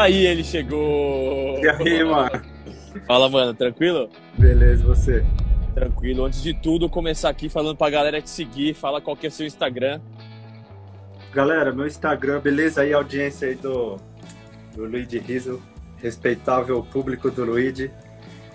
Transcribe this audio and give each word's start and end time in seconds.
Aí, 0.00 0.24
ele 0.24 0.42
chegou. 0.42 1.58
E 1.62 1.68
aí, 1.68 2.02
mano? 2.02 2.30
Fala, 3.06 3.28
mano, 3.28 3.52
tranquilo? 3.52 4.08
Beleza, 4.38 4.82
você? 4.82 5.22
Tranquilo. 5.74 6.24
Antes 6.24 6.42
de 6.42 6.54
tudo, 6.54 6.88
começar 6.88 7.28
aqui 7.28 7.50
falando 7.50 7.76
pra 7.76 7.90
galera 7.90 8.22
te 8.22 8.30
seguir. 8.30 8.72
Fala 8.72 9.02
qual 9.02 9.14
que 9.14 9.26
é 9.26 9.28
o 9.28 9.32
seu 9.32 9.46
Instagram. 9.46 10.00
Galera, 11.34 11.70
meu 11.70 11.86
Instagram, 11.86 12.40
beleza 12.40 12.80
aí, 12.80 12.94
audiência 12.94 13.48
aí 13.48 13.54
do, 13.54 13.96
do 14.74 14.86
Luigi 14.86 15.18
Riso, 15.18 15.62
respeitável 15.98 16.82
público 16.82 17.30
do 17.30 17.44
Luigi. 17.44 17.90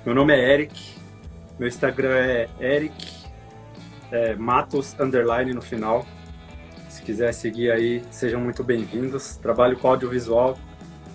Meu 0.03 0.15
nome 0.15 0.33
é 0.33 0.51
Eric, 0.51 0.95
meu 1.59 1.67
Instagram 1.67 2.15
é 2.15 2.49
Eric 2.59 3.07
é, 4.11 4.33
Matos 4.33 4.95
Underline 4.99 5.53
no 5.53 5.61
final. 5.61 6.07
Se 6.89 7.03
quiser 7.03 7.31
seguir 7.33 7.71
aí, 7.71 8.01
sejam 8.09 8.41
muito 8.41 8.63
bem-vindos. 8.63 9.37
Trabalho 9.37 9.77
com 9.77 9.87
audiovisual 9.87 10.57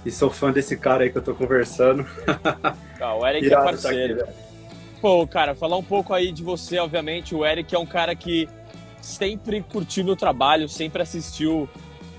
e 0.04 0.10
sou 0.10 0.30
fã 0.30 0.50
desse 0.52 0.76
cara 0.76 1.04
aí 1.04 1.10
que 1.10 1.18
eu 1.18 1.22
tô 1.22 1.34
conversando. 1.34 2.06
Ah, 3.02 3.14
o 3.14 3.26
Eric 3.26 3.46
é 3.46 3.50
tá 3.50 3.62
parceiro. 3.62 4.22
aqui. 4.24 4.32
Pô, 5.00 5.26
cara, 5.26 5.54
falar 5.54 5.78
um 5.78 5.82
pouco 5.82 6.12
aí 6.12 6.30
de 6.32 6.42
você, 6.42 6.78
obviamente. 6.78 7.34
O 7.34 7.46
Eric 7.46 7.74
é 7.74 7.78
um 7.78 7.86
cara 7.86 8.14
que 8.14 8.46
sempre 9.00 9.62
curtiu 9.62 10.04
meu 10.04 10.14
trabalho, 10.14 10.68
sempre 10.68 11.00
assistiu 11.00 11.66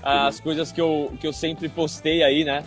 as 0.02 0.40
coisas 0.40 0.72
que 0.72 0.80
eu, 0.80 1.12
que 1.20 1.26
eu 1.28 1.32
sempre 1.32 1.68
postei 1.68 2.24
aí, 2.24 2.42
né? 2.42 2.64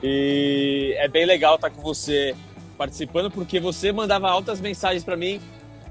E 0.00 0.94
é 0.98 1.08
bem 1.08 1.26
legal 1.26 1.56
estar 1.56 1.70
com 1.70 1.82
você 1.82 2.36
participando, 2.78 3.30
porque 3.32 3.58
você 3.58 3.90
mandava 3.90 4.30
altas 4.30 4.60
mensagens 4.60 5.02
pra 5.02 5.16
mim. 5.16 5.40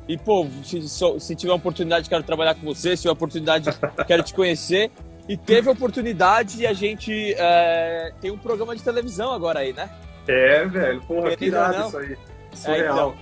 E, 0.08 0.18
pô, 0.18 0.48
se, 0.64 0.88
se- 0.88 1.20
se 1.20 1.36
tiver 1.36 1.52
oportunidade, 1.52 2.08
quero 2.10 2.24
trabalhar 2.24 2.56
com 2.56 2.66
você. 2.66 2.96
Se 2.96 3.02
tiver 3.04 3.12
oportunidade, 3.12 3.70
quero 4.08 4.24
te 4.24 4.34
conhecer. 4.34 4.90
E 5.30 5.38
teve 5.38 5.70
oportunidade 5.70 6.64
e 6.64 6.66
a 6.66 6.74
gente 6.74 7.36
é, 7.38 8.12
tem 8.20 8.32
um 8.32 8.38
programa 8.38 8.76
de 8.76 8.82
televisão 8.82 9.32
agora 9.32 9.60
aí, 9.60 9.72
né? 9.72 9.88
É, 10.28 10.66
velho, 10.66 11.02
porra, 11.02 11.38
que 11.38 11.46
irado 11.46 11.88
isso 11.88 11.98
aí. 12.00 12.14
É, 12.52 12.56
Surreal. 12.56 12.94
então, 12.94 13.16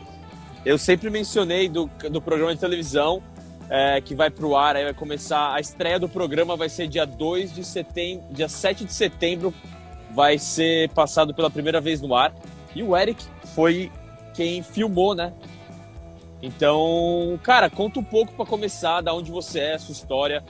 eu 0.66 0.78
sempre 0.78 1.10
mencionei 1.10 1.68
do, 1.68 1.92
do 2.10 2.22
programa 2.22 2.56
de 2.56 2.62
televisão 2.62 3.22
é, 3.70 4.00
que 4.00 4.16
vai 4.16 4.30
pro 4.30 4.56
ar, 4.56 4.78
aí 4.78 4.86
vai 4.86 4.94
começar. 4.94 5.54
A 5.54 5.60
estreia 5.60 6.00
do 6.00 6.08
programa 6.08 6.56
vai 6.56 6.70
ser 6.70 6.88
dia 6.88 7.06
2 7.06 7.54
de 7.54 7.66
setembro, 7.66 8.24
dia 8.32 8.48
7 8.48 8.86
de 8.86 8.94
setembro, 8.94 9.54
vai 10.12 10.38
ser 10.38 10.90
passado 10.92 11.34
pela 11.34 11.50
primeira 11.50 11.82
vez 11.82 12.00
no 12.00 12.16
ar. 12.16 12.34
E 12.74 12.84
o 12.84 12.96
Eric 12.96 13.22
foi 13.54 13.92
quem 14.34 14.64
filmou, 14.64 15.14
né? 15.14 15.34
Então, 16.42 17.38
cara, 17.44 17.70
conta 17.70 18.00
um 18.00 18.04
pouco 18.04 18.32
pra 18.32 18.46
começar, 18.46 19.02
da 19.02 19.14
onde 19.14 19.30
você 19.30 19.60
é, 19.60 19.78
sua 19.78 19.92
história, 19.92 20.42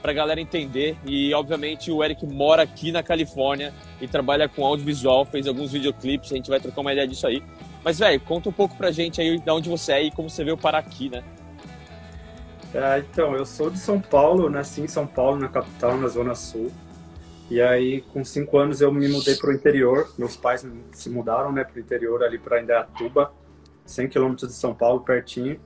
pra 0.00 0.12
galera 0.12 0.40
entender. 0.40 0.96
E, 1.04 1.32
obviamente, 1.34 1.90
o 1.90 2.02
Eric 2.02 2.26
mora 2.26 2.62
aqui 2.62 2.90
na 2.90 3.02
Califórnia 3.02 3.72
e 4.00 4.08
trabalha 4.08 4.48
com 4.48 4.64
audiovisual, 4.64 5.24
fez 5.24 5.46
alguns 5.46 5.72
videoclipes, 5.72 6.32
a 6.32 6.36
gente 6.36 6.50
vai 6.50 6.60
trocar 6.60 6.80
uma 6.80 6.92
ideia 6.92 7.06
disso 7.06 7.26
aí. 7.26 7.42
Mas, 7.84 7.98
velho, 7.98 8.20
conta 8.20 8.48
um 8.48 8.52
pouco 8.52 8.76
pra 8.76 8.90
gente 8.90 9.20
aí 9.20 9.38
de 9.38 9.50
onde 9.50 9.68
você 9.68 9.92
é 9.92 10.02
e 10.04 10.10
como 10.10 10.28
você 10.28 10.44
veio 10.44 10.56
parar 10.56 10.78
aqui, 10.78 11.08
né? 11.08 11.22
É, 12.72 12.98
então, 12.98 13.34
eu 13.34 13.44
sou 13.44 13.70
de 13.70 13.78
São 13.78 14.00
Paulo, 14.00 14.48
nasci 14.48 14.80
em 14.80 14.88
São 14.88 15.06
Paulo, 15.06 15.38
na 15.38 15.48
capital, 15.48 15.96
na 15.96 16.08
Zona 16.08 16.34
Sul. 16.34 16.70
E 17.50 17.60
aí, 17.60 18.02
com 18.02 18.24
cinco 18.24 18.58
anos, 18.58 18.80
eu 18.80 18.92
me 18.92 19.08
mudei 19.08 19.34
para 19.34 19.50
o 19.50 19.52
interior. 19.52 20.08
Meus 20.16 20.36
pais 20.36 20.64
se 20.92 21.10
mudaram 21.10 21.50
né, 21.50 21.64
para 21.64 21.76
o 21.76 21.80
interior, 21.80 22.22
ali 22.22 22.38
para 22.38 22.62
Indaiatuba, 22.62 23.32
100 23.84 24.08
quilômetros 24.08 24.50
de 24.50 24.54
São 24.54 24.72
Paulo, 24.72 25.00
pertinho. 25.00 25.58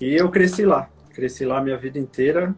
E 0.00 0.14
eu 0.14 0.28
cresci 0.30 0.64
lá. 0.64 0.90
Cresci 1.14 1.44
lá 1.44 1.62
minha 1.62 1.76
vida 1.76 1.96
inteira. 1.96 2.52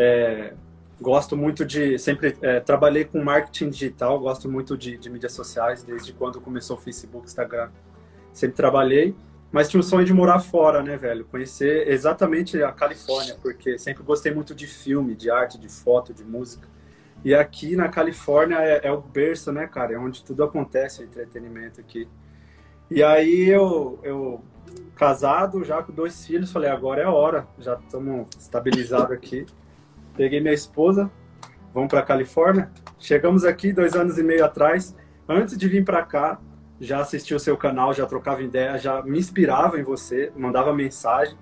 É, 0.00 0.54
gosto 1.00 1.36
muito 1.36 1.64
de... 1.64 1.98
Sempre 1.98 2.36
é, 2.40 2.60
trabalhei 2.60 3.04
com 3.04 3.22
marketing 3.22 3.70
digital, 3.70 4.18
gosto 4.20 4.48
muito 4.48 4.78
de, 4.78 4.96
de 4.96 5.10
mídias 5.10 5.32
sociais, 5.32 5.82
desde 5.82 6.12
quando 6.12 6.40
começou 6.40 6.76
o 6.76 6.80
Facebook, 6.80 7.26
Instagram. 7.26 7.70
Sempre 8.32 8.56
trabalhei. 8.56 9.14
Mas 9.50 9.68
tinha 9.68 9.80
o 9.80 9.82
sonho 9.82 10.04
de 10.04 10.12
morar 10.12 10.40
fora, 10.40 10.82
né, 10.82 10.96
velho? 10.96 11.24
Conhecer 11.24 11.88
exatamente 11.88 12.62
a 12.62 12.70
Califórnia, 12.70 13.34
porque 13.42 13.78
sempre 13.78 14.02
gostei 14.02 14.32
muito 14.32 14.54
de 14.54 14.66
filme, 14.66 15.14
de 15.14 15.30
arte, 15.30 15.58
de 15.58 15.68
foto, 15.68 16.12
de 16.12 16.22
música. 16.22 16.68
E 17.24 17.34
aqui 17.34 17.74
na 17.74 17.88
Califórnia 17.88 18.58
é, 18.58 18.86
é 18.86 18.92
o 18.92 19.00
berço, 19.00 19.50
né, 19.50 19.66
cara? 19.66 19.94
É 19.94 19.98
onde 19.98 20.22
tudo 20.22 20.44
acontece, 20.44 21.00
o 21.00 21.04
entretenimento 21.04 21.80
aqui. 21.80 22.06
E 22.90 23.02
aí 23.02 23.48
eu, 23.48 23.98
eu 24.02 24.44
casado, 24.94 25.64
já 25.64 25.82
com 25.82 25.92
dois 25.92 26.26
filhos, 26.26 26.52
falei, 26.52 26.70
agora 26.70 27.00
é 27.00 27.04
a 27.04 27.10
hora. 27.10 27.46
Já 27.58 27.74
estamos 27.74 28.26
estabilizados 28.38 29.12
aqui. 29.12 29.46
Peguei 30.18 30.40
minha 30.40 30.52
esposa, 30.52 31.08
vamos 31.72 31.88
para 31.88 32.02
Califórnia. 32.02 32.72
Chegamos 32.98 33.44
aqui 33.44 33.72
dois 33.72 33.94
anos 33.94 34.18
e 34.18 34.22
meio 34.24 34.44
atrás. 34.44 34.96
Antes 35.28 35.56
de 35.56 35.68
vir 35.68 35.84
para 35.84 36.02
cá, 36.02 36.40
já 36.80 36.98
assisti 37.00 37.36
o 37.36 37.38
seu 37.38 37.56
canal, 37.56 37.94
já 37.94 38.04
trocava 38.04 38.42
ideia, 38.42 38.76
já 38.78 39.00
me 39.00 39.16
inspirava 39.16 39.78
em 39.78 39.84
você, 39.84 40.32
mandava 40.36 40.74
mensagem. 40.74 41.38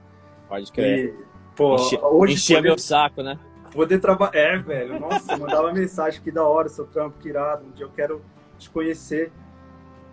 Pode 0.46 0.70
crer. 0.70 1.14
E, 1.18 1.24
pô, 1.56 1.76
Enche- 1.76 1.98
hoje 2.02 2.34
Enchia 2.34 2.56
poder, 2.58 2.68
meu 2.68 2.78
saco, 2.78 3.22
né? 3.22 3.38
poder 3.72 3.98
trabalhar. 3.98 4.36
É, 4.36 4.58
velho, 4.58 5.00
nossa, 5.00 5.34
mandava 5.38 5.72
mensagem, 5.72 6.20
que 6.20 6.30
da 6.30 6.44
hora, 6.44 6.68
seu 6.68 6.84
trampo, 6.84 7.16
que 7.18 7.30
irado, 7.30 7.64
um 7.64 7.70
dia 7.70 7.86
eu 7.86 7.90
quero 7.90 8.20
te 8.58 8.68
conhecer. 8.68 9.32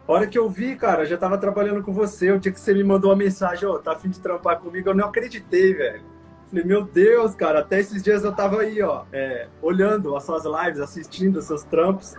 A 0.07 0.11
hora 0.13 0.25
que 0.25 0.39
eu 0.39 0.49
vi, 0.49 0.77
cara, 0.77 1.05
já 1.05 1.17
tava 1.17 1.37
trabalhando 1.37 1.83
com 1.83 1.91
você, 1.91 2.31
o 2.31 2.39
dia 2.39 2.51
que 2.53 2.59
você 2.61 2.73
me 2.73 2.83
mandou 2.85 3.09
uma 3.09 3.17
mensagem, 3.17 3.67
ô, 3.67 3.77
tá 3.77 3.91
afim 3.91 4.09
de 4.09 4.21
trampar 4.21 4.57
comigo, 4.61 4.87
eu 4.89 4.95
não 4.95 5.07
acreditei, 5.09 5.73
velho. 5.73 6.12
Falei, 6.53 6.65
meu 6.65 6.83
Deus, 6.83 7.33
cara, 7.33 7.61
até 7.61 7.79
esses 7.79 8.03
dias 8.03 8.23
eu 8.23 8.31
tava 8.31 8.61
aí, 8.61 8.79
ó, 8.83 9.05
é, 9.11 9.47
olhando 9.59 10.15
as 10.15 10.23
suas 10.23 10.43
lives, 10.45 10.79
assistindo 10.79 11.37
os 11.39 11.45
seus 11.45 11.63
trampos, 11.63 12.13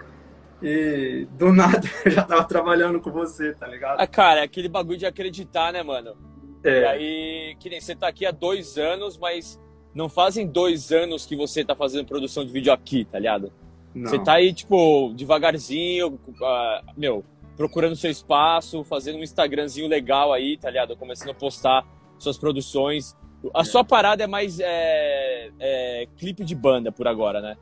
e 0.61 1.29
do 1.39 1.53
nada 1.55 1.89
eu 2.05 2.11
já 2.11 2.25
tava 2.25 2.43
trabalhando 2.43 3.01
com 3.01 3.13
você, 3.13 3.55
tá 3.55 3.69
ligado? 3.69 4.01
Ah, 4.01 4.07
cara, 4.09 4.41
é 4.41 4.43
aquele 4.43 4.69
bagulho 4.69 4.99
de 4.99 5.07
acreditar, 5.07 5.73
né, 5.73 5.85
mano? 5.85 6.17
E 6.65 6.69
É, 6.69 6.85
aí, 6.89 7.57
que 7.61 7.71
nem 7.71 7.81
você 7.81 7.95
tá 7.95 8.09
aqui 8.09 8.27
há 8.27 8.33
dois 8.33 8.77
anos, 8.77 9.17
mas 9.17 9.61
não 9.95 10.09
fazem 10.09 10.49
dois 10.49 10.91
anos 10.91 11.25
que 11.25 11.37
você 11.37 11.65
tá 11.65 11.77
fazendo 11.77 12.05
produção 12.05 12.45
de 12.45 12.51
vídeo 12.51 12.73
aqui, 12.73 13.05
tá 13.05 13.21
ligado? 13.21 13.53
não. 13.95 14.11
Você 14.11 14.19
tá 14.19 14.33
aí, 14.33 14.53
tipo, 14.53 15.13
devagarzinho, 15.15 16.19
ah, 16.43 16.83
meu, 16.97 17.25
procurando 17.57 17.95
seu 17.95 18.11
espaço, 18.11 18.83
fazendo 18.83 19.19
um 19.19 19.23
Instagramzinho 19.23 19.87
legal 19.87 20.33
aí, 20.33 20.57
tá 20.57 20.71
ligado? 20.71 20.97
Começando 20.97 21.31
a 21.31 21.35
postar 21.35 21.87
suas 22.19 22.37
produções. 22.37 23.17
A 23.53 23.65
sua 23.65 23.85
parada 23.85 24.25
é 24.25 24.27
mais 24.27 24.59
é, 24.61 25.51
é, 25.59 26.09
clipe 26.17 26.45
de 26.45 26.55
banda 26.55 26.91
por 26.91 27.07
agora, 27.07 27.41
né? 27.41 27.57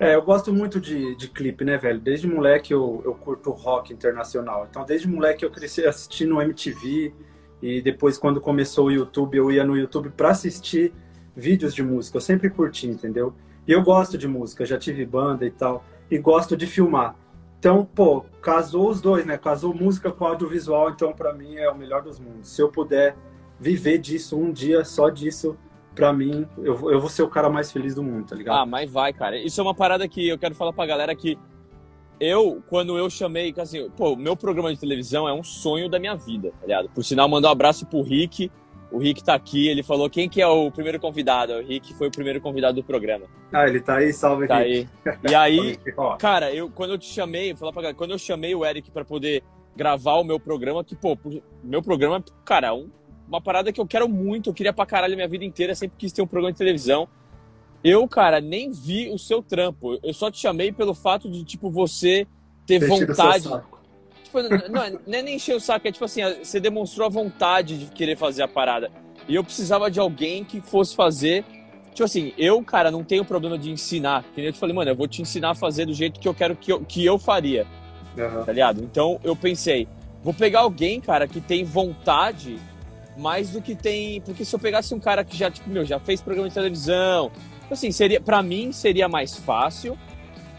É, 0.00 0.16
eu 0.16 0.22
gosto 0.22 0.52
muito 0.52 0.80
de, 0.80 1.14
de 1.14 1.28
clipe, 1.28 1.64
né, 1.64 1.76
velho? 1.76 2.00
Desde 2.00 2.26
moleque 2.26 2.72
eu, 2.72 3.00
eu 3.04 3.14
curto 3.14 3.50
rock 3.50 3.92
internacional. 3.92 4.66
Então, 4.68 4.84
desde 4.84 5.08
moleque 5.08 5.44
eu 5.44 5.50
cresci 5.50 5.86
assistindo 5.86 6.40
MTV 6.40 7.14
e 7.62 7.80
depois, 7.80 8.18
quando 8.18 8.40
começou 8.40 8.86
o 8.86 8.90
YouTube, 8.90 9.36
eu 9.36 9.50
ia 9.50 9.64
no 9.64 9.76
YouTube 9.76 10.10
pra 10.10 10.30
assistir 10.30 10.92
vídeos 11.34 11.74
de 11.74 11.82
música. 11.82 12.18
Eu 12.18 12.20
sempre 12.20 12.50
curti, 12.50 12.86
entendeu? 12.86 13.32
E 13.66 13.72
eu 13.72 13.82
gosto 13.82 14.18
de 14.18 14.28
música, 14.28 14.66
já 14.66 14.76
tive 14.76 15.06
banda 15.06 15.46
e 15.46 15.50
tal. 15.50 15.84
E 16.10 16.18
gosto 16.18 16.56
de 16.56 16.66
filmar. 16.66 17.16
Então, 17.58 17.82
pô, 17.82 18.26
casou 18.42 18.90
os 18.90 19.00
dois, 19.00 19.24
né? 19.24 19.38
Casou 19.38 19.72
música 19.72 20.12
com 20.12 20.26
audiovisual, 20.26 20.90
então 20.90 21.12
pra 21.14 21.32
mim 21.32 21.56
é 21.56 21.70
o 21.70 21.74
melhor 21.74 22.02
dos 22.02 22.20
mundos. 22.20 22.50
Se 22.50 22.60
eu 22.60 22.68
puder 22.68 23.16
viver 23.58 23.98
disso 23.98 24.36
um 24.38 24.52
dia, 24.52 24.84
só 24.84 25.08
disso, 25.10 25.56
pra 25.94 26.12
mim, 26.12 26.46
eu, 26.58 26.76
vou- 26.76 26.90
eu 26.92 27.00
vou 27.00 27.08
ser 27.08 27.22
o 27.22 27.28
cara 27.28 27.48
mais 27.48 27.70
feliz 27.70 27.94
do 27.94 28.02
mundo, 28.02 28.26
tá 28.28 28.34
ligado? 28.36 28.56
Ah, 28.58 28.66
mas 28.66 28.90
vai, 28.90 29.12
cara. 29.12 29.36
Isso 29.38 29.60
é 29.60 29.64
uma 29.64 29.74
parada 29.74 30.06
que 30.08 30.28
eu 30.28 30.38
quero 30.38 30.54
falar 30.54 30.72
pra 30.72 30.86
galera 30.86 31.14
que 31.14 31.38
eu, 32.20 32.62
quando 32.68 32.96
eu 32.96 33.10
chamei, 33.10 33.52
assim, 33.58 33.88
pô, 33.96 34.12
o 34.12 34.16
meu 34.16 34.36
programa 34.36 34.72
de 34.72 34.78
televisão 34.80 35.28
é 35.28 35.32
um 35.32 35.42
sonho 35.42 35.88
da 35.88 35.98
minha 35.98 36.14
vida, 36.14 36.52
tá 36.60 36.66
ligado? 36.66 36.88
Por 36.90 37.04
sinal, 37.04 37.28
mandar 37.28 37.48
um 37.48 37.52
abraço 37.52 37.86
pro 37.86 38.02
Rick. 38.02 38.50
O 38.90 38.98
Rick 38.98 39.24
tá 39.24 39.34
aqui, 39.34 39.66
ele 39.66 39.82
falou 39.82 40.08
quem 40.08 40.28
que 40.28 40.40
é 40.40 40.46
o 40.46 40.70
primeiro 40.70 41.00
convidado. 41.00 41.52
O 41.54 41.60
Rick 41.62 41.92
foi 41.94 42.06
o 42.06 42.10
primeiro 42.12 42.40
convidado 42.40 42.76
do 42.80 42.84
programa. 42.84 43.26
Ah, 43.52 43.66
ele 43.66 43.80
tá 43.80 43.96
aí, 43.96 44.12
salve 44.12 44.46
Tá 44.46 44.64
Henrique. 44.66 44.88
aí. 45.04 45.18
E 45.30 45.34
aí, 45.34 45.78
cara, 46.20 46.54
eu 46.54 46.70
quando 46.70 46.90
eu 46.92 46.98
te 46.98 47.06
chamei, 47.06 47.52
vou 47.52 47.58
falar 47.60 47.72
pra 47.72 47.82
galera, 47.82 47.98
quando 47.98 48.12
eu 48.12 48.18
chamei 48.18 48.54
o 48.54 48.64
Eric 48.64 48.90
pra 48.92 49.04
poder 49.04 49.42
gravar 49.76 50.14
o 50.14 50.24
meu 50.24 50.38
programa, 50.38 50.84
que, 50.84 50.94
pô, 50.94 51.18
meu 51.64 51.82
programa, 51.82 52.22
cara, 52.44 52.68
é 52.68 52.72
um- 52.72 52.88
uma 53.26 53.40
parada 53.40 53.72
que 53.72 53.80
eu 53.80 53.86
quero 53.86 54.08
muito, 54.08 54.50
eu 54.50 54.54
queria 54.54 54.72
pra 54.72 54.86
caralho 54.86 55.14
a 55.14 55.16
minha 55.16 55.28
vida 55.28 55.44
inteira, 55.44 55.74
sempre 55.74 55.96
quis 55.96 56.12
ter 56.12 56.22
um 56.22 56.26
programa 56.26 56.52
de 56.52 56.58
televisão. 56.58 57.08
Eu, 57.82 58.06
cara, 58.08 58.40
nem 58.40 58.70
vi 58.70 59.10
o 59.10 59.18
seu 59.18 59.42
trampo. 59.42 59.98
Eu 60.02 60.14
só 60.14 60.30
te 60.30 60.38
chamei 60.38 60.72
pelo 60.72 60.94
fato 60.94 61.28
de, 61.28 61.44
tipo, 61.44 61.70
você 61.70 62.26
ter 62.66 62.80
seu 62.80 62.88
vontade. 62.88 63.48
Tipo, 64.24 64.42
não, 64.42 64.68
não, 64.68 64.82
é 64.82 65.22
nem 65.22 65.36
encher 65.36 65.54
o 65.54 65.60
saco, 65.60 65.86
é 65.86 65.92
tipo 65.92 66.04
assim, 66.04 66.22
você 66.42 66.58
demonstrou 66.58 67.06
a 67.06 67.10
vontade 67.10 67.78
de 67.78 67.86
querer 67.86 68.16
fazer 68.16 68.42
a 68.42 68.48
parada. 68.48 68.90
E 69.28 69.34
eu 69.34 69.44
precisava 69.44 69.90
de 69.90 70.00
alguém 70.00 70.44
que 70.44 70.60
fosse 70.60 70.94
fazer. 70.94 71.44
Tipo 71.92 72.04
assim, 72.04 72.32
eu, 72.36 72.62
cara, 72.62 72.90
não 72.90 73.04
tenho 73.04 73.24
problema 73.24 73.58
de 73.58 73.70
ensinar. 73.70 74.22
Que 74.34 74.38
nem 74.38 74.46
eu 74.46 74.52
te 74.52 74.58
falei, 74.58 74.74
mano, 74.74 74.90
eu 74.90 74.96
vou 74.96 75.06
te 75.06 75.22
ensinar 75.22 75.50
a 75.50 75.54
fazer 75.54 75.86
do 75.86 75.94
jeito 75.94 76.18
que 76.18 76.26
eu 76.26 76.34
quero 76.34 76.56
que 76.56 76.72
eu, 76.72 76.80
que 76.80 77.04
eu 77.04 77.18
faria, 77.18 77.66
Aham. 78.18 78.44
tá 78.44 78.52
ligado? 78.52 78.82
Então 78.82 79.20
eu 79.22 79.36
pensei, 79.36 79.86
vou 80.22 80.34
pegar 80.34 80.60
alguém, 80.60 81.00
cara, 81.00 81.28
que 81.28 81.40
tem 81.40 81.64
vontade 81.64 82.58
mais 83.16 83.50
do 83.50 83.60
que 83.60 83.74
tem. 83.74 84.20
Porque 84.20 84.44
se 84.44 84.54
eu 84.54 84.58
pegasse 84.58 84.94
um 84.94 85.00
cara 85.00 85.24
que 85.24 85.36
já, 85.36 85.50
tipo, 85.50 85.68
meu, 85.68 85.84
já 85.84 85.98
fez 85.98 86.20
programa 86.20 86.48
de 86.48 86.54
televisão, 86.54 87.30
assim, 87.70 87.90
seria, 87.90 88.20
pra 88.20 88.42
mim 88.42 88.72
seria 88.72 89.08
mais 89.08 89.36
fácil, 89.36 89.98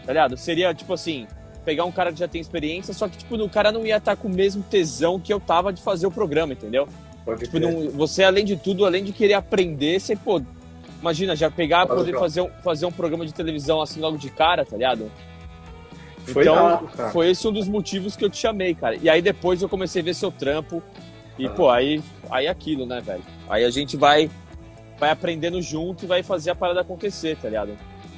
tá 0.04 0.12
ligado? 0.12 0.36
Seria, 0.36 0.74
tipo 0.74 0.92
assim, 0.92 1.26
pegar 1.64 1.84
um 1.84 1.92
cara 1.92 2.12
que 2.12 2.18
já 2.18 2.28
tem 2.28 2.40
experiência, 2.40 2.94
só 2.94 3.08
que, 3.08 3.18
tipo, 3.18 3.36
o 3.36 3.50
cara 3.50 3.72
não 3.72 3.84
ia 3.84 3.96
estar 3.96 4.16
com 4.16 4.28
o 4.28 4.30
mesmo 4.30 4.62
tesão 4.62 5.18
que 5.18 5.32
eu 5.32 5.40
tava 5.40 5.72
de 5.72 5.82
fazer 5.82 6.06
o 6.06 6.10
programa, 6.10 6.52
entendeu? 6.52 6.88
Pode 7.24 7.44
tipo, 7.44 7.58
não, 7.58 7.90
você, 7.90 8.22
além 8.22 8.44
de 8.44 8.56
tudo, 8.56 8.86
além 8.86 9.02
de 9.02 9.12
querer 9.12 9.34
aprender, 9.34 9.98
você, 9.98 10.14
pô, 10.14 10.40
imagina, 11.00 11.34
já 11.34 11.50
pegar, 11.50 11.86
Pode 11.86 12.00
poder 12.00 12.18
fazer 12.18 12.40
um, 12.40 12.50
fazer 12.62 12.86
um 12.86 12.92
programa 12.92 13.26
de 13.26 13.34
televisão 13.34 13.80
assim 13.80 14.00
logo 14.00 14.16
de 14.16 14.30
cara, 14.30 14.64
tá 14.64 14.76
ligado? 14.76 15.10
Foi 16.24 16.42
então, 16.42 16.54
dado, 16.54 17.12
foi 17.12 17.30
esse 17.30 17.46
um 17.46 17.52
dos 17.52 17.68
motivos 17.68 18.16
que 18.16 18.24
eu 18.24 18.30
te 18.30 18.36
chamei, 18.36 18.74
cara. 18.74 18.96
E 18.96 19.08
aí 19.08 19.22
depois 19.22 19.62
eu 19.62 19.68
comecei 19.68 20.02
a 20.02 20.04
ver 20.04 20.14
seu 20.14 20.30
trampo. 20.30 20.82
E, 21.38 21.46
ah. 21.46 21.50
pô, 21.50 21.70
aí, 21.70 22.02
aí 22.30 22.46
é 22.46 22.48
aquilo, 22.48 22.86
né, 22.86 23.00
velho? 23.00 23.22
Aí 23.48 23.64
a 23.64 23.70
gente 23.70 23.96
vai, 23.96 24.30
vai 24.98 25.10
aprendendo 25.10 25.60
junto 25.60 26.04
e 26.04 26.08
vai 26.08 26.22
fazer 26.22 26.50
a 26.50 26.54
parada 26.54 26.80
acontecer, 26.80 27.36
tá 27.36 27.48
ligado? 27.48 27.72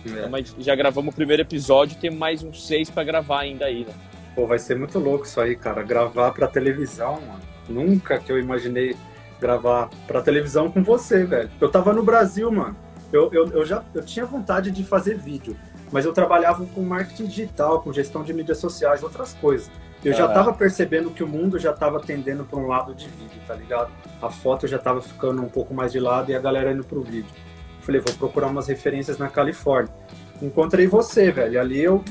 É. 0.07 0.27
Então, 0.27 0.55
já 0.59 0.75
gravamos 0.75 1.13
o 1.13 1.17
primeiro 1.17 1.43
episódio, 1.43 1.99
tem 1.99 2.11
mais 2.11 2.43
uns 2.43 2.67
seis 2.67 2.89
para 2.89 3.05
gravar 3.05 3.41
ainda 3.41 3.67
aí, 3.67 3.85
né? 3.85 3.95
Pô, 4.35 4.47
vai 4.47 4.59
ser 4.59 4.79
muito 4.79 4.99
louco 4.99 5.25
isso 5.25 5.41
aí, 5.41 5.57
cara. 5.57 5.83
Gravar 5.83 6.31
pra 6.31 6.47
televisão, 6.47 7.21
mano. 7.21 7.41
Nunca 7.69 8.19
que 8.19 8.31
eu 8.31 8.39
imaginei 8.39 8.97
gravar 9.41 9.91
pra 10.07 10.21
televisão 10.21 10.71
com 10.71 10.83
você, 10.83 11.25
velho. 11.25 11.51
Eu 11.61 11.69
tava 11.69 11.93
no 11.93 12.03
Brasil, 12.03 12.51
mano. 12.51 12.77
Eu, 13.13 13.31
eu, 13.33 13.47
eu 13.49 13.65
já 13.65 13.83
eu 13.95 14.05
tinha 14.05 14.27
vontade 14.27 14.71
de 14.71 14.85
fazer 14.85 15.17
vídeo, 15.17 15.57
mas 15.91 16.05
eu 16.05 16.13
trabalhava 16.13 16.67
com 16.67 16.83
marketing 16.83 17.25
digital, 17.25 17.81
com 17.81 17.93
gestão 17.93 18.23
de 18.23 18.33
mídias 18.33 18.59
sociais, 18.59 19.03
outras 19.03 19.35
coisas. 19.35 19.71
Eu 20.05 20.13
já 20.13 20.29
tava 20.29 20.53
percebendo 20.53 21.11
que 21.11 21.25
o 21.25 21.29
mundo 21.29 21.59
já 21.59 21.73
tava 21.73 22.01
tendendo 22.01 22.45
para 22.45 22.59
um 22.59 22.67
lado 22.67 22.95
de 22.95 23.09
vídeo, 23.09 23.41
tá 23.47 23.55
ligado? 23.55 23.91
A 24.23 24.31
foto 24.31 24.67
já 24.67 24.79
tava 24.79 25.01
ficando 25.01 25.43
um 25.43 25.49
pouco 25.49 25.75
mais 25.75 25.91
de 25.91 25.99
lado 25.99 26.31
e 26.31 26.37
a 26.37 26.39
galera 26.39 26.73
indo 26.73 26.85
pro 26.85 27.03
vídeo. 27.03 27.31
Falei, 27.81 28.01
vou 28.01 28.15
procurar 28.15 28.47
umas 28.47 28.69
referências 28.69 29.19
na 29.19 29.29
Califórnia. 29.29 29.93
Encontrei 30.41 30.87
você, 30.87 31.33
velho. 31.33 31.55
E 31.55 31.59
ali 31.59 31.81
eu 31.81 32.05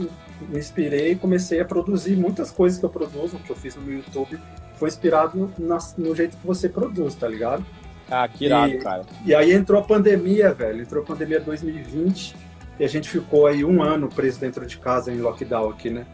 me 0.50 0.60
inspirei 0.60 1.12
e 1.12 1.16
comecei 1.16 1.60
a 1.62 1.66
produzir 1.66 2.16
muitas 2.16 2.52
coisas 2.52 2.78
que 2.78 2.86
eu 2.86 2.90
produzo, 2.90 3.40
que 3.40 3.50
eu 3.50 3.56
fiz 3.56 3.76
no 3.76 3.92
YouTube, 3.92 4.40
foi 4.76 4.90
inspirado 4.90 5.52
no 5.98 6.16
jeito 6.16 6.38
que 6.38 6.46
você 6.46 6.68
produz, 6.68 7.16
tá 7.16 7.28
ligado? 7.28 7.66
Ah, 8.10 8.28
que 8.28 8.46
irado, 8.46 8.72
e, 8.72 8.78
cara. 8.80 9.04
E 9.26 9.34
aí 9.34 9.52
entrou 9.54 9.80
a 9.82 9.84
pandemia, 9.84 10.54
velho. 10.54 10.82
Entrou 10.82 11.04
a 11.04 11.06
pandemia 11.06 11.40
2020 11.40 12.36
e 12.80 12.84
a 12.84 12.88
gente 12.88 13.10
ficou 13.10 13.48
aí 13.48 13.64
um 13.66 13.82
ano 13.82 14.08
preso 14.08 14.40
dentro 14.40 14.66
de 14.66 14.78
casa 14.78 15.12
em 15.12 15.18
lockdown 15.18 15.70
aqui, 15.70 15.90
né? 15.90 16.06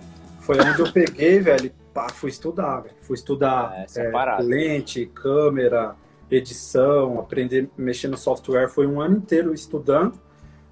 Foi 0.46 0.58
onde 0.60 0.82
eu 0.82 0.92
peguei, 0.92 1.40
velho, 1.40 1.72
pá, 1.94 2.10
fui 2.10 2.30
estudar, 2.30 2.82
velho. 2.82 2.96
Fui 3.02 3.16
estudar 3.16 3.74
é, 3.76 3.86
é, 4.02 4.42
lente, 4.42 5.06
câmera, 5.06 5.96
edição, 6.30 7.20
aprender 7.20 7.70
a 7.78 7.82
mexer 7.82 8.10
no 8.10 8.18
software. 8.18 8.68
Foi 8.70 8.86
um 8.86 9.00
ano 9.00 9.18
inteiro 9.18 9.54
estudando. 9.54 10.20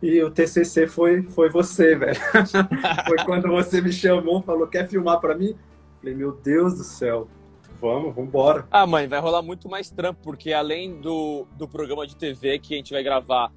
E 0.02 0.22
o 0.24 0.30
TCC 0.32 0.88
foi, 0.88 1.24
foi 1.24 1.50
você, 1.50 1.96
velho. 1.96 2.20
foi 3.08 3.18
quando 3.24 3.48
você 3.48 3.80
me 3.82 3.94
chamou, 3.94 4.42
falou, 4.42 4.68
quer 4.68 4.90
filmar 4.90 5.20
para 5.20 5.36
mim? 5.36 5.56
Falei, 6.00 6.16
meu 6.16 6.34
Deus 6.34 6.78
do 6.78 6.84
céu. 6.84 7.28
Vamos, 7.80 8.14
vamos 8.14 8.28
embora. 8.30 8.68
Ah, 8.70 8.86
mãe, 8.86 9.08
vai 9.08 9.20
rolar 9.20 9.42
muito 9.42 9.70
mais 9.70 9.90
trampo, 9.90 10.20
porque 10.22 10.52
além 10.52 11.00
do, 11.00 11.48
do 11.58 11.68
programa 11.68 12.06
de 12.06 12.16
TV 12.16 12.60
que 12.60 12.74
a 12.74 12.78
gente 12.78 12.92
vai 12.92 13.04
gravar 13.04 13.52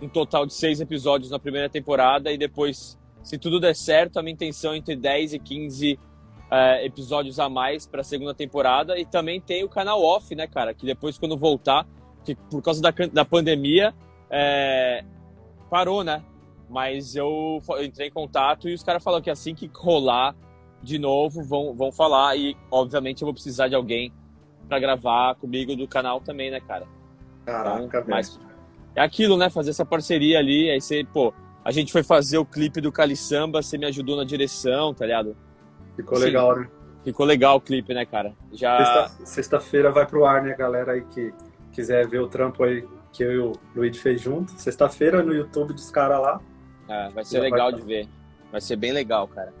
um 0.00 0.08
total 0.08 0.46
de 0.46 0.54
seis 0.54 0.80
episódios 0.80 1.30
na 1.30 1.38
primeira 1.38 1.68
temporada 1.68 2.32
e 2.32 2.38
depois, 2.38 2.98
se 3.22 3.38
tudo 3.38 3.60
der 3.60 3.74
certo, 3.74 4.18
a 4.18 4.22
minha 4.22 4.32
intenção 4.32 4.72
é 4.72 4.76
entre 4.76 4.96
10 4.96 5.34
e 5.34 5.38
15 5.38 5.98
é, 6.50 6.84
episódios 6.84 7.38
a 7.38 7.48
mais 7.48 7.86
para 7.86 8.00
a 8.00 8.04
segunda 8.04 8.34
temporada. 8.34 8.98
E 8.98 9.04
também 9.04 9.40
tem 9.40 9.64
o 9.64 9.68
canal 9.68 10.02
off, 10.02 10.34
né, 10.34 10.46
cara? 10.46 10.74
Que 10.74 10.86
depois, 10.86 11.18
quando 11.18 11.36
voltar, 11.36 11.86
que 12.24 12.34
por 12.34 12.62
causa 12.62 12.82
da, 12.82 12.90
da 13.12 13.24
pandemia, 13.24 13.94
é, 14.28 15.04
parou, 15.68 16.02
né? 16.02 16.22
Mas 16.68 17.16
eu, 17.16 17.62
eu 17.68 17.84
entrei 17.84 18.08
em 18.08 18.12
contato 18.12 18.68
e 18.68 18.74
os 18.74 18.82
caras 18.82 19.02
falaram 19.02 19.22
que 19.22 19.30
assim 19.30 19.54
que 19.54 19.70
rolar 19.74 20.34
de 20.82 20.98
novo, 20.98 21.42
vão, 21.42 21.74
vão 21.74 21.92
falar. 21.92 22.36
E, 22.36 22.56
obviamente, 22.70 23.22
eu 23.22 23.26
vou 23.26 23.34
precisar 23.34 23.68
de 23.68 23.74
alguém 23.74 24.12
para 24.68 24.78
gravar 24.78 25.34
comigo 25.34 25.74
do 25.76 25.86
canal 25.86 26.20
também, 26.20 26.50
né, 26.50 26.60
cara? 26.60 26.86
Caraca, 27.44 27.82
então, 27.82 28.04
mas 28.06 28.38
É 28.94 29.02
aquilo, 29.02 29.36
né? 29.36 29.50
Fazer 29.50 29.70
essa 29.70 29.84
parceria 29.84 30.38
ali. 30.38 30.70
Aí 30.70 30.80
você, 30.80 31.04
pô, 31.04 31.34
a 31.70 31.72
gente 31.72 31.92
foi 31.92 32.02
fazer 32.02 32.36
o 32.36 32.44
clipe 32.44 32.80
do 32.80 32.90
Cali 32.90 33.14
Samba, 33.14 33.62
você 33.62 33.78
me 33.78 33.86
ajudou 33.86 34.16
na 34.16 34.24
direção, 34.24 34.92
tá 34.92 35.06
ligado? 35.06 35.36
Ficou 35.94 36.18
legal, 36.18 36.56
né? 36.56 36.68
Ficou 37.04 37.24
legal 37.24 37.58
o 37.58 37.60
clipe, 37.60 37.94
né, 37.94 38.04
cara? 38.04 38.34
Já... 38.52 39.08
Sexta-feira 39.24 39.88
sexta 39.88 39.90
vai 39.92 40.04
pro 40.04 40.24
ar, 40.24 40.42
né, 40.42 40.52
galera 40.56 40.92
aí 40.92 41.02
que 41.02 41.32
quiser 41.70 42.08
ver 42.08 42.18
o 42.18 42.26
trampo 42.26 42.64
aí 42.64 42.84
que 43.12 43.22
eu 43.22 43.32
e 43.32 43.38
o 43.38 43.52
Luiz 43.72 43.96
fez 43.98 44.20
junto. 44.20 44.50
Sexta-feira 44.60 45.22
no 45.22 45.32
YouTube 45.32 45.72
dos 45.72 45.92
caras 45.92 46.20
lá. 46.20 46.40
É, 46.88 47.08
vai 47.10 47.24
ser 47.24 47.38
legal 47.38 47.70
vai... 47.70 47.80
de 47.80 47.86
ver. 47.86 48.08
Vai 48.50 48.60
ser 48.60 48.74
bem 48.74 48.90
legal, 48.90 49.28
cara. 49.28 49.54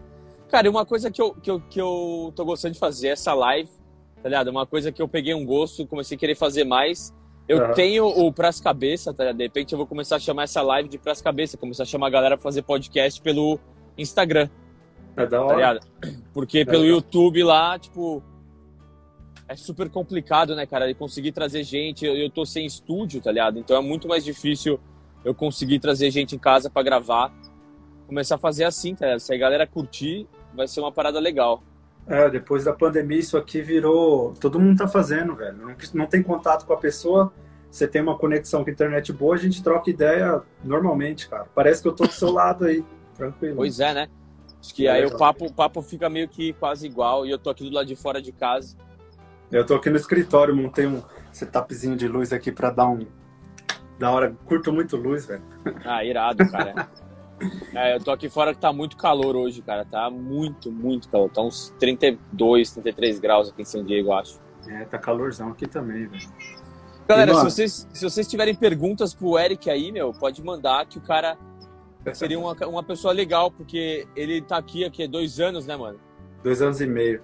Cara, 0.48 0.66
e 0.66 0.70
uma 0.70 0.84
coisa 0.84 1.12
que 1.12 1.22
eu, 1.22 1.32
que, 1.32 1.48
eu, 1.48 1.60
que 1.60 1.80
eu 1.80 2.32
tô 2.34 2.44
gostando 2.44 2.74
de 2.74 2.80
fazer, 2.80 3.08
essa 3.10 3.32
live, 3.34 3.70
tá 4.20 4.28
ligado? 4.28 4.48
Uma 4.48 4.66
coisa 4.66 4.90
que 4.90 5.00
eu 5.00 5.06
peguei 5.06 5.32
um 5.32 5.46
gosto, 5.46 5.86
comecei 5.86 6.16
a 6.16 6.18
querer 6.18 6.34
fazer 6.34 6.64
mais. 6.64 7.14
Eu 7.50 7.58
uhum. 7.58 7.74
tenho 7.74 8.06
o 8.06 8.32
Pras 8.32 8.60
Cabeça, 8.60 9.12
tá 9.12 9.24
ligado? 9.24 9.38
De 9.38 9.42
repente 9.42 9.72
eu 9.72 9.76
vou 9.76 9.84
começar 9.84 10.14
a 10.14 10.20
chamar 10.20 10.44
essa 10.44 10.62
live 10.62 10.88
de 10.88 10.96
Pras 10.98 11.20
Cabeça, 11.20 11.56
começar 11.58 11.82
a 11.82 11.86
chamar 11.86 12.06
a 12.06 12.10
galera 12.10 12.36
pra 12.36 12.44
fazer 12.44 12.62
podcast 12.62 13.20
pelo 13.20 13.58
Instagram. 13.98 14.48
É 15.16 15.26
da 15.26 15.38
tá 15.38 15.44
hora. 15.44 15.80
Tá 15.80 16.08
Porque 16.32 16.60
é 16.60 16.64
pelo 16.64 16.84
legal. 16.84 16.98
YouTube 16.98 17.42
lá, 17.42 17.76
tipo, 17.76 18.22
é 19.48 19.56
super 19.56 19.90
complicado, 19.90 20.54
né, 20.54 20.64
cara? 20.64 20.86
De 20.86 20.94
conseguir 20.94 21.32
trazer 21.32 21.64
gente. 21.64 22.06
Eu, 22.06 22.14
eu 22.14 22.30
tô 22.30 22.46
sem 22.46 22.64
estúdio, 22.64 23.20
tá 23.20 23.32
ligado? 23.32 23.58
Então 23.58 23.76
é 23.76 23.80
muito 23.80 24.06
mais 24.06 24.24
difícil 24.24 24.78
eu 25.24 25.34
conseguir 25.34 25.80
trazer 25.80 26.08
gente 26.12 26.36
em 26.36 26.38
casa 26.38 26.70
para 26.70 26.84
gravar. 26.84 27.34
Começar 28.06 28.36
a 28.36 28.38
fazer 28.38 28.62
assim, 28.62 28.94
tá 28.94 29.06
ligado? 29.06 29.18
Se 29.18 29.34
a 29.34 29.36
galera 29.36 29.66
curtir, 29.66 30.24
vai 30.54 30.68
ser 30.68 30.78
uma 30.78 30.92
parada 30.92 31.18
legal. 31.18 31.64
É, 32.06 32.28
depois 32.28 32.64
da 32.64 32.72
pandemia 32.72 33.18
isso 33.18 33.36
aqui 33.36 33.62
virou. 33.62 34.34
Todo 34.40 34.58
mundo 34.58 34.78
tá 34.78 34.88
fazendo, 34.88 35.34
velho. 35.36 35.56
Não, 35.56 35.76
não 35.94 36.06
tem 36.06 36.22
contato 36.22 36.66
com 36.66 36.72
a 36.72 36.76
pessoa, 36.76 37.32
você 37.70 37.86
tem 37.86 38.02
uma 38.02 38.18
conexão 38.18 38.64
com 38.64 38.70
a 38.70 38.72
internet 38.72 39.12
boa, 39.12 39.36
a 39.36 39.38
gente 39.38 39.62
troca 39.62 39.90
ideia 39.90 40.42
normalmente, 40.64 41.28
cara. 41.28 41.46
Parece 41.54 41.80
que 41.80 41.88
eu 41.88 41.92
tô 41.92 42.04
do 42.04 42.12
seu 42.12 42.32
lado 42.32 42.64
aí, 42.64 42.84
tranquilo. 43.16 43.56
Pois 43.56 43.78
é, 43.78 43.94
né? 43.94 44.08
Acho 44.60 44.74
que 44.74 44.86
é, 44.86 44.90
aí 44.90 45.06
o 45.06 45.16
papo, 45.16 45.46
o 45.46 45.52
papo 45.52 45.80
fica 45.80 46.10
meio 46.10 46.28
que 46.28 46.52
quase 46.54 46.86
igual 46.86 47.24
e 47.24 47.30
eu 47.30 47.38
tô 47.38 47.48
aqui 47.48 47.64
do 47.64 47.74
lado 47.74 47.86
de 47.86 47.96
fora 47.96 48.20
de 48.20 48.32
casa. 48.32 48.76
Eu 49.50 49.64
tô 49.64 49.74
aqui 49.74 49.88
no 49.88 49.96
escritório, 49.96 50.54
montei 50.54 50.86
um 50.86 51.02
setupzinho 51.32 51.96
de 51.96 52.06
luz 52.06 52.32
aqui 52.32 52.52
pra 52.52 52.70
dar 52.70 52.88
um. 52.88 53.06
Da 53.98 54.10
hora, 54.10 54.34
curto 54.44 54.72
muito 54.72 54.96
luz, 54.96 55.26
velho. 55.26 55.42
Ah, 55.84 56.04
irado, 56.04 56.48
cara. 56.50 56.88
É, 57.74 57.96
eu 57.96 58.00
tô 58.00 58.10
aqui 58.10 58.28
fora 58.28 58.54
que 58.54 58.60
tá 58.60 58.72
muito 58.72 58.96
calor 58.96 59.36
hoje, 59.36 59.62
cara. 59.62 59.84
Tá 59.84 60.10
muito, 60.10 60.70
muito 60.70 61.08
calor. 61.08 61.30
Tá 61.30 61.42
uns 61.42 61.74
32, 61.78 62.72
33 62.72 63.18
graus 63.18 63.48
aqui 63.48 63.62
em 63.62 63.64
São 63.64 63.84
Diego, 63.84 64.08
eu 64.08 64.12
acho. 64.12 64.40
É, 64.68 64.84
tá 64.84 64.98
calorzão 64.98 65.50
aqui 65.50 65.66
também, 65.66 66.06
velho. 66.06 66.28
Galera, 67.08 67.34
se 67.34 67.44
vocês, 67.44 67.88
se 67.92 68.04
vocês 68.04 68.28
tiverem 68.28 68.54
perguntas 68.54 69.12
pro 69.12 69.38
Eric 69.38 69.68
aí, 69.68 69.90
meu, 69.90 70.12
pode 70.12 70.42
mandar 70.44 70.86
que 70.86 70.98
o 70.98 71.00
cara 71.00 71.36
seria 72.14 72.38
uma, 72.38 72.52
uma 72.66 72.82
pessoa 72.84 73.12
legal, 73.12 73.50
porque 73.50 74.06
ele 74.14 74.40
tá 74.40 74.56
aqui 74.56 74.84
aqui 74.84 75.04
há 75.04 75.06
dois 75.08 75.40
anos, 75.40 75.66
né, 75.66 75.76
mano? 75.76 75.98
Dois 76.44 76.62
anos 76.62 76.80
e 76.80 76.86
meio. 76.86 77.20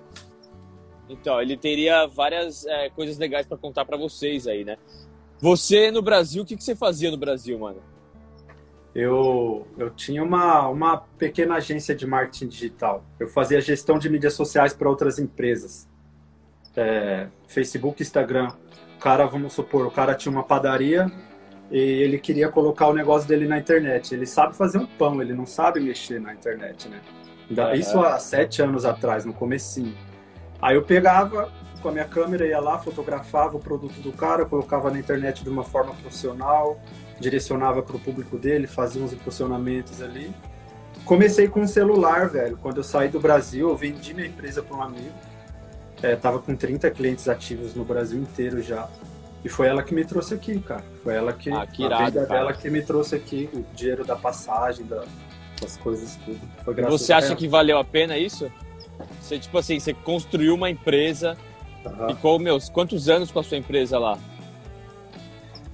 Então, 1.08 1.40
ele 1.40 1.56
teria 1.56 2.06
várias 2.06 2.66
é, 2.66 2.90
coisas 2.90 3.16
legais 3.16 3.46
para 3.46 3.56
contar 3.56 3.84
para 3.84 3.96
vocês 3.96 4.48
aí, 4.48 4.64
né? 4.64 4.76
Você 5.38 5.90
no 5.90 6.02
Brasil, 6.02 6.42
o 6.42 6.46
que, 6.46 6.56
que 6.56 6.64
você 6.64 6.74
fazia 6.74 7.10
no 7.10 7.16
Brasil, 7.16 7.58
mano? 7.58 7.80
Eu, 8.96 9.66
eu 9.76 9.90
tinha 9.90 10.24
uma, 10.24 10.66
uma 10.68 10.96
pequena 10.96 11.56
agência 11.56 11.94
de 11.94 12.06
marketing 12.06 12.48
digital. 12.48 13.04
Eu 13.20 13.28
fazia 13.28 13.60
gestão 13.60 13.98
de 13.98 14.08
mídias 14.08 14.32
sociais 14.32 14.72
para 14.72 14.88
outras 14.88 15.18
empresas. 15.18 15.86
É, 16.74 17.26
Facebook, 17.46 18.02
Instagram. 18.02 18.48
O 18.96 18.98
cara, 18.98 19.26
vamos 19.26 19.52
supor, 19.52 19.86
o 19.86 19.90
cara 19.90 20.14
tinha 20.14 20.32
uma 20.32 20.42
padaria 20.42 21.12
e 21.70 21.78
ele 21.78 22.18
queria 22.18 22.48
colocar 22.48 22.86
o 22.86 22.94
negócio 22.94 23.28
dele 23.28 23.46
na 23.46 23.58
internet. 23.58 24.14
Ele 24.14 24.24
sabe 24.24 24.56
fazer 24.56 24.78
um 24.78 24.86
pão, 24.86 25.20
ele 25.20 25.34
não 25.34 25.44
sabe 25.44 25.78
mexer 25.78 26.18
na 26.18 26.32
internet, 26.32 26.88
né? 26.88 26.98
Isso 27.74 28.00
há 28.00 28.18
sete 28.18 28.62
anos 28.62 28.86
atrás, 28.86 29.26
no 29.26 29.34
comecinho. 29.34 29.94
Aí 30.60 30.74
eu 30.74 30.82
pegava 30.82 31.52
com 31.82 31.90
a 31.90 31.92
minha 31.92 32.06
câmera, 32.06 32.46
ia 32.46 32.60
lá, 32.60 32.78
fotografava 32.78 33.58
o 33.58 33.60
produto 33.60 34.00
do 34.00 34.10
cara, 34.10 34.46
colocava 34.46 34.90
na 34.90 34.98
internet 34.98 35.44
de 35.44 35.50
uma 35.50 35.64
forma 35.64 35.92
profissional, 35.94 36.80
direcionava 37.20 37.82
para 37.82 37.96
o 37.96 37.98
público 37.98 38.38
dele, 38.38 38.66
fazia 38.66 39.02
uns 39.02 39.12
impulsionamentos 39.12 40.02
ali. 40.02 40.34
Comecei 41.04 41.48
com 41.48 41.60
um 41.60 41.66
celular, 41.66 42.28
velho. 42.28 42.58
Quando 42.60 42.78
eu 42.78 42.84
saí 42.84 43.08
do 43.08 43.20
Brasil, 43.20 43.68
eu 43.68 43.76
vendi 43.76 44.12
minha 44.12 44.26
empresa 44.26 44.62
para 44.62 44.76
um 44.76 44.82
amigo. 44.82 45.14
É, 46.02 46.14
tava 46.14 46.38
com 46.38 46.54
30 46.54 46.90
clientes 46.90 47.28
ativos 47.28 47.74
no 47.74 47.84
Brasil 47.84 48.20
inteiro 48.20 48.60
já. 48.62 48.88
E 49.44 49.48
foi 49.48 49.68
ela 49.68 49.82
que 49.82 49.94
me 49.94 50.04
trouxe 50.04 50.34
aqui, 50.34 50.58
cara. 50.58 50.84
Foi 51.02 51.14
ela 51.14 51.32
que, 51.32 51.50
ah, 51.50 51.66
que 51.66 51.84
irado, 51.84 52.02
a 52.02 52.06
vida 52.06 52.26
dela 52.26 52.52
que 52.52 52.68
me 52.68 52.82
trouxe 52.82 53.14
aqui, 53.14 53.48
o 53.54 53.64
dinheiro 53.74 54.04
da 54.04 54.16
passagem, 54.16 54.84
da, 54.84 55.04
das 55.60 55.76
coisas 55.76 56.16
tudo. 56.24 56.40
Foi 56.64 56.74
graças 56.74 57.00
Você 57.00 57.12
acha 57.12 57.34
que 57.36 57.46
valeu 57.46 57.78
a 57.78 57.84
pena 57.84 58.18
isso? 58.18 58.50
Você, 59.20 59.38
tipo 59.38 59.56
assim, 59.56 59.78
você 59.78 59.94
construiu 59.94 60.54
uma 60.54 60.68
empresa, 60.68 61.36
uhum. 61.84 62.08
ficou, 62.08 62.38
meus, 62.38 62.68
quantos 62.68 63.08
anos 63.08 63.30
com 63.30 63.38
a 63.38 63.42
sua 63.44 63.56
empresa 63.56 63.98
lá? 63.98 64.18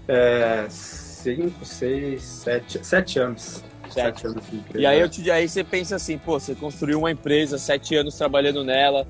É, 0.07 0.67
cinco, 1.23 1.65
seis, 1.65 2.23
sete, 2.23 2.85
sete 2.85 3.19
anos. 3.19 3.63
Sete. 3.89 4.21
Sete 4.21 4.27
anos 4.27 4.51
de 4.51 4.57
empresa. 4.57 4.79
E 4.81 4.87
aí, 4.87 5.01
eu 5.01 5.09
te, 5.09 5.31
aí 5.31 5.49
você 5.49 5.63
pensa 5.63 5.97
assim, 5.97 6.17
pô, 6.19 6.39
você 6.41 6.55
construiu 6.55 6.99
uma 6.99 7.11
empresa, 7.11 7.59
sete 7.59 7.95
anos 7.95 8.17
trabalhando 8.17 8.65
nela, 8.65 9.07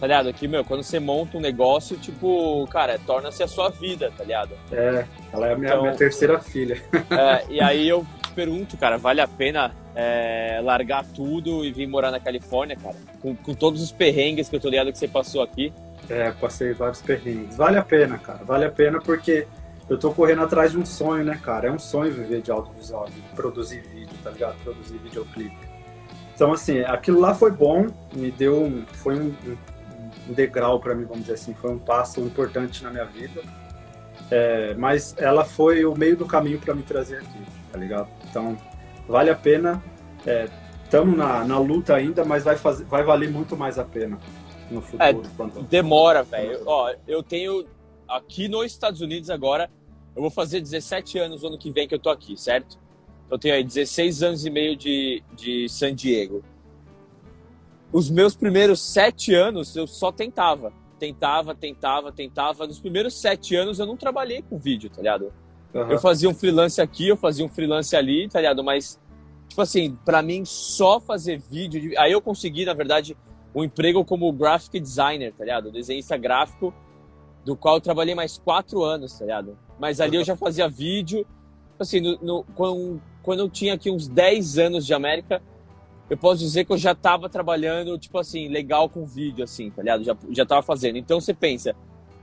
tá 0.00 0.06
ligado? 0.06 0.32
Que, 0.32 0.48
meu, 0.48 0.64
quando 0.64 0.82
você 0.82 0.98
monta 0.98 1.36
um 1.36 1.40
negócio, 1.40 1.96
tipo, 1.98 2.66
cara, 2.68 2.98
torna-se 3.06 3.42
a 3.42 3.46
sua 3.48 3.68
vida, 3.68 4.10
tá 4.16 4.24
ligado? 4.24 4.52
É, 4.72 5.04
ela 5.32 5.48
é 5.48 5.52
a 5.52 5.56
minha, 5.56 5.70
Então- 5.70 5.82
minha 5.82 5.94
terceira 5.94 6.38
filha. 6.40 6.80
É, 7.10 7.44
e 7.50 7.60
aí 7.60 7.86
eu 7.88 8.06
pergunto, 8.34 8.76
cara, 8.78 8.96
vale 8.96 9.20
a 9.20 9.28
pena 9.28 9.70
é, 9.94 10.60
largar 10.64 11.04
tudo 11.04 11.62
e 11.64 11.70
vir 11.70 11.86
morar 11.86 12.10
na 12.10 12.18
Califórnia, 12.18 12.74
cara? 12.76 12.96
Com, 13.20 13.36
com 13.36 13.52
todos 13.52 13.82
os 13.82 13.92
perrengues 13.92 14.48
que 14.48 14.56
eu 14.56 14.60
tô 14.60 14.70
ligado 14.70 14.90
que 14.90 14.96
você 14.98 15.08
passou 15.08 15.42
aqui. 15.42 15.70
É, 16.08 16.30
passei 16.32 16.72
vários 16.72 17.02
perrengues. 17.02 17.54
Vale 17.56 17.76
a 17.76 17.82
pena, 17.82 18.16
cara. 18.18 18.40
Vale 18.44 18.64
a 18.64 18.70
pena 18.70 18.98
porque 18.98 19.46
eu 19.92 19.98
tô 19.98 20.12
correndo 20.12 20.42
atrás 20.42 20.72
de 20.72 20.78
um 20.78 20.84
sonho, 20.86 21.24
né, 21.24 21.38
cara? 21.42 21.68
É 21.68 21.70
um 21.72 21.78
sonho 21.78 22.12
viver 22.12 22.40
de 22.42 22.50
audiovisual, 22.50 23.06
de 23.06 23.20
produzir 23.34 23.80
vídeo, 23.82 24.16
tá 24.22 24.30
ligado? 24.30 24.56
Produzir 24.64 24.98
videoclipe. 24.98 25.56
Então, 26.34 26.52
assim, 26.52 26.80
aquilo 26.80 27.20
lá 27.20 27.34
foi 27.34 27.50
bom, 27.50 27.86
me 28.14 28.30
deu 28.30 28.62
um. 28.62 28.84
Foi 28.94 29.18
um, 29.18 29.26
um- 29.46 29.56
degrau 30.34 30.78
pra 30.78 30.94
mim, 30.94 31.04
vamos 31.04 31.22
dizer 31.22 31.34
assim. 31.34 31.52
Foi 31.54 31.70
um 31.72 31.78
passo 31.78 32.20
importante 32.20 32.82
na 32.84 32.90
minha 32.90 33.04
vida. 33.04 33.42
É, 34.30 34.72
mas 34.74 35.14
ela 35.18 35.44
foi 35.44 35.84
o 35.84 35.94
meio 35.96 36.16
do 36.16 36.26
caminho 36.26 36.58
pra 36.58 36.74
me 36.74 36.82
trazer 36.82 37.18
aqui, 37.18 37.38
tá 37.70 37.78
ligado? 37.78 38.08
Então, 38.30 38.56
vale 39.08 39.30
a 39.30 39.34
pena. 39.34 39.82
Estamos 40.84 41.16
na, 41.16 41.44
na 41.44 41.58
luta 41.58 41.94
ainda, 41.94 42.24
mas 42.24 42.44
vai, 42.44 42.56
fazer, 42.56 42.84
vai 42.84 43.02
valer 43.02 43.30
muito 43.30 43.56
mais 43.56 43.78
a 43.78 43.84
pena 43.84 44.18
no 44.70 44.80
futuro. 44.80 45.02
quando- 45.36 45.62
Demora, 45.64 46.22
velho. 46.22 46.60
Ó, 46.66 46.94
eu 47.06 47.22
tenho 47.22 47.66
aqui 48.08 48.46
nos 48.48 48.66
Estados 48.66 49.00
Unidos 49.00 49.28
agora, 49.30 49.70
eu 50.14 50.22
vou 50.22 50.30
fazer 50.30 50.60
17 50.60 51.18
anos 51.18 51.42
no 51.42 51.48
ano 51.48 51.58
que 51.58 51.70
vem 51.70 51.86
que 51.88 51.94
eu 51.94 51.98
tô 51.98 52.10
aqui, 52.10 52.36
certo? 52.36 52.78
Eu 53.30 53.38
tenho 53.38 53.54
aí 53.54 53.64
16 53.64 54.22
anos 54.22 54.44
e 54.44 54.50
meio 54.50 54.76
de, 54.76 55.22
de 55.34 55.68
San 55.68 55.94
Diego. 55.94 56.42
Os 57.92 58.10
meus 58.10 58.34
primeiros 58.34 58.80
sete 58.80 59.34
anos 59.34 59.74
eu 59.76 59.86
só 59.86 60.10
tentava. 60.10 60.72
Tentava, 60.98 61.54
tentava, 61.54 62.12
tentava. 62.12 62.66
Nos 62.66 62.78
primeiros 62.80 63.14
sete 63.20 63.54
anos 63.56 63.78
eu 63.78 63.86
não 63.86 63.96
trabalhei 63.96 64.42
com 64.42 64.56
vídeo, 64.56 64.88
tá 64.90 64.98
ligado? 64.98 65.32
Aham. 65.74 65.92
Eu 65.92 65.98
fazia 65.98 66.28
um 66.28 66.34
freelance 66.34 66.80
aqui, 66.80 67.08
eu 67.08 67.16
fazia 67.16 67.44
um 67.44 67.48
freelance 67.48 67.94
ali, 67.96 68.28
tá 68.28 68.38
ligado? 68.40 68.62
Mas, 68.62 68.98
tipo 69.48 69.60
assim, 69.60 69.96
pra 70.04 70.22
mim 70.22 70.44
só 70.44 71.00
fazer 71.00 71.38
vídeo. 71.50 71.80
de- 71.80 71.98
Aí 71.98 72.12
eu 72.12 72.20
consegui, 72.22 72.64
na 72.64 72.72
verdade, 72.74 73.16
um 73.54 73.64
emprego 73.64 74.04
como 74.04 74.30
graphic 74.32 74.78
designer, 74.80 75.32
tá 75.32 75.44
ligado? 75.44 75.70
Desenhista 75.70 76.16
gráfico, 76.16 76.72
do 77.44 77.56
qual 77.56 77.76
eu 77.76 77.80
trabalhei 77.80 78.14
mais 78.14 78.38
quatro 78.38 78.82
anos, 78.82 79.18
tá 79.18 79.24
ligado? 79.24 79.58
Mas 79.82 80.00
ali 80.00 80.16
eu 80.16 80.22
já 80.22 80.36
fazia 80.36 80.68
vídeo. 80.68 81.26
Assim, 81.76 81.98
no, 82.00 82.16
no- 82.22 82.44
quando, 82.54 83.02
quando 83.20 83.40
eu 83.40 83.50
tinha 83.50 83.74
aqui 83.74 83.90
uns 83.90 84.06
10 84.06 84.56
anos 84.56 84.86
de 84.86 84.94
América, 84.94 85.42
eu 86.08 86.16
posso 86.16 86.38
dizer 86.38 86.64
que 86.64 86.72
eu 86.72 86.78
já 86.78 86.94
tava 86.94 87.28
trabalhando, 87.28 87.98
tipo 87.98 88.16
assim, 88.16 88.46
legal 88.46 88.88
com 88.88 89.04
vídeo, 89.04 89.42
assim, 89.42 89.72
tá 89.72 89.82
ligado? 89.82 90.04
Já, 90.04 90.16
já 90.30 90.46
tava 90.46 90.62
fazendo. 90.62 90.98
Então 90.98 91.20
você 91.20 91.34
pensa, 91.34 91.74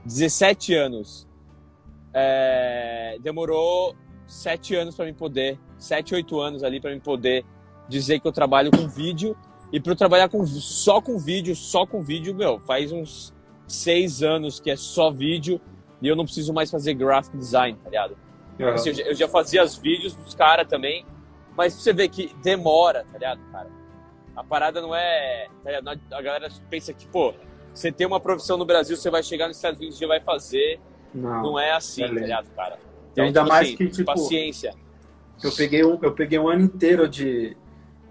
17 0.06 0.72
anos, 0.74 1.28
é, 2.14 3.18
demorou 3.20 3.94
sete 4.26 4.74
anos 4.74 4.94
para 4.94 5.04
mim 5.04 5.12
poder, 5.12 5.58
sete, 5.76 6.14
oito 6.14 6.40
anos 6.40 6.64
ali 6.64 6.80
para 6.80 6.92
mim 6.92 7.00
poder 7.00 7.44
dizer 7.90 8.20
que 8.20 8.26
eu 8.26 8.32
trabalho 8.32 8.70
com 8.70 8.88
vídeo 8.88 9.36
e 9.70 9.78
para 9.78 9.92
eu 9.92 9.96
trabalhar 9.96 10.30
com 10.30 10.46
só 10.46 10.98
com 11.02 11.18
vídeo, 11.18 11.54
só 11.54 11.84
com 11.84 12.02
vídeo, 12.02 12.34
meu, 12.34 12.58
faz 12.60 12.90
uns 12.90 13.34
seis 13.68 14.22
anos 14.22 14.60
que 14.60 14.70
é 14.70 14.76
só 14.76 15.10
vídeo 15.10 15.60
e 16.00 16.08
eu 16.08 16.16
não 16.16 16.24
preciso 16.24 16.52
mais 16.52 16.70
fazer 16.70 16.94
graphic 16.94 17.36
design, 17.36 17.78
tá 17.82 17.90
ligado? 17.90 18.16
Aham. 18.58 18.74
Assim, 18.74 18.90
eu, 18.90 18.94
já, 18.94 19.02
eu 19.04 19.14
já 19.14 19.28
fazia 19.28 19.62
os 19.62 19.76
vídeos 19.76 20.14
dos 20.14 20.34
caras 20.34 20.66
também, 20.66 21.04
mas 21.56 21.74
você 21.74 21.92
ver 21.92 22.08
que 22.08 22.34
demora, 22.42 23.04
tá 23.12 23.18
ligado, 23.18 23.40
cara? 23.50 23.68
A 24.36 24.44
parada 24.44 24.80
não 24.80 24.94
é. 24.94 25.48
tá? 25.62 26.16
A 26.16 26.22
galera 26.22 26.48
pensa 26.68 26.92
que, 26.92 27.06
pô, 27.06 27.34
você 27.72 27.92
tem 27.92 28.06
uma 28.06 28.20
profissão 28.20 28.56
no 28.56 28.64
Brasil, 28.64 28.96
você 28.96 29.10
vai 29.10 29.22
chegar 29.22 29.48
nos 29.48 29.56
Estados 29.56 29.78
Unidos 29.78 29.96
e 29.96 30.00
já 30.00 30.06
vai 30.06 30.20
fazer. 30.20 30.80
Não. 31.12 31.42
Não 31.42 31.60
é 31.60 31.72
assim, 31.72 32.04
é 32.04 32.08
tá 32.08 32.14
ligado, 32.14 32.50
cara? 32.54 32.78
E 33.16 33.20
ainda 33.20 33.44
mais 33.44 33.68
assim, 33.68 33.76
que, 33.76 33.88
tipo, 33.88 34.04
Paciência. 34.04 34.74
Eu 35.42 35.52
peguei 35.52 35.84
um, 35.84 35.98
eu 36.00 36.12
peguei 36.12 36.38
um 36.38 36.48
ano 36.48 36.62
inteiro 36.62 37.08
de, 37.08 37.56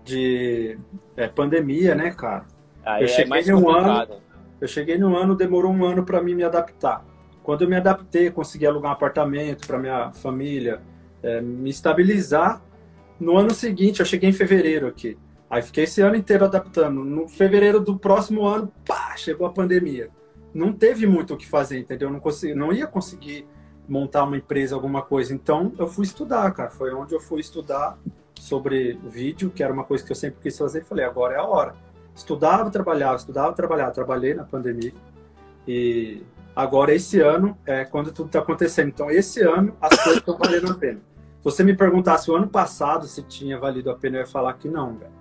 de 0.04 0.78
é, 1.16 1.28
pandemia, 1.28 1.96
né, 1.96 2.12
cara? 2.12 2.46
Aí 2.84 3.04
eu 3.04 3.06
é 3.06 3.08
cheguei 3.08 3.30
mais 3.30 3.50
um 3.50 3.62
complicado. 3.62 4.22
Eu 4.60 4.68
cheguei 4.68 4.98
no 4.98 5.16
ano, 5.16 5.36
demorou 5.36 5.72
um 5.72 5.86
ano 5.86 6.04
para 6.04 6.22
mim 6.22 6.36
me 6.36 6.44
adaptar. 6.44 7.06
Quando 7.44 7.64
eu 7.64 7.70
me 7.70 7.76
adaptei, 7.76 8.30
consegui 8.30 8.66
alugar 8.66 8.92
um 8.92 8.94
apartamento 8.94 9.66
para 9.68 9.80
minha 9.80 10.12
família, 10.12 10.82
é, 11.24 11.42
me 11.42 11.70
estabilizar. 11.70 12.62
No 13.20 13.38
ano 13.38 13.52
seguinte, 13.52 14.00
eu 14.00 14.06
cheguei 14.06 14.30
em 14.30 14.34
fevereiro 14.34 14.88
aqui. 14.88 15.18
Aí 15.50 15.62
fiquei 15.62 15.86
esse 15.86 16.02
ano 16.02 16.16
inteiro 16.16 16.46
adaptando. 16.46 17.04
No 17.04 17.28
fevereiro 17.28 17.80
do 17.80 17.98
próximo 17.98 18.46
ano, 18.46 18.72
pá, 18.86 19.16
chegou 19.18 19.48
a 19.48 19.50
pandemia. 19.50 20.10
Não 20.54 20.72
teve 20.72 21.08
muito 21.08 21.34
o 21.34 21.38
que 21.38 21.48
fazer, 21.48 21.80
entendeu? 21.80 22.10
Não, 22.10 22.20
consegui, 22.20 22.54
não 22.54 22.72
ia 22.72 22.86
conseguir 22.86 23.48
montar 23.88 24.24
uma 24.24 24.38
empresa, 24.38 24.76
alguma 24.76 25.02
coisa. 25.02 25.34
Então, 25.34 25.74
eu 25.78 25.88
fui 25.88 26.06
estudar, 26.06 26.52
cara. 26.52 26.70
Foi 26.70 26.94
onde 26.94 27.16
eu 27.16 27.20
fui 27.20 27.40
estudar 27.40 27.98
sobre 28.36 29.00
vídeo, 29.04 29.50
que 29.50 29.64
era 29.64 29.74
uma 29.74 29.84
coisa 29.84 30.06
que 30.06 30.12
eu 30.12 30.16
sempre 30.16 30.40
quis 30.42 30.58
fazer. 30.58 30.84
Falei, 30.84 31.04
agora 31.04 31.34
é 31.34 31.38
a 31.38 31.44
hora. 31.44 31.76
Estudava, 32.16 32.70
trabalhava, 32.70 33.16
estudava, 33.16 33.54
trabalhava. 33.54 33.92
Trabalhei 33.92 34.36
na 34.36 34.44
pandemia. 34.44 34.94
E 35.68 36.22
agora, 36.60 36.94
esse 36.94 37.20
ano, 37.22 37.58
é 37.66 37.86
quando 37.86 38.12
tudo 38.12 38.28
está 38.28 38.40
acontecendo. 38.40 38.90
Então, 38.90 39.10
esse 39.10 39.42
ano, 39.42 39.76
as 39.82 39.96
coisas 39.98 40.18
estão 40.18 40.38
valendo 40.38 40.72
a 40.72 40.76
pena. 40.76 41.00
Se 41.38 41.44
você 41.44 41.64
me 41.64 41.76
perguntasse 41.76 42.30
o 42.30 42.36
ano 42.36 42.48
passado 42.48 43.06
se 43.08 43.24
tinha 43.24 43.58
valido 43.58 43.90
a 43.90 43.96
pena, 43.96 44.18
eu 44.18 44.22
ia 44.22 44.28
falar 44.28 44.54
que 44.54 44.68
não, 44.68 44.96
velho. 44.98 45.12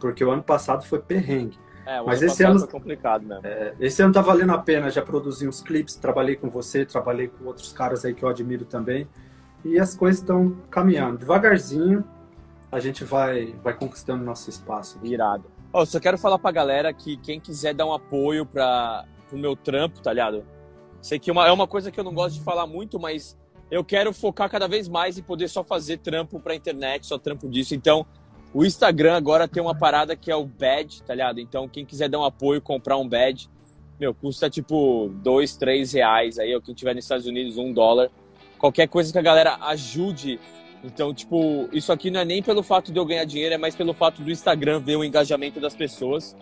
Porque 0.00 0.24
o 0.24 0.30
ano 0.30 0.42
passado 0.42 0.84
foi 0.84 0.98
perrengue. 0.98 1.58
É, 1.86 2.00
o 2.00 2.06
Mas 2.06 2.22
ano 2.22 2.30
esse 2.30 2.42
ano- 2.44 2.58
foi 2.60 2.68
complicado 2.68 3.26
mesmo. 3.26 3.42
Esse 3.78 4.02
ano 4.02 4.12
tá 4.12 4.20
valendo 4.22 4.52
a 4.52 4.58
pena, 4.58 4.90
já 4.90 5.02
produzi 5.02 5.46
uns 5.46 5.60
clipes, 5.60 5.96
trabalhei 5.96 6.36
com 6.36 6.48
você, 6.48 6.86
trabalhei 6.86 7.28
com 7.28 7.44
outros 7.44 7.72
caras 7.72 8.04
aí 8.04 8.14
que 8.14 8.22
eu 8.22 8.28
admiro 8.28 8.64
também. 8.64 9.06
E 9.64 9.78
as 9.78 9.94
coisas 9.94 10.20
estão 10.20 10.56
caminhando. 10.70 11.18
Devagarzinho, 11.18 12.02
a 12.72 12.80
gente 12.80 13.04
vai, 13.04 13.54
vai 13.62 13.74
conquistando 13.74 14.24
nosso 14.24 14.48
espaço. 14.48 14.98
Irado. 15.02 15.44
Ó, 15.72 15.84
só 15.84 16.00
quero 16.00 16.16
falar 16.16 16.38
pra 16.38 16.50
galera 16.50 16.92
que 16.92 17.16
quem 17.18 17.38
quiser 17.38 17.74
dar 17.74 17.86
um 17.86 17.92
apoio 17.92 18.46
pra, 18.46 19.04
pro 19.28 19.36
meu 19.38 19.54
trampo, 19.54 20.00
tá 20.00 20.12
ligado? 20.12 20.42
Sei 21.00 21.18
que 21.18 21.30
uma, 21.30 21.46
é 21.46 21.52
uma 21.52 21.66
coisa 21.66 21.90
que 21.90 21.98
eu 21.98 22.04
não 22.04 22.12
gosto 22.12 22.36
de 22.36 22.42
falar 22.42 22.66
muito, 22.66 22.98
mas 22.98 23.36
eu 23.70 23.84
quero 23.84 24.12
focar 24.12 24.50
cada 24.50 24.66
vez 24.66 24.88
mais 24.88 25.16
em 25.16 25.22
poder 25.22 25.48
só 25.48 25.62
fazer 25.62 25.98
trampo 25.98 26.40
pra 26.40 26.54
internet, 26.54 27.06
só 27.06 27.18
trampo 27.18 27.48
disso. 27.48 27.74
Então, 27.74 28.04
o 28.52 28.64
Instagram 28.64 29.16
agora 29.16 29.46
tem 29.46 29.62
uma 29.62 29.74
parada 29.74 30.16
que 30.16 30.30
é 30.30 30.36
o 30.36 30.44
badge, 30.44 31.02
tá 31.02 31.14
ligado? 31.14 31.38
Então, 31.38 31.68
quem 31.68 31.86
quiser 31.86 32.08
dar 32.08 32.18
um 32.18 32.24
apoio, 32.24 32.60
comprar 32.60 32.96
um 32.96 33.08
badge, 33.08 33.48
meu, 33.98 34.12
custa 34.12 34.50
tipo 34.50 35.10
dois, 35.22 35.56
três 35.56 35.92
reais 35.92 36.38
aí, 36.38 36.54
ou 36.54 36.60
quem 36.60 36.74
tiver 36.74 36.94
nos 36.94 37.04
Estados 37.04 37.26
Unidos, 37.26 37.58
um 37.58 37.72
dólar. 37.72 38.10
Qualquer 38.58 38.88
coisa 38.88 39.12
que 39.12 39.18
a 39.18 39.22
galera 39.22 39.56
ajude. 39.60 40.40
Então, 40.82 41.14
tipo, 41.14 41.68
isso 41.72 41.92
aqui 41.92 42.10
não 42.10 42.20
é 42.20 42.24
nem 42.24 42.42
pelo 42.42 42.62
fato 42.62 42.90
de 42.90 42.98
eu 42.98 43.04
ganhar 43.04 43.24
dinheiro, 43.24 43.54
é 43.54 43.58
mais 43.58 43.76
pelo 43.76 43.92
fato 43.92 44.22
do 44.22 44.30
Instagram 44.30 44.80
ver 44.80 44.96
o 44.96 45.04
engajamento 45.04 45.60
das 45.60 45.74
pessoas. 45.74 46.34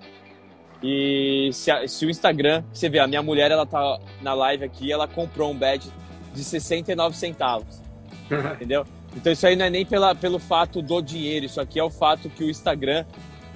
E 0.82 1.50
se, 1.52 1.70
a- 1.70 1.86
se 1.88 2.06
o 2.06 2.10
Instagram, 2.10 2.62
você 2.72 2.88
vê, 2.88 2.98
a 3.00 3.06
minha 3.06 3.22
mulher, 3.22 3.50
ela 3.50 3.66
tá 3.66 3.98
na 4.22 4.32
live 4.34 4.64
aqui, 4.64 4.92
ela 4.92 5.08
comprou 5.08 5.50
um 5.50 5.56
badge 5.56 5.90
de 6.34 6.44
69 6.44 7.16
centavos, 7.16 7.82
entendeu? 8.54 8.84
Então 9.16 9.32
isso 9.32 9.46
aí 9.46 9.56
não 9.56 9.64
é 9.64 9.70
nem 9.70 9.84
pela, 9.84 10.14
pelo 10.14 10.38
fato 10.38 10.80
do 10.80 11.00
dinheiro, 11.00 11.46
isso 11.46 11.60
aqui 11.60 11.80
é 11.80 11.82
o 11.82 11.90
fato 11.90 12.30
que 12.30 12.44
o 12.44 12.50
Instagram, 12.50 13.04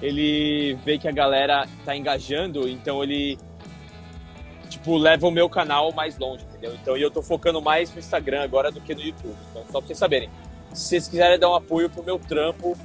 ele 0.01 0.77
vê 0.83 0.97
que 0.97 1.07
a 1.07 1.11
galera 1.11 1.65
tá 1.85 1.95
engajando, 1.95 2.67
então 2.67 3.01
ele, 3.01 3.37
tipo, 4.69 4.97
leva 4.97 5.25
o 5.27 5.31
meu 5.31 5.47
canal 5.47 5.93
mais 5.93 6.17
longe, 6.17 6.43
entendeu? 6.45 6.73
Então 6.81 6.97
e 6.97 7.01
eu 7.01 7.09
tô 7.11 7.21
focando 7.21 7.61
mais 7.61 7.93
no 7.93 7.99
Instagram 7.99 8.41
agora 8.43 8.69
do 8.71 8.81
que 8.81 8.93
no 8.93 9.01
YouTube. 9.01 9.35
Então 9.51 9.63
só 9.71 9.79
pra 9.79 9.87
vocês 9.87 9.97
saberem. 9.97 10.29
Se 10.73 10.85
vocês 10.89 11.07
quiserem 11.07 11.39
dar 11.39 11.49
um 11.51 11.55
apoio 11.55 11.89
pro 11.89 12.03
meu 12.03 12.17
trampo, 12.19 12.75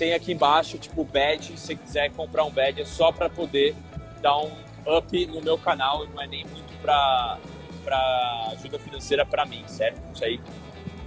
tem 0.00 0.14
aqui 0.14 0.32
embaixo, 0.32 0.78
tipo, 0.78 1.04
badge. 1.04 1.52
Se 1.58 1.66
você 1.66 1.76
quiser 1.76 2.10
comprar 2.12 2.44
um 2.44 2.50
badge, 2.50 2.80
é 2.80 2.84
só 2.86 3.12
para 3.12 3.28
poder 3.28 3.74
dar 4.22 4.38
um 4.38 4.50
up 4.96 5.26
no 5.26 5.42
meu 5.42 5.58
canal 5.58 6.06
não 6.06 6.22
é 6.22 6.26
nem 6.26 6.44
muito 6.46 6.72
para 6.80 7.38
para 7.84 8.48
ajuda 8.52 8.78
financeira 8.78 9.24
para 9.26 9.44
mim, 9.44 9.62
certo? 9.66 10.00
Isso 10.14 10.24
aí. 10.24 10.40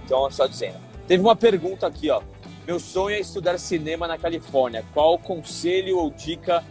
Então, 0.04 0.26
é 0.26 0.30
só 0.30 0.46
dizendo. 0.46 0.76
Teve 1.08 1.22
uma 1.22 1.34
pergunta 1.36 1.86
aqui, 1.86 2.08
ó. 2.10 2.20
Meu 2.66 2.78
sonho 2.80 3.16
é 3.16 3.20
estudar 3.20 3.58
cinema 3.58 4.06
na 4.08 4.16
Califórnia. 4.18 4.84
Qual 4.94 5.18
conselho 5.18 5.98
ou 5.98 6.10
dica 6.10 6.64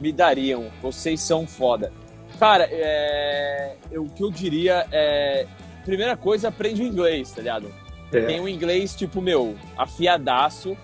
me 0.00 0.12
dariam? 0.12 0.70
Vocês 0.82 1.20
são 1.20 1.46
foda. 1.46 1.92
Cara, 2.38 2.68
é... 2.70 3.76
eu- 3.90 4.04
o 4.04 4.10
que 4.10 4.22
eu 4.22 4.30
diria 4.30 4.86
é. 4.92 5.46
Primeira 5.84 6.16
coisa, 6.16 6.48
aprende 6.48 6.82
o 6.82 6.86
inglês, 6.86 7.30
tá 7.32 7.40
ligado? 7.40 7.72
Tem 8.10 8.36
É, 8.36 8.40
um 8.40 8.48
inglês, 8.48 8.94
tipo, 8.94 9.20
meu, 9.22 9.56
afiadaço. 9.76 10.76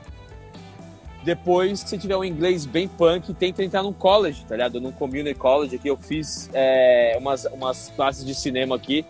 Depois, 1.24 1.80
se 1.80 1.96
tiver 1.96 2.16
um 2.16 2.24
inglês 2.24 2.66
bem 2.66 2.88
punk, 2.88 3.32
tenta 3.34 3.62
entrar 3.62 3.82
num 3.82 3.92
college, 3.92 4.44
tá 4.44 4.56
ligado? 4.56 4.80
Num 4.80 4.90
community 4.90 5.38
college 5.38 5.76
aqui. 5.76 5.88
Eu 5.88 5.96
fiz 5.96 6.50
é, 6.52 7.16
umas, 7.18 7.44
umas 7.44 7.92
classes 7.94 8.24
de 8.24 8.34
cinema 8.34 8.74
aqui. 8.74 9.04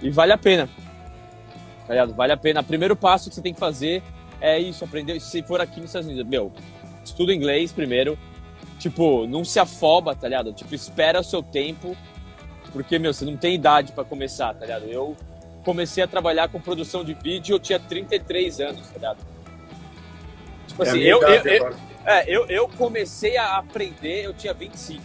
E 0.00 0.08
vale 0.08 0.32
a 0.32 0.38
pena. 0.38 0.68
Tá 1.86 1.92
ligado? 1.92 2.14
Vale 2.14 2.32
a 2.32 2.36
pena. 2.36 2.60
O 2.60 2.64
primeiro 2.64 2.96
passo 2.96 3.28
que 3.28 3.34
você 3.34 3.42
tem 3.42 3.52
que 3.52 3.60
fazer 3.60 4.02
é 4.40 4.58
isso, 4.58 4.84
aprender. 4.84 5.20
Se 5.20 5.42
for 5.42 5.60
aqui 5.60 5.80
nos 5.80 5.90
Estados 5.90 6.08
Unidos, 6.08 6.26
meu, 6.26 6.50
estuda 7.04 7.32
inglês 7.32 7.72
primeiro. 7.72 8.18
Tipo, 8.78 9.26
não 9.26 9.44
se 9.44 9.60
afoba, 9.60 10.16
tá 10.16 10.26
ligado? 10.26 10.52
Tipo, 10.52 10.74
espera 10.74 11.20
o 11.20 11.24
seu 11.24 11.42
tempo. 11.42 11.94
Porque, 12.72 12.98
meu, 12.98 13.12
você 13.12 13.26
não 13.26 13.36
tem 13.36 13.54
idade 13.54 13.92
para 13.92 14.02
começar, 14.02 14.54
tá 14.54 14.64
ligado? 14.64 14.84
Eu 14.84 15.14
comecei 15.62 16.02
a 16.02 16.08
trabalhar 16.08 16.48
com 16.48 16.58
produção 16.58 17.04
de 17.04 17.12
vídeo, 17.12 17.54
eu 17.54 17.60
tinha 17.60 17.78
33 17.78 18.60
anos, 18.60 18.88
tá 18.88 18.94
ligado? 18.94 19.31
Tipo 20.72 20.84
é 20.84 20.88
assim, 20.88 20.98
eu, 21.00 21.22
eu, 21.22 21.42
eu, 21.44 21.76
é, 22.04 22.24
eu, 22.26 22.46
eu 22.46 22.68
comecei 22.68 23.36
a 23.36 23.58
aprender, 23.58 24.24
eu 24.24 24.32
tinha 24.32 24.54
25. 24.54 25.02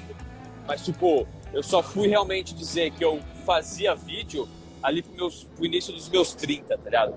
Mas, 0.65 0.83
tipo, 0.83 1.27
eu 1.53 1.61
só 1.61 1.83
fui 1.83 2.07
realmente 2.07 2.55
dizer 2.55 2.91
que 2.91 3.03
eu 3.03 3.19
fazia 3.45 3.93
vídeo 3.93 4.47
ali 4.81 5.01
pro, 5.01 5.13
meus, 5.13 5.43
pro 5.43 5.65
início 5.65 5.93
dos 5.93 6.09
meus 6.09 6.33
30, 6.33 6.77
tá 6.77 6.83
ligado? 6.83 7.15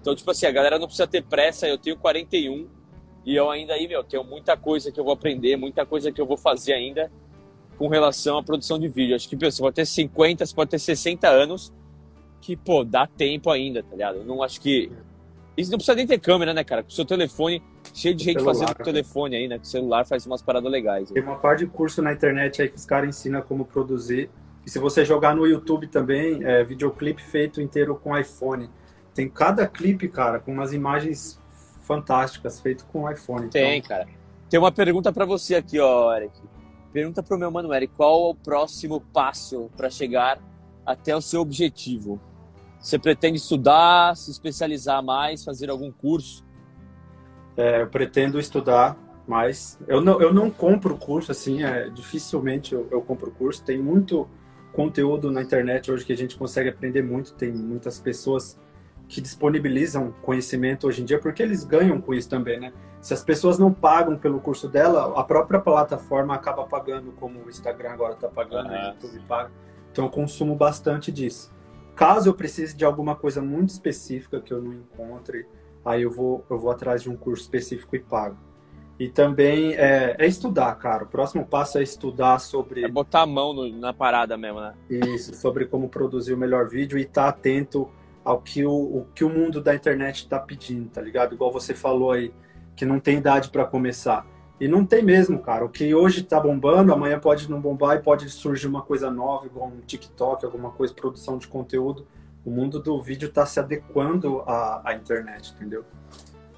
Então, 0.00 0.14
tipo 0.14 0.30
assim, 0.30 0.46
a 0.46 0.50
galera 0.50 0.78
não 0.78 0.86
precisa 0.86 1.06
ter 1.06 1.22
pressa, 1.22 1.68
eu 1.68 1.76
tenho 1.76 1.96
41 1.96 2.68
e 3.24 3.36
eu 3.36 3.50
ainda 3.50 3.74
aí, 3.74 3.86
meu, 3.86 4.02
tenho 4.02 4.24
muita 4.24 4.56
coisa 4.56 4.90
que 4.90 4.98
eu 4.98 5.04
vou 5.04 5.12
aprender, 5.12 5.56
muita 5.56 5.84
coisa 5.84 6.10
que 6.10 6.20
eu 6.20 6.26
vou 6.26 6.36
fazer 6.36 6.72
ainda 6.72 7.10
com 7.76 7.88
relação 7.88 8.38
à 8.38 8.42
produção 8.42 8.78
de 8.78 8.88
vídeo. 8.88 9.14
Acho 9.14 9.28
que, 9.28 9.36
meu, 9.36 9.50
você 9.50 9.60
pode 9.60 9.76
ter 9.76 9.86
50, 9.86 10.46
você 10.46 10.54
pode 10.54 10.70
ter 10.70 10.78
60 10.78 11.28
anos, 11.28 11.72
que, 12.40 12.56
pô, 12.56 12.84
dá 12.84 13.06
tempo 13.06 13.50
ainda, 13.50 13.82
tá 13.82 13.90
ligado? 13.90 14.18
Eu 14.18 14.24
não 14.24 14.42
acho 14.42 14.60
que. 14.60 14.90
Isso 15.58 15.72
não 15.72 15.78
precisa 15.78 15.96
nem 15.96 16.06
ter 16.06 16.20
câmera, 16.20 16.54
né, 16.54 16.62
cara? 16.62 16.84
Com 16.84 16.88
o 16.88 16.92
seu 16.92 17.04
telefone, 17.04 17.60
cheio 17.92 18.14
de 18.14 18.22
gente 18.22 18.38
celular, 18.38 18.54
fazendo 18.54 18.76
com 18.76 18.82
o 18.82 18.84
telefone 18.84 19.34
aí, 19.34 19.48
né? 19.48 19.58
Com 19.58 19.64
o 19.64 19.66
celular 19.66 20.06
faz 20.06 20.24
umas 20.24 20.40
paradas 20.40 20.70
legais. 20.70 21.10
Tem 21.10 21.20
uma 21.20 21.34
parte 21.34 21.64
de 21.64 21.66
curso 21.66 22.00
na 22.00 22.12
internet 22.12 22.62
aí 22.62 22.68
que 22.68 22.76
os 22.76 22.86
caras 22.86 23.08
ensinam 23.08 23.42
como 23.42 23.64
produzir. 23.64 24.30
E 24.64 24.70
se 24.70 24.78
você 24.78 25.04
jogar 25.04 25.34
no 25.34 25.44
YouTube 25.44 25.88
também, 25.88 26.44
é 26.44 26.62
videoclipe 26.62 27.20
feito 27.20 27.60
inteiro 27.60 27.96
com 27.96 28.16
iPhone. 28.16 28.70
Tem 29.12 29.28
cada 29.28 29.66
clipe, 29.66 30.08
cara, 30.08 30.38
com 30.38 30.52
umas 30.52 30.72
imagens 30.72 31.42
fantásticas, 31.82 32.60
feito 32.60 32.84
com 32.86 33.10
iPhone. 33.10 33.46
Então... 33.46 33.60
Tem, 33.60 33.82
cara. 33.82 34.06
Tem 34.48 34.60
uma 34.60 34.70
pergunta 34.70 35.12
para 35.12 35.24
você 35.24 35.56
aqui, 35.56 35.80
ó, 35.80 36.16
Eric. 36.16 36.38
Pergunta 36.92 37.20
pro 37.20 37.36
meu 37.36 37.50
mano 37.50 37.74
Eric, 37.74 37.92
qual 37.96 38.28
é 38.28 38.30
o 38.30 38.34
próximo 38.34 39.00
passo 39.12 39.68
para 39.76 39.90
chegar 39.90 40.38
até 40.86 41.16
o 41.16 41.20
seu 41.20 41.40
objetivo? 41.40 42.20
Você 42.80 42.98
pretende 42.98 43.38
estudar, 43.38 44.16
se 44.16 44.30
especializar 44.30 45.02
mais, 45.02 45.44
fazer 45.44 45.68
algum 45.68 45.90
curso? 45.90 46.44
É, 47.56 47.82
eu 47.82 47.88
pretendo 47.88 48.38
estudar 48.38 48.96
mais. 49.26 49.78
Eu 49.86 50.00
não, 50.00 50.20
eu 50.20 50.32
não 50.32 50.50
compro 50.50 50.96
curso, 50.96 51.32
assim, 51.32 51.64
é, 51.64 51.88
dificilmente 51.90 52.72
eu, 52.74 52.88
eu 52.90 53.02
compro 53.02 53.30
curso. 53.32 53.62
Tem 53.64 53.78
muito 53.78 54.28
conteúdo 54.72 55.30
na 55.30 55.42
internet 55.42 55.90
hoje 55.90 56.04
que 56.04 56.12
a 56.12 56.16
gente 56.16 56.36
consegue 56.36 56.68
aprender 56.68 57.02
muito. 57.02 57.34
Tem 57.34 57.52
muitas 57.52 57.98
pessoas 57.98 58.58
que 59.08 59.20
disponibilizam 59.20 60.14
conhecimento 60.22 60.86
hoje 60.86 61.02
em 61.02 61.04
dia, 61.04 61.18
porque 61.18 61.42
eles 61.42 61.64
ganham 61.64 62.00
com 62.00 62.12
isso 62.14 62.28
também, 62.28 62.60
né? 62.60 62.72
Se 63.00 63.14
as 63.14 63.24
pessoas 63.24 63.58
não 63.58 63.72
pagam 63.72 64.18
pelo 64.18 64.38
curso 64.38 64.68
dela, 64.68 65.18
a 65.18 65.24
própria 65.24 65.58
plataforma 65.58 66.34
acaba 66.34 66.64
pagando, 66.64 67.12
como 67.12 67.40
o 67.40 67.48
Instagram 67.48 67.90
agora 67.90 68.14
está 68.14 68.28
pagando, 68.28 68.70
uhum. 68.70 68.82
o 68.82 68.86
YouTube 68.88 69.20
paga. 69.26 69.50
Então 69.90 70.04
eu 70.04 70.10
consumo 70.10 70.54
bastante 70.54 71.10
disso. 71.10 71.50
Caso 71.98 72.28
eu 72.28 72.34
precise 72.34 72.76
de 72.76 72.84
alguma 72.84 73.16
coisa 73.16 73.42
muito 73.42 73.70
específica 73.70 74.40
que 74.40 74.52
eu 74.52 74.62
não 74.62 74.72
encontre, 74.72 75.44
aí 75.84 76.02
eu 76.02 76.10
vou, 76.12 76.44
eu 76.48 76.56
vou 76.56 76.70
atrás 76.70 77.02
de 77.02 77.10
um 77.10 77.16
curso 77.16 77.42
específico 77.42 77.96
e 77.96 77.98
pago. 77.98 78.38
E 79.00 79.08
também 79.08 79.74
é, 79.74 80.14
é 80.16 80.24
estudar, 80.24 80.76
cara. 80.76 81.02
O 81.02 81.08
próximo 81.08 81.44
passo 81.44 81.76
é 81.76 81.82
estudar 81.82 82.38
sobre. 82.38 82.84
É 82.84 82.88
botar 82.88 83.22
a 83.22 83.26
mão 83.26 83.52
no, 83.52 83.68
na 83.68 83.92
parada 83.92 84.36
mesmo, 84.36 84.60
né? 84.60 84.74
Isso, 84.88 85.34
sobre 85.34 85.66
como 85.66 85.88
produzir 85.88 86.34
o 86.34 86.36
melhor 86.36 86.68
vídeo 86.68 86.96
e 86.96 87.02
estar 87.02 87.24
tá 87.24 87.28
atento 87.30 87.90
ao 88.24 88.40
que 88.40 88.64
o, 88.64 88.70
o, 88.72 89.06
que 89.12 89.24
o 89.24 89.28
mundo 89.28 89.60
da 89.60 89.74
internet 89.74 90.18
está 90.18 90.38
pedindo, 90.38 90.88
tá 90.88 91.00
ligado? 91.00 91.34
Igual 91.34 91.50
você 91.50 91.74
falou 91.74 92.12
aí, 92.12 92.32
que 92.76 92.84
não 92.84 93.00
tem 93.00 93.18
idade 93.18 93.50
para 93.50 93.64
começar. 93.64 94.24
E 94.60 94.66
não 94.66 94.84
tem 94.84 95.02
mesmo, 95.02 95.38
cara. 95.38 95.64
O 95.64 95.68
que 95.68 95.94
hoje 95.94 96.20
está 96.20 96.40
bombando, 96.40 96.92
amanhã 96.92 97.18
pode 97.18 97.48
não 97.50 97.60
bombar 97.60 97.96
e 97.96 98.02
pode 98.02 98.28
surgir 98.28 98.66
uma 98.66 98.82
coisa 98.82 99.10
nova, 99.10 99.46
igual 99.46 99.68
um 99.68 99.80
TikTok, 99.80 100.44
alguma 100.44 100.70
coisa, 100.70 100.92
produção 100.92 101.38
de 101.38 101.46
conteúdo. 101.46 102.06
O 102.44 102.50
mundo 102.50 102.80
do 102.80 103.00
vídeo 103.00 103.28
está 103.28 103.46
se 103.46 103.60
adequando 103.60 104.40
à, 104.40 104.82
à 104.84 104.94
internet, 104.94 105.52
entendeu? 105.54 105.84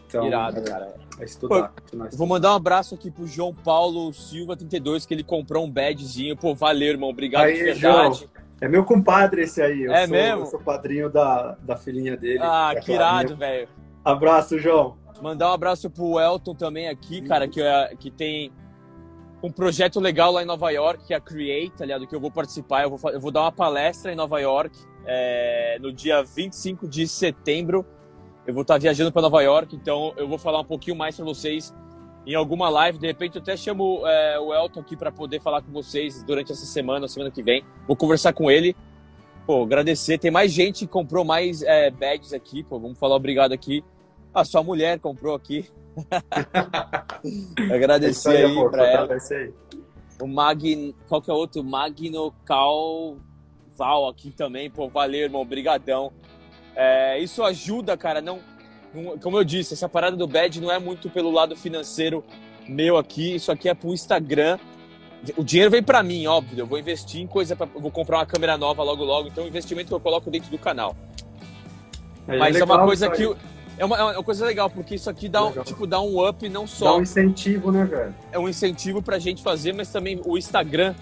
Então, 0.06 0.26
Irado, 0.26 0.58
é, 0.58 0.62
cara. 0.62 0.94
É 1.18 1.24
estudar. 1.24 1.72
Pô, 1.90 2.16
vou 2.16 2.26
mandar 2.26 2.52
um 2.52 2.56
abraço 2.56 2.94
aqui 2.94 3.10
pro 3.10 3.26
João 3.26 3.54
Paulo 3.54 4.12
Silva 4.12 4.56
32, 4.56 5.04
que 5.04 5.14
ele 5.14 5.22
comprou 5.22 5.64
um 5.64 5.70
badzinho. 5.70 6.36
Pô, 6.36 6.54
valeu, 6.54 6.88
irmão. 6.88 7.10
Obrigado 7.10 7.44
aí, 7.44 7.54
de 7.54 7.62
verdade. 7.64 8.18
João. 8.20 8.30
É 8.60 8.68
meu 8.68 8.84
compadre 8.84 9.42
esse 9.42 9.62
aí. 9.62 9.82
Eu 9.82 9.92
é 9.92 10.06
sou, 10.06 10.10
mesmo? 10.10 10.40
Eu 10.42 10.46
sou 10.46 10.60
padrinho 10.60 11.08
da, 11.08 11.56
da 11.62 11.76
filhinha 11.76 12.16
dele. 12.16 12.40
Ah, 12.42 12.72
é 12.74 12.80
que 12.80 12.92
irado, 12.92 13.36
velho. 13.36 13.68
Abraço, 14.04 14.58
João. 14.58 14.96
Mandar 15.20 15.50
um 15.50 15.52
abraço 15.52 15.90
pro 15.90 16.18
Elton 16.18 16.54
também 16.54 16.88
aqui, 16.88 17.20
cara, 17.20 17.46
que, 17.46 17.60
é, 17.60 17.94
que 17.98 18.10
tem 18.10 18.50
um 19.42 19.50
projeto 19.50 20.00
legal 20.00 20.32
lá 20.32 20.42
em 20.42 20.46
Nova 20.46 20.70
York, 20.70 21.06
que 21.06 21.14
é 21.14 21.16
a 21.16 21.20
Create, 21.20 21.82
aliado, 21.82 22.06
que 22.06 22.14
eu 22.14 22.20
vou 22.20 22.30
participar. 22.30 22.82
Eu 22.82 22.96
vou, 22.96 23.10
eu 23.10 23.20
vou 23.20 23.30
dar 23.30 23.42
uma 23.42 23.52
palestra 23.52 24.12
em 24.12 24.16
Nova 24.16 24.38
York 24.40 24.78
é, 25.06 25.78
no 25.80 25.92
dia 25.92 26.22
25 26.22 26.88
de 26.88 27.06
setembro. 27.06 27.84
Eu 28.46 28.54
vou 28.54 28.62
estar 28.62 28.78
viajando 28.78 29.12
para 29.12 29.22
Nova 29.22 29.42
York, 29.42 29.76
então 29.76 30.12
eu 30.16 30.26
vou 30.26 30.38
falar 30.38 30.60
um 30.60 30.64
pouquinho 30.64 30.96
mais 30.96 31.16
para 31.16 31.24
vocês 31.24 31.74
em 32.26 32.34
alguma 32.34 32.68
live. 32.68 32.98
De 32.98 33.06
repente, 33.06 33.36
eu 33.36 33.42
até 33.42 33.56
chamo 33.56 34.06
é, 34.06 34.38
o 34.38 34.54
Elton 34.54 34.80
aqui 34.80 34.96
para 34.96 35.12
poder 35.12 35.40
falar 35.40 35.62
com 35.62 35.72
vocês 35.72 36.22
durante 36.22 36.52
essa 36.52 36.66
semana, 36.66 37.08
semana 37.08 37.30
que 37.30 37.42
vem. 37.42 37.64
Vou 37.86 37.96
conversar 37.96 38.32
com 38.32 38.50
ele. 38.50 38.74
Pô, 39.46 39.62
agradecer. 39.62 40.18
Tem 40.18 40.30
mais 40.30 40.52
gente 40.52 40.86
que 40.86 40.92
comprou 40.92 41.24
mais 41.24 41.62
é, 41.62 41.90
badges 41.90 42.32
aqui. 42.32 42.62
Pô, 42.62 42.78
vamos 42.78 42.98
falar 42.98 43.16
obrigado 43.16 43.52
aqui. 43.52 43.84
A 44.32 44.44
sua 44.44 44.62
mulher 44.62 44.98
comprou 44.98 45.34
aqui. 45.34 45.68
Agradecer 47.72 48.36
aí, 48.36 48.44
aí 48.44 48.70
para 48.70 48.86
ela. 48.86 49.14
Aí. 49.14 49.52
O 50.20 50.26
Magno, 50.26 50.94
qual 51.08 51.20
que 51.20 51.30
é 51.30 51.34
outro? 51.34 51.64
Magno 51.64 52.32
Calval 52.44 54.08
aqui 54.08 54.30
também. 54.30 54.70
Pô, 54.70 54.88
valeu, 54.88 55.22
irmão. 55.22 55.40
Obrigadão. 55.40 56.12
É, 56.76 57.18
isso 57.18 57.42
ajuda, 57.42 57.96
cara. 57.96 58.20
Não, 58.20 58.38
não, 58.94 59.18
como 59.18 59.36
eu 59.36 59.44
disse, 59.44 59.74
essa 59.74 59.88
parada 59.88 60.16
do 60.16 60.26
bad 60.26 60.60
não 60.60 60.70
é 60.70 60.78
muito 60.78 61.10
pelo 61.10 61.30
lado 61.30 61.56
financeiro 61.56 62.24
meu 62.68 62.96
aqui. 62.96 63.34
Isso 63.34 63.50
aqui 63.50 63.68
é 63.68 63.74
pro 63.74 63.92
Instagram. 63.92 64.58
O 65.36 65.44
dinheiro 65.44 65.70
vem 65.70 65.82
para 65.82 66.02
mim, 66.02 66.26
óbvio. 66.26 66.60
Eu 66.60 66.66
vou 66.66 66.78
investir 66.78 67.20
em 67.20 67.26
coisa, 67.26 67.54
pra, 67.56 67.66
vou 67.66 67.90
comprar 67.90 68.18
uma 68.18 68.26
câmera 68.26 68.56
nova 68.56 68.82
logo 68.82 69.04
logo. 69.04 69.28
Então, 69.28 69.44
o 69.44 69.48
investimento 69.48 69.88
que 69.88 69.94
eu 69.94 70.00
coloco 70.00 70.30
dentro 70.30 70.50
do 70.50 70.58
canal. 70.58 70.96
É, 72.26 72.38
Mas 72.38 72.56
é, 72.56 72.60
é 72.60 72.64
uma 72.64 72.84
coisa 72.84 73.10
que 73.10 73.24
é 73.80 73.84
uma, 73.86 73.96
é 73.96 74.02
uma 74.02 74.22
coisa 74.22 74.44
legal, 74.44 74.68
porque 74.68 74.94
isso 74.94 75.08
aqui 75.08 75.26
dá, 75.26 75.42
um, 75.42 75.52
tipo, 75.62 75.86
dá 75.86 75.98
um 76.02 76.28
up 76.28 76.46
não 76.50 76.66
só. 76.66 76.84
Dá 76.84 76.96
um 76.98 77.02
incentivo, 77.02 77.72
né, 77.72 77.86
velho? 77.86 78.14
É 78.30 78.38
um 78.38 78.46
incentivo 78.46 79.00
pra 79.00 79.18
gente 79.18 79.42
fazer, 79.42 79.72
mas 79.72 79.90
também 79.90 80.20
o 80.26 80.36
Instagram 80.36 80.94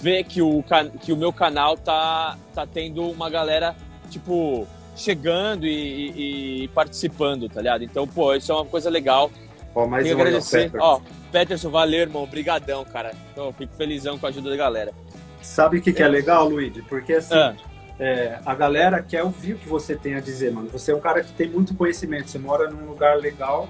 vê 0.00 0.24
que 0.24 0.40
o, 0.40 0.64
que 1.02 1.12
o 1.12 1.16
meu 1.16 1.30
canal 1.30 1.76
tá, 1.76 2.38
tá 2.54 2.66
tendo 2.66 3.02
uma 3.02 3.28
galera, 3.28 3.76
tipo, 4.08 4.66
chegando 4.96 5.66
e, 5.66 6.62
e 6.64 6.68
participando, 6.68 7.50
tá 7.50 7.60
ligado? 7.60 7.84
Então, 7.84 8.08
pô, 8.08 8.34
isso 8.34 8.50
é 8.50 8.54
uma 8.54 8.64
coisa 8.64 8.88
legal. 8.88 9.30
Ó, 9.74 9.86
mais 9.86 10.02
Queria 10.02 10.18
agradecer. 10.18 10.70
Peterson. 10.70 10.86
Ó, 10.86 11.00
Peterson, 11.30 11.70
valeu, 11.70 12.00
irmão. 12.00 12.22
Obrigadão, 12.22 12.82
cara. 12.82 13.12
Então, 13.30 13.52
fico 13.52 13.74
felizão 13.74 14.16
com 14.16 14.24
a 14.24 14.30
ajuda 14.30 14.48
da 14.48 14.56
galera. 14.56 14.94
Sabe 15.42 15.76
o 15.76 15.82
que, 15.82 15.92
que 15.92 16.02
é, 16.02 16.06
é 16.06 16.08
legal, 16.08 16.48
Luigi? 16.48 16.80
Porque 16.80 17.12
assim. 17.12 17.34
Ah 17.34 17.54
é, 18.02 18.40
a 18.44 18.52
galera 18.52 19.00
quer 19.00 19.22
ouvir 19.22 19.52
o 19.52 19.58
que 19.58 19.68
você 19.68 19.94
tem 19.94 20.16
a 20.16 20.20
dizer, 20.20 20.52
mano. 20.52 20.68
Você 20.70 20.90
é 20.90 20.96
um 20.96 21.00
cara 21.00 21.22
que 21.22 21.32
tem 21.32 21.48
muito 21.48 21.72
conhecimento, 21.72 22.28
você 22.28 22.38
mora 22.38 22.68
num 22.68 22.84
lugar 22.84 23.16
legal 23.16 23.68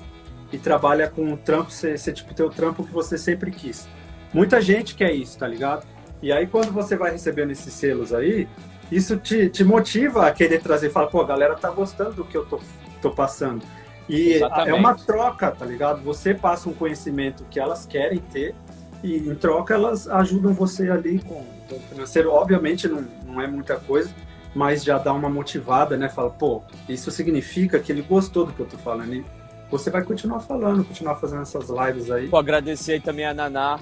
e 0.51 0.57
trabalha 0.57 1.07
com 1.07 1.23
um 1.23 1.37
trampo, 1.37 1.71
você, 1.71 1.99
você 1.99 2.15
tipo, 2.15 2.33
tem 2.33 2.47
o 2.47 2.49
trampo 2.49 2.83
que 2.83 2.91
você 2.91 3.19
sempre 3.19 3.51
quis. 3.51 3.87
Muita 4.33 4.59
gente 4.59 4.95
quer 4.95 5.13
isso, 5.13 5.39
tá 5.39 5.47
ligado? 5.47 5.87
E 6.23 6.33
aí, 6.33 6.47
quando 6.47 6.73
você 6.73 6.97
vai 6.97 7.11
recebendo 7.11 7.51
esses 7.51 7.75
selos 7.75 8.15
aí, 8.15 8.49
isso 8.91 9.19
te, 9.19 9.51
te 9.51 9.63
motiva 9.65 10.27
a 10.27 10.33
querer 10.33 10.63
trazer, 10.63 10.89
fala, 10.89 11.09
pô, 11.09 11.21
a 11.21 11.27
galera 11.27 11.55
tá 11.55 11.69
gostando 11.69 12.13
do 12.15 12.25
que 12.25 12.35
eu 12.35 12.47
tô, 12.47 12.59
tô 13.03 13.11
passando. 13.11 13.63
E 14.09 14.33
Exatamente. 14.33 14.71
é 14.71 14.75
uma 14.75 14.95
troca, 14.95 15.51
tá 15.51 15.67
ligado? 15.67 16.01
Você 16.05 16.33
passa 16.33 16.71
um 16.71 16.75
conhecimento 16.75 17.45
que 17.51 17.61
elas 17.61 17.85
querem 17.85 18.19
ter 18.19 18.55
e 19.03 19.29
em 19.29 19.35
troca 19.35 19.75
elas 19.75 20.09
ajudam 20.09 20.55
você 20.55 20.91
ali 20.91 21.19
com, 21.19 21.45
com 21.69 21.77
o 21.77 21.81
financeiro. 21.81 22.31
Obviamente 22.31 22.89
não, 22.89 23.05
não 23.33 23.41
é 23.41 23.47
muita 23.47 23.77
coisa, 23.77 24.11
mas 24.55 24.85
já 24.85 24.99
dá 24.99 25.13
uma 25.13 25.31
motivada, 25.31 25.97
né? 25.97 26.09
Fala, 26.09 26.31
pô, 26.31 26.63
isso 26.89 27.11
significa 27.11 27.79
que 27.79 27.91
ele 27.91 28.03
gostou 28.03 28.47
do 28.47 28.53
que 28.53 28.61
eu 28.61 28.67
tô 28.67 28.77
falando. 28.77 29.15
E 29.15 29.25
você 29.71 29.91
vai 29.91 30.03
continuar 30.03 30.41
falando, 30.41 30.85
continuar 30.85 31.17
fazendo 31.17 31.43
essas 31.43 31.69
lives 31.71 32.11
aí. 32.11 32.29
Pô, 32.29 32.37
agradecer 32.37 32.93
aí 32.93 33.01
também 33.01 33.25
a 33.25 33.33
Naná, 33.33 33.81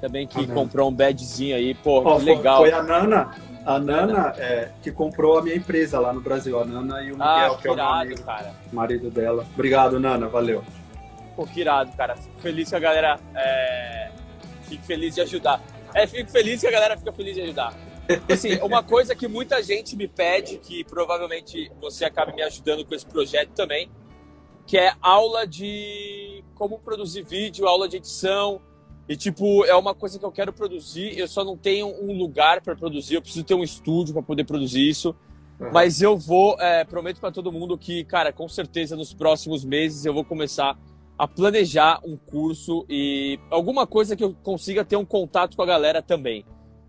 também 0.00 0.26
que 0.26 0.46
comprou 0.46 0.90
um 0.90 0.92
badzinho 0.92 1.56
aí, 1.56 1.74
pô, 1.74 2.02
oh, 2.04 2.18
legal. 2.18 2.58
Foi 2.58 2.72
a 2.72 2.82
Nana, 2.82 3.30
a 3.64 3.78
Nana 3.78 4.34
é, 4.36 4.68
que 4.82 4.92
comprou 4.92 5.38
a 5.38 5.42
minha 5.42 5.56
empresa 5.56 5.98
lá 5.98 6.12
no 6.12 6.20
Brasil, 6.20 6.60
a 6.60 6.64
Nana 6.64 7.00
e 7.02 7.10
o 7.10 7.14
Miguel, 7.14 7.26
ah, 7.26 7.58
que, 7.60 7.68
é 7.68 7.70
o 7.70 7.80
amigo, 7.80 8.22
cara. 8.22 8.52
marido 8.70 9.10
dela. 9.10 9.46
Obrigado, 9.54 9.98
Nana, 9.98 10.28
valeu. 10.28 10.62
Pô, 11.34 11.46
que 11.46 11.62
irado, 11.62 11.90
cara. 11.96 12.14
Fico 12.16 12.40
feliz 12.40 12.68
que 12.68 12.76
a 12.76 12.80
galera 12.80 13.18
é... 13.34 14.10
fique 14.64 14.84
feliz 14.84 15.14
de 15.14 15.22
ajudar. 15.22 15.60
É, 15.94 16.06
fico 16.06 16.30
feliz 16.30 16.60
que 16.60 16.66
a 16.66 16.70
galera 16.70 16.96
fica 16.96 17.12
feliz 17.12 17.34
de 17.34 17.40
ajudar. 17.40 17.72
Assim, 18.30 18.56
uma 18.62 18.82
coisa 18.82 19.14
que 19.14 19.26
muita 19.26 19.62
gente 19.62 19.96
me 19.96 20.06
pede, 20.06 20.58
que 20.58 20.84
provavelmente 20.84 21.70
você 21.80 22.04
acaba 22.04 22.32
me 22.32 22.42
ajudando 22.42 22.84
com 22.84 22.94
esse 22.94 23.06
projeto 23.06 23.50
também, 23.50 23.90
que 24.66 24.76
é 24.76 24.94
aula 25.00 25.46
de 25.46 26.44
como 26.54 26.78
produzir 26.78 27.22
vídeo, 27.22 27.66
aula 27.66 27.88
de 27.88 27.96
edição. 27.96 28.60
E, 29.08 29.16
tipo, 29.16 29.64
é 29.66 29.74
uma 29.74 29.94
coisa 29.94 30.18
que 30.18 30.24
eu 30.24 30.32
quero 30.32 30.52
produzir. 30.52 31.18
Eu 31.18 31.28
só 31.28 31.44
não 31.44 31.56
tenho 31.56 31.88
um 31.88 32.16
lugar 32.16 32.62
para 32.62 32.74
produzir. 32.74 33.16
Eu 33.16 33.22
preciso 33.22 33.44
ter 33.44 33.54
um 33.54 33.62
estúdio 33.62 34.14
para 34.14 34.22
poder 34.22 34.44
produzir 34.44 34.88
isso. 34.88 35.14
Uhum. 35.60 35.70
Mas 35.72 36.00
eu 36.00 36.16
vou, 36.16 36.58
é, 36.58 36.84
prometo 36.84 37.20
para 37.20 37.30
todo 37.30 37.52
mundo 37.52 37.76
que, 37.76 38.04
cara, 38.04 38.32
com 38.32 38.48
certeza 38.48 38.96
nos 38.96 39.12
próximos 39.12 39.64
meses 39.64 40.04
eu 40.04 40.14
vou 40.14 40.24
começar 40.24 40.78
a 41.16 41.28
planejar 41.28 42.00
um 42.04 42.16
curso 42.16 42.84
e 42.88 43.38
alguma 43.50 43.86
coisa 43.86 44.16
que 44.16 44.24
eu 44.24 44.34
consiga 44.42 44.84
ter 44.84 44.96
um 44.96 45.04
contato 45.04 45.56
com 45.56 45.62
a 45.62 45.66
galera 45.66 46.02
também. 46.02 46.44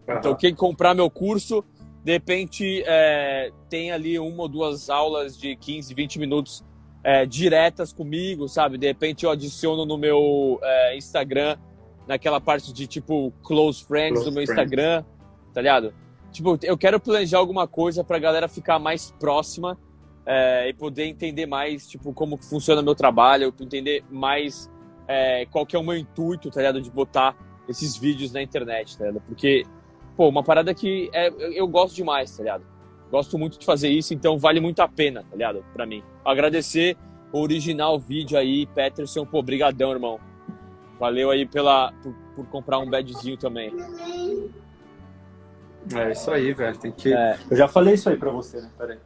Uhum. 0.07 0.17
Então, 0.17 0.35
quem 0.35 0.53
comprar 0.53 0.93
meu 0.93 1.09
curso, 1.09 1.63
de 2.03 2.11
repente, 2.11 2.83
é, 2.85 3.51
tem 3.69 3.91
ali 3.91 4.19
uma 4.19 4.43
ou 4.43 4.49
duas 4.49 4.89
aulas 4.89 5.37
de 5.37 5.55
15, 5.55 5.93
20 5.93 6.19
minutos 6.19 6.63
é, 7.03 7.25
diretas 7.25 7.93
comigo, 7.93 8.47
sabe? 8.47 8.79
De 8.79 8.87
repente 8.87 9.25
eu 9.25 9.29
adiciono 9.29 9.85
no 9.85 9.95
meu 9.97 10.59
é, 10.63 10.97
Instagram, 10.97 11.55
naquela 12.07 12.41
parte 12.41 12.73
de 12.73 12.87
tipo 12.87 13.31
close 13.43 13.83
friends 13.83 14.21
close 14.21 14.29
do 14.29 14.33
meu 14.33 14.43
friends. 14.45 14.49
Instagram, 14.49 15.03
tá 15.53 15.61
ligado? 15.61 15.93
Tipo, 16.31 16.57
eu 16.63 16.77
quero 16.77 16.99
planejar 16.99 17.37
alguma 17.37 17.67
coisa 17.67 18.03
pra 18.03 18.19
galera 18.19 18.47
ficar 18.47 18.79
mais 18.79 19.11
próxima 19.19 19.77
é, 20.25 20.67
e 20.67 20.73
poder 20.73 21.05
entender 21.05 21.45
mais, 21.45 21.87
tipo, 21.87 22.11
como 22.11 22.37
funciona 22.37 22.81
meu 22.81 22.95
trabalho, 22.95 23.53
entender 23.61 24.03
mais 24.09 24.69
é, 25.07 25.45
qual 25.45 25.65
que 25.65 25.75
é 25.75 25.79
o 25.79 25.83
meu 25.83 25.95
intuito, 25.95 26.49
tá 26.49 26.59
ligado? 26.59 26.81
De 26.81 26.89
botar 26.89 27.37
esses 27.69 27.95
vídeos 27.95 28.33
na 28.33 28.41
internet, 28.41 28.97
tá 28.97 29.05
ligado? 29.05 29.23
Porque, 29.27 29.63
pô, 30.15 30.29
uma 30.29 30.43
parada 30.43 30.73
que 30.73 31.09
é, 31.13 31.31
eu 31.53 31.67
gosto 31.67 31.95
demais, 31.95 32.35
tá 32.35 32.43
ligado? 32.43 32.63
Gosto 33.11 33.37
muito 33.37 33.59
de 33.59 33.65
fazer 33.65 33.89
isso, 33.89 34.13
então 34.13 34.37
vale 34.37 34.59
muito 34.59 34.81
a 34.81 34.87
pena, 34.87 35.23
tá 35.23 35.35
ligado? 35.35 35.63
Pra 35.73 35.85
mim. 35.85 36.03
Agradecer 36.23 36.97
o 37.31 37.39
original 37.39 37.99
vídeo 37.99 38.37
aí, 38.37 38.65
Peterson. 38.67 39.25
Pô, 39.25 39.41
brigadão, 39.41 39.91
irmão. 39.91 40.19
Valeu 40.99 41.29
aí 41.29 41.45
pela, 41.45 41.91
por, 42.01 42.13
por 42.35 42.45
comprar 42.47 42.79
um 42.79 42.89
badzinho 42.89 43.37
também. 43.37 43.73
É 45.93 46.11
isso 46.11 46.31
aí, 46.31 46.53
velho. 46.53 46.77
Tem 46.77 46.91
que. 46.91 47.13
É. 47.13 47.37
Eu 47.49 47.57
já 47.57 47.67
falei 47.67 47.93
isso 47.93 48.09
aí 48.09 48.17
pra 48.17 48.31
você, 48.31 48.61
né? 48.61 48.71
Peraí. 48.77 48.97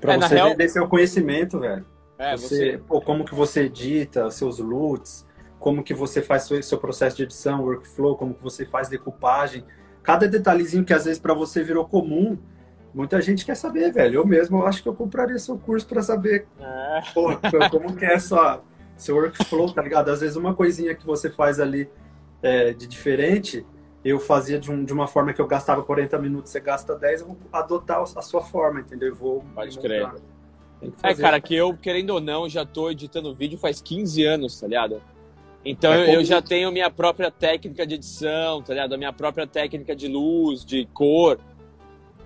Pra 0.00 0.14
é, 0.14 0.20
você 0.20 0.34
real... 0.34 0.50
vender 0.50 0.68
seu 0.68 0.86
conhecimento, 0.86 1.60
velho. 1.60 1.86
É, 2.18 2.36
você, 2.36 2.72
você... 2.72 2.78
Pô, 2.78 3.00
como 3.00 3.24
que 3.24 3.34
você 3.34 3.62
edita 3.62 4.30
seus 4.30 4.58
loots, 4.58 5.26
como 5.58 5.82
que 5.82 5.94
você 5.94 6.20
faz 6.20 6.42
seu, 6.42 6.62
seu 6.62 6.78
processo 6.78 7.16
de 7.16 7.22
edição, 7.22 7.62
workflow, 7.62 8.16
como 8.16 8.34
que 8.34 8.42
você 8.42 8.66
faz 8.66 8.88
decupagem. 8.88 9.64
Cada 10.04 10.28
detalhezinho 10.28 10.84
que 10.84 10.94
às 10.94 11.04
vezes 11.04 11.18
para 11.18 11.34
você 11.34 11.64
virou 11.64 11.84
comum, 11.84 12.38
Muita 12.94 13.20
gente 13.20 13.44
quer 13.44 13.56
saber, 13.56 13.92
velho. 13.92 14.20
Eu 14.20 14.26
mesmo 14.26 14.58
eu 14.58 14.66
acho 14.66 14.80
que 14.80 14.88
eu 14.88 14.94
compraria 14.94 15.36
seu 15.36 15.58
curso 15.58 15.84
para 15.84 16.00
saber 16.00 16.46
é. 16.60 17.00
porra, 17.12 17.40
como 17.68 17.96
que 17.96 18.04
é 18.04 18.20
sua, 18.20 18.62
seu 18.96 19.16
workflow, 19.16 19.72
tá 19.72 19.82
ligado? 19.82 20.10
Às 20.10 20.20
vezes 20.20 20.36
uma 20.36 20.54
coisinha 20.54 20.94
que 20.94 21.04
você 21.04 21.28
faz 21.28 21.58
ali 21.58 21.90
é, 22.40 22.72
de 22.72 22.86
diferente, 22.86 23.66
eu 24.04 24.20
fazia 24.20 24.60
de, 24.60 24.70
um, 24.70 24.84
de, 24.84 24.92
uma 24.92 25.08
forma 25.08 25.32
que 25.32 25.40
eu 25.40 25.46
gastava 25.46 25.82
40 25.82 26.16
minutos, 26.20 26.52
você 26.52 26.60
gasta 26.60 26.94
10, 26.94 27.22
eu 27.22 27.26
vou 27.26 27.36
adotar 27.52 28.00
a 28.00 28.22
sua 28.22 28.42
forma, 28.42 28.80
entendeu? 28.80 29.08
Eu 29.08 29.16
vou. 29.16 29.44
Pode 29.54 29.76
crer. 29.80 30.08
É, 31.02 31.14
cara, 31.14 31.40
que 31.40 31.54
eu, 31.54 31.76
querendo 31.76 32.10
ou 32.10 32.20
não, 32.20 32.48
já 32.48 32.64
tô 32.64 32.90
editando 32.90 33.34
vídeo 33.34 33.58
faz 33.58 33.80
15 33.80 34.22
anos, 34.24 34.60
tá 34.60 34.68
ligado? 34.68 35.02
Então 35.64 35.92
é 35.92 36.14
eu 36.14 36.22
já 36.24 36.42
tenho 36.42 36.70
minha 36.70 36.90
própria 36.90 37.30
técnica 37.30 37.86
de 37.86 37.94
edição, 37.94 38.62
tá 38.62 38.74
ligado? 38.74 38.94
A 38.94 38.98
minha 38.98 39.12
própria 39.12 39.46
técnica 39.46 39.96
de 39.96 40.06
luz, 40.08 40.64
de 40.64 40.86
cor. 40.92 41.38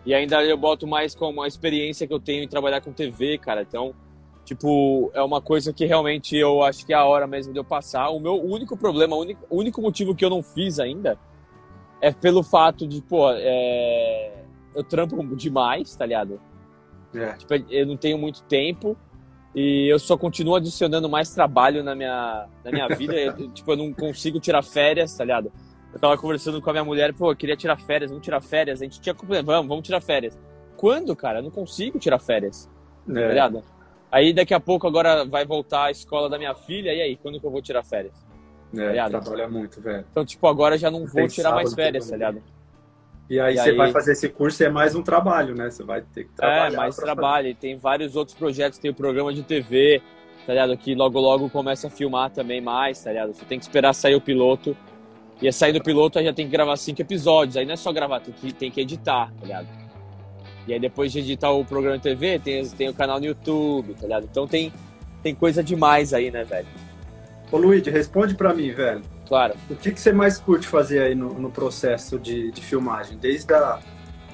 E 0.05 0.13
ainda 0.13 0.43
eu 0.43 0.57
boto 0.57 0.87
mais 0.87 1.15
como 1.15 1.43
a 1.43 1.47
experiência 1.47 2.07
que 2.07 2.13
eu 2.13 2.19
tenho 2.19 2.43
em 2.43 2.49
trabalhar 2.49 2.81
com 2.81 2.93
TV, 2.93 3.39
cara. 3.39 3.63
Então, 3.63 3.95
tipo, 4.45 5.11
é 5.15 5.23
uma 5.23 5.41
coisa 5.41 5.73
que 5.73 5.85
realmente 5.85 6.37
eu 6.37 6.63
acho 6.63 6.85
que 6.85 6.93
é 6.93 6.97
a 6.97 7.05
hora 7.05 7.27
mesmo 7.27 7.53
de 7.53 7.59
eu 7.61 7.65
passar. 7.65 8.09
O 8.09 8.19
meu 8.19 8.43
único 8.43 8.77
problema, 8.77 9.15
o 9.15 9.21
único, 9.21 9.47
único 9.51 9.81
motivo 9.81 10.15
que 10.15 10.25
eu 10.25 10.31
não 10.31 10.43
fiz 10.43 10.81
ainda 10.81 11.17
é 12.01 12.13
pelo 12.13 12.43
fato 12.43 12.87
de, 12.87 13.01
pô, 13.03 13.31
é... 13.31 14.43
eu 14.75 14.83
trampo 14.83 15.23
demais, 15.37 15.95
tá 15.95 16.07
ligado? 16.07 16.41
É. 17.15 17.35
Tipo, 17.35 17.55
eu 17.71 17.87
não 17.87 17.97
tenho 17.97 18.19
muito 18.19 18.43
tempo 18.43 18.97
e 19.55 19.89
eu 19.91 19.99
só 19.99 20.17
continuo 20.17 20.57
adicionando 20.57 21.09
mais 21.09 21.31
trabalho 21.31 21.83
na 21.83 21.95
minha, 21.95 22.47
na 22.65 22.71
minha 22.71 22.89
vida. 22.89 23.15
eu, 23.15 23.49
tipo, 23.51 23.73
eu 23.73 23.77
não 23.77 23.93
consigo 23.93 24.39
tirar 24.39 24.63
férias, 24.63 25.17
tá 25.17 25.25
ligado? 25.25 25.53
Eu 25.93 25.99
tava 25.99 26.19
conversando 26.19 26.61
com 26.61 26.71
a 26.71 26.73
minha 26.73 26.85
mulher, 26.85 27.15
pô, 27.15 27.33
eu 27.33 27.37
queria 27.37 27.57
tirar 27.57 27.77
férias, 27.77 28.11
vamos 28.11 28.25
tirar 28.25 28.41
férias. 28.41 28.81
A 28.81 28.85
gente 28.85 29.01
tinha 29.01 29.15
vamos, 29.15 29.69
vamos 29.69 29.85
tirar 29.85 30.01
férias. 30.01 30.39
Quando, 30.77 31.17
cara? 31.17 31.39
Eu 31.39 31.43
não 31.43 31.51
consigo 31.51 31.99
tirar 31.99 32.19
férias. 32.19 32.71
Tá 33.07 33.21
é. 33.21 33.23
Tá 33.23 33.29
ligado? 33.29 33.65
Aí 34.11 34.33
daqui 34.33 34.55
a 34.55 34.61
pouco 34.61 34.87
agora 34.87 35.25
vai 35.25 35.45
voltar 35.45 35.85
a 35.85 35.91
escola 35.91 36.29
da 36.29 36.39
minha 36.39 36.55
filha, 36.55 36.93
e 36.95 37.01
aí, 37.01 37.17
quando 37.17 37.39
que 37.39 37.47
eu 37.47 37.51
vou 37.51 37.61
tirar 37.61 37.83
férias? 37.83 38.27
É, 38.75 38.97
tá 38.97 39.21
trabalha 39.21 39.49
muito, 39.49 39.81
velho. 39.81 40.05
Então, 40.11 40.25
tipo, 40.25 40.47
agora 40.47 40.77
já 40.77 40.91
não 40.91 41.07
vou 41.07 41.27
tirar 41.27 41.53
mais 41.53 41.75
férias, 41.75 42.09
tá 42.09 42.17
ligado? 42.17 42.43
E 43.29 43.39
aí 43.39 43.55
e 43.55 43.59
você 43.59 43.71
aí... 43.71 43.77
vai 43.77 43.93
fazer 43.93 44.13
esse 44.13 44.29
curso 44.29 44.63
e 44.63 44.67
é 44.67 44.71
mais 44.71 44.95
um 44.95 45.03
trabalho, 45.03 45.55
né? 45.55 45.71
Você 45.71 45.83
vai 45.83 46.01
ter 46.01 46.25
que 46.25 46.33
trabalhar. 46.33 46.73
É, 46.73 46.77
mais 46.77 46.97
trabalho. 46.97 47.49
Fazer. 47.49 47.57
Tem 47.57 47.77
vários 47.77 48.17
outros 48.17 48.37
projetos, 48.37 48.79
tem 48.79 48.91
o 48.91 48.95
programa 48.95 49.33
de 49.33 49.43
TV, 49.43 50.03
tá 50.47 50.53
ligado? 50.53 50.77
Que 50.77 50.95
logo 50.95 51.21
logo 51.21 51.51
começa 51.51 51.89
a 51.89 51.91
filmar 51.91 52.31
também 52.31 52.61
mais, 52.61 53.03
tá 53.03 53.11
ligado? 53.11 53.35
Você 53.35 53.45
tem 53.45 53.59
que 53.59 53.65
esperar 53.65 53.93
sair 53.93 54.15
o 54.15 54.21
piloto 54.21 54.77
Ia 55.41 55.53
sair 55.53 55.73
do 55.73 55.81
piloto, 55.81 56.19
aí 56.19 56.25
já 56.25 56.33
tem 56.33 56.47
que 56.47 56.53
gravar 56.53 56.77
cinco 56.77 57.01
episódios. 57.01 57.57
Aí 57.57 57.65
não 57.65 57.75
é 57.75 57.77
só 57.77 57.93
gravar, 57.93 58.21
tem 58.21 58.35
que, 58.35 58.53
tem 58.53 58.71
que 58.71 58.81
editar, 58.81 59.33
tá 59.39 59.47
ligado? 59.47 59.69
E 60.67 60.73
aí 60.73 60.81
depois 60.81 61.13
de 61.13 61.21
editar 61.21 61.51
o 61.51 61.65
programa 61.65 61.97
de 61.97 62.03
TV, 62.03 62.39
tem, 62.39 62.67
tem 62.69 62.89
o 62.89 62.95
canal 62.95 63.21
no 63.21 63.27
YouTube, 63.27 63.95
tá 63.95 64.03
ligado? 64.03 64.29
Então 64.31 64.47
tem, 64.47 64.73
tem 65.23 65.35
coisa 65.35 65.63
demais 65.63 66.13
aí, 66.13 66.31
né, 66.31 66.43
velho? 66.43 66.67
Ô 67.51 67.57
Luigi, 67.57 67.91
responde 67.91 68.35
pra 68.35 68.53
mim, 68.53 68.71
velho. 68.73 69.03
Claro. 69.27 69.55
O 69.71 69.77
que, 69.77 69.93
que 69.93 70.01
você 70.01 70.13
mais 70.13 70.39
curte 70.39 70.67
fazer 70.67 71.01
aí 71.01 71.15
no, 71.15 71.35
no 71.35 71.51
processo 71.51 72.19
de, 72.19 72.51
de 72.51 72.61
filmagem? 72.61 73.17
Desde 73.19 73.53
a, 73.55 73.79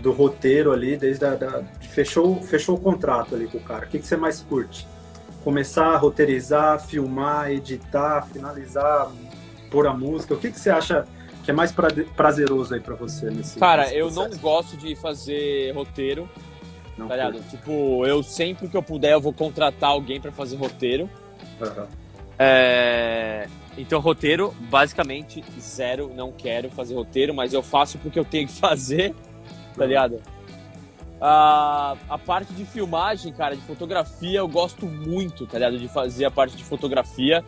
do 0.01 0.13
roteiro 0.13 0.73
ali, 0.73 0.97
desde 0.97 1.25
a, 1.25 1.35
da, 1.35 1.63
fechou, 1.81 2.41
fechou 2.43 2.77
o 2.77 2.81
contrato 2.81 3.35
ali 3.35 3.47
com 3.47 3.59
o 3.59 3.63
cara. 3.63 3.87
O 3.87 3.89
que, 3.89 3.99
que 3.99 4.07
você 4.07 4.17
mais 4.17 4.41
curte? 4.41 4.87
Começar 5.43 5.87
a 5.87 5.97
roteirizar, 5.97 6.81
filmar, 6.81 7.51
editar, 7.51 8.23
finalizar, 8.33 9.11
pôr 9.71 9.87
a 9.87 9.93
música? 9.93 10.35
O 10.35 10.39
que, 10.39 10.51
que 10.51 10.59
você 10.59 10.71
acha 10.71 11.07
que 11.45 11.51
é 11.51 11.55
mais 11.55 11.73
prazeroso 12.17 12.75
aí 12.75 12.81
para 12.81 12.95
você 12.95 13.31
nesse 13.31 13.59
Cara, 13.59 13.83
nesse 13.83 13.97
eu 13.97 14.11
não 14.11 14.31
gosto 14.39 14.77
de 14.77 14.97
fazer 14.97 15.73
roteiro. 15.73 16.29
Não 16.97 17.09
tá? 17.09 17.33
Tipo, 17.51 18.07
eu 18.07 18.23
sempre 18.23 18.69
que 18.69 18.77
eu 18.77 18.83
puder 18.83 19.13
eu 19.13 19.21
vou 19.21 19.33
contratar 19.33 19.91
alguém 19.91 20.21
para 20.21 20.33
fazer 20.33 20.57
roteiro. 20.57 21.11
Uhum. 21.61 22.04
É... 22.45 23.49
Então, 23.77 24.01
roteiro, 24.01 24.55
basicamente, 24.71 25.43
zero. 25.59 26.13
Não 26.15 26.31
quero 26.31 26.71
fazer 26.71 26.95
roteiro, 26.95 27.35
mas 27.35 27.53
eu 27.53 27.63
faço 27.63 27.99
porque 27.99 28.19
eu 28.19 28.25
tenho 28.25 28.47
que 28.47 28.55
fazer, 28.61 29.15
tá 29.77 29.87
ligado? 29.87 30.21
A, 31.21 31.97
a 32.09 32.19
parte 32.19 32.53
de 32.53 32.65
filmagem, 32.65 33.33
cara, 33.33 33.57
de 33.57 33.63
fotografia, 33.63 34.39
eu 34.41 34.49
gosto 34.49 34.85
muito, 34.87 35.47
tá 35.47 35.59
ligado? 35.59 35.79
De 35.79 35.89
fazer 35.89 36.27
a 36.27 36.31
parte 36.31 36.57
de 36.57 36.65
fotografia. 36.65 37.45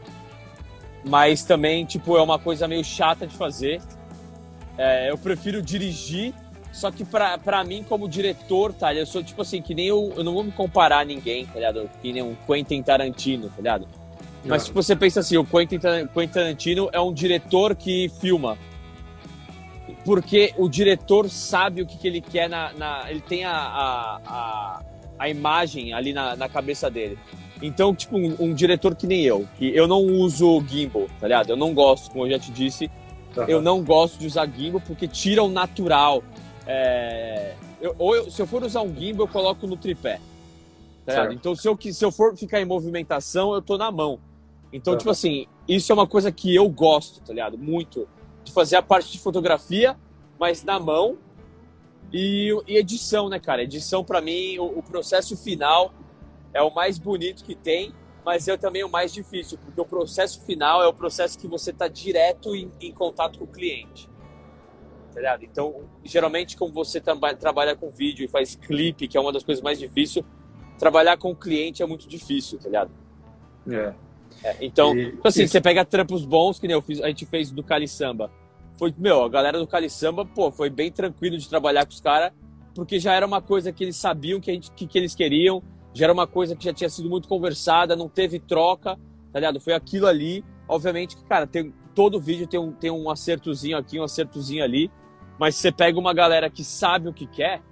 Mas 1.04 1.44
também, 1.44 1.84
tipo, 1.84 2.16
é 2.16 2.22
uma 2.22 2.38
coisa 2.38 2.66
meio 2.66 2.82
chata 2.82 3.26
de 3.26 3.36
fazer. 3.36 3.80
É, 4.78 5.10
eu 5.10 5.18
prefiro 5.18 5.62
dirigir, 5.62 6.34
só 6.72 6.90
que 6.90 7.04
pra, 7.04 7.38
pra 7.38 7.62
mim, 7.62 7.84
como 7.88 8.08
diretor, 8.08 8.72
tá? 8.72 8.92
Eu 8.92 9.06
sou, 9.06 9.22
tipo 9.22 9.42
assim, 9.42 9.62
que 9.62 9.74
nem 9.74 9.86
eu. 9.86 10.12
Eu 10.16 10.24
não 10.24 10.34
vou 10.34 10.42
me 10.42 10.52
comparar 10.52 11.00
a 11.00 11.04
ninguém, 11.04 11.46
tá 11.46 11.54
ligado? 11.54 11.88
Que 12.02 12.12
nem 12.12 12.22
um 12.22 12.34
Quentin 12.46 12.82
Tarantino, 12.82 13.48
tá 13.48 13.56
ligado? 13.58 13.86
Mas, 14.46 14.66
tipo, 14.66 14.82
você 14.82 14.94
pensa 14.94 15.20
assim, 15.20 15.36
o 15.36 15.44
Quentin, 15.44 15.78
Quentin 15.78 16.32
Tarantino 16.32 16.88
é 16.92 17.00
um 17.00 17.12
diretor 17.12 17.74
que 17.74 18.08
filma. 18.20 18.56
Porque 20.04 20.54
o 20.56 20.68
diretor 20.68 21.28
sabe 21.28 21.82
o 21.82 21.86
que, 21.86 21.98
que 21.98 22.06
ele 22.06 22.20
quer 22.20 22.48
na, 22.48 22.72
na. 22.74 23.10
ele 23.10 23.20
tem 23.20 23.44
a, 23.44 23.52
a, 23.52 24.20
a, 24.24 24.82
a 25.18 25.28
imagem 25.28 25.92
ali 25.92 26.12
na, 26.12 26.36
na 26.36 26.48
cabeça 26.48 26.88
dele. 26.88 27.18
Então, 27.60 27.94
tipo, 27.94 28.16
um, 28.16 28.36
um, 28.38 28.54
diretor 28.54 28.94
que 28.94 29.06
nem 29.06 29.22
eu, 29.22 29.48
que 29.56 29.74
eu 29.74 29.88
não 29.88 30.00
uso 30.00 30.62
gimbal, 30.68 31.06
tá 31.18 31.26
ligado? 31.26 31.50
Eu 31.50 31.56
não 31.56 31.74
gosto, 31.74 32.10
como 32.10 32.26
eu 32.26 32.30
já 32.30 32.38
te 32.38 32.52
disse, 32.52 32.90
uhum. 33.36 33.44
eu 33.48 33.62
não 33.62 33.82
gosto 33.82 34.18
de 34.18 34.26
usar 34.26 34.46
gimbal 34.46 34.80
porque 34.86 35.08
tira 35.08 35.42
o 35.42 35.48
natural. 35.48 36.22
É... 36.66 37.54
Eu, 37.80 37.94
ou 37.98 38.14
eu, 38.14 38.30
se 38.30 38.40
eu 38.40 38.46
for 38.46 38.62
usar 38.62 38.82
um 38.82 38.94
gimbal, 38.94 39.26
eu 39.26 39.32
coloco 39.32 39.66
no 39.66 39.76
tripé. 39.76 40.20
Tá 41.04 41.32
então, 41.32 41.54
se 41.54 41.68
eu, 41.68 41.78
se 41.80 42.04
eu 42.04 42.10
for 42.10 42.36
ficar 42.36 42.60
em 42.60 42.64
movimentação, 42.64 43.54
eu 43.54 43.62
tô 43.62 43.78
na 43.78 43.90
mão. 43.90 44.18
Então, 44.76 44.92
uhum. 44.92 44.98
tipo 44.98 45.10
assim, 45.10 45.46
isso 45.66 45.90
é 45.90 45.94
uma 45.94 46.06
coisa 46.06 46.30
que 46.30 46.54
eu 46.54 46.68
gosto, 46.68 47.20
tá 47.22 47.32
ligado? 47.32 47.56
Muito. 47.56 48.06
De 48.44 48.52
fazer 48.52 48.76
a 48.76 48.82
parte 48.82 49.10
de 49.10 49.18
fotografia, 49.18 49.96
mas 50.38 50.62
na 50.62 50.78
mão. 50.78 51.16
E, 52.12 52.54
e 52.68 52.76
edição, 52.76 53.28
né, 53.28 53.40
cara? 53.40 53.62
Edição, 53.62 54.04
para 54.04 54.20
mim, 54.20 54.58
o, 54.58 54.78
o 54.78 54.82
processo 54.82 55.36
final 55.36 55.92
é 56.54 56.62
o 56.62 56.72
mais 56.72 56.98
bonito 56.98 57.42
que 57.42 57.54
tem, 57.54 57.92
mas 58.24 58.46
é 58.46 58.56
também 58.56 58.84
o 58.84 58.88
mais 58.88 59.12
difícil, 59.12 59.58
porque 59.58 59.80
o 59.80 59.84
processo 59.84 60.44
final 60.44 60.82
é 60.82 60.86
o 60.86 60.92
processo 60.92 61.38
que 61.38 61.48
você 61.48 61.70
está 61.70 61.88
direto 61.88 62.54
em, 62.54 62.70
em, 62.80 62.92
contato 62.92 63.38
com 63.38 63.44
o 63.44 63.48
cliente. 63.48 64.08
Tá 65.12 65.20
ligado? 65.20 65.44
Então, 65.44 65.88
geralmente, 66.04 66.56
como 66.56 66.72
você 66.72 67.00
trabalha 67.00 67.74
com 67.74 67.90
vídeo 67.90 68.24
e 68.24 68.28
faz 68.28 68.54
clipe, 68.54 69.08
que 69.08 69.16
é 69.16 69.20
uma 69.20 69.32
das 69.32 69.42
coisas 69.42 69.62
mais 69.62 69.78
difíceis, 69.78 70.24
trabalhar 70.78 71.16
com 71.16 71.30
o 71.30 71.36
cliente 71.36 71.82
é 71.82 71.86
muito 71.86 72.06
difícil, 72.06 72.58
tá 72.58 72.66
ligado? 72.66 72.90
É. 73.68 74.05
É, 74.42 74.56
então, 74.60 74.96
e, 74.96 75.12
tipo 75.12 75.28
assim, 75.28 75.42
e... 75.42 75.48
você 75.48 75.60
pega 75.60 75.84
trampos 75.84 76.24
bons, 76.24 76.58
que 76.58 76.66
nem 76.66 76.74
eu 76.74 76.82
fiz, 76.82 77.00
a 77.00 77.08
gente 77.08 77.26
fez 77.26 77.50
do 77.50 77.62
Cali 77.62 77.88
Samba. 77.88 78.30
Foi, 78.78 78.94
meu, 78.96 79.24
a 79.24 79.28
galera 79.28 79.58
do 79.58 79.66
Cali 79.66 79.88
Samba, 79.88 80.24
pô, 80.24 80.50
foi 80.50 80.68
bem 80.68 80.90
tranquilo 80.92 81.38
de 81.38 81.48
trabalhar 81.48 81.84
com 81.86 81.92
os 81.92 82.00
caras, 82.00 82.32
porque 82.74 82.98
já 82.98 83.14
era 83.14 83.26
uma 83.26 83.40
coisa 83.40 83.72
que 83.72 83.82
eles 83.82 83.96
sabiam 83.96 84.38
que, 84.38 84.50
a 84.50 84.54
gente, 84.54 84.70
que, 84.72 84.86
que 84.86 84.98
eles 84.98 85.14
queriam, 85.14 85.62
já 85.94 86.04
era 86.04 86.12
uma 86.12 86.26
coisa 86.26 86.54
que 86.54 86.64
já 86.64 86.74
tinha 86.74 86.90
sido 86.90 87.08
muito 87.08 87.26
conversada, 87.26 87.96
não 87.96 88.08
teve 88.08 88.38
troca, 88.38 88.98
tá 89.32 89.40
ligado? 89.40 89.58
Foi 89.58 89.72
aquilo 89.72 90.06
ali. 90.06 90.44
Obviamente 90.68 91.16
que, 91.16 91.24
cara, 91.24 91.46
tem, 91.46 91.72
todo 91.94 92.20
vídeo 92.20 92.46
tem 92.46 92.60
um, 92.60 92.70
tem 92.72 92.90
um 92.90 93.08
acertozinho 93.08 93.78
aqui, 93.78 93.98
um 93.98 94.02
acertozinho 94.02 94.62
ali, 94.62 94.90
mas 95.38 95.56
você 95.56 95.72
pega 95.72 95.98
uma 95.98 96.12
galera 96.12 96.50
que 96.50 96.62
sabe 96.62 97.08
o 97.08 97.14
que 97.14 97.26
quer, 97.26 97.62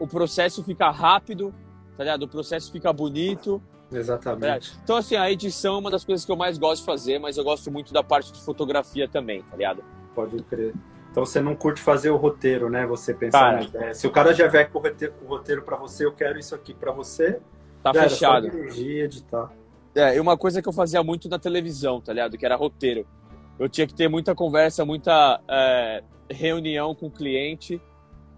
o 0.00 0.06
processo 0.06 0.64
fica 0.64 0.90
rápido, 0.90 1.54
tá 1.96 2.02
ligado? 2.02 2.24
O 2.24 2.28
processo 2.28 2.70
fica 2.70 2.92
bonito. 2.92 3.62
Exatamente. 3.92 4.72
Tá 4.72 4.80
então, 4.82 4.96
assim, 4.96 5.16
a 5.16 5.30
edição 5.30 5.76
é 5.76 5.78
uma 5.78 5.90
das 5.90 6.04
coisas 6.04 6.24
que 6.24 6.32
eu 6.32 6.36
mais 6.36 6.58
gosto 6.58 6.80
de 6.80 6.86
fazer, 6.86 7.18
mas 7.18 7.36
eu 7.36 7.44
gosto 7.44 7.70
muito 7.70 7.92
da 7.92 8.02
parte 8.02 8.32
de 8.32 8.40
fotografia 8.40 9.08
também, 9.08 9.42
tá 9.42 9.56
ligado? 9.56 9.84
Pode 10.14 10.42
crer. 10.44 10.74
Então 11.10 11.24
você 11.24 11.40
não 11.40 11.56
curte 11.56 11.80
fazer 11.80 12.10
o 12.10 12.16
roteiro, 12.16 12.68
né? 12.68 12.86
Você 12.86 13.14
pensar, 13.14 13.66
cara, 13.70 13.94
se 13.94 14.06
o 14.06 14.10
cara 14.10 14.34
já 14.34 14.46
vier 14.48 14.70
com 14.70 14.78
o 14.78 15.26
roteiro 15.26 15.62
para 15.62 15.76
você, 15.76 16.04
eu 16.04 16.12
quero 16.12 16.38
isso 16.38 16.54
aqui 16.54 16.74
para 16.74 16.92
você. 16.92 17.40
Tá 17.82 17.94
fechado. 17.94 18.48
Era 18.48 18.56
dirigir, 18.56 19.04
editar. 19.04 19.50
É, 19.94 20.14
e 20.14 20.20
uma 20.20 20.36
coisa 20.36 20.60
que 20.60 20.68
eu 20.68 20.72
fazia 20.74 21.02
muito 21.02 21.26
na 21.26 21.38
televisão, 21.38 22.02
tá 22.02 22.12
ligado? 22.12 22.36
Que 22.36 22.44
era 22.44 22.54
roteiro. 22.54 23.06
Eu 23.58 23.66
tinha 23.66 23.86
que 23.86 23.94
ter 23.94 24.08
muita 24.08 24.34
conversa, 24.34 24.84
muita 24.84 25.40
é, 25.48 26.02
reunião 26.30 26.94
com 26.94 27.06
o 27.06 27.10
cliente. 27.10 27.80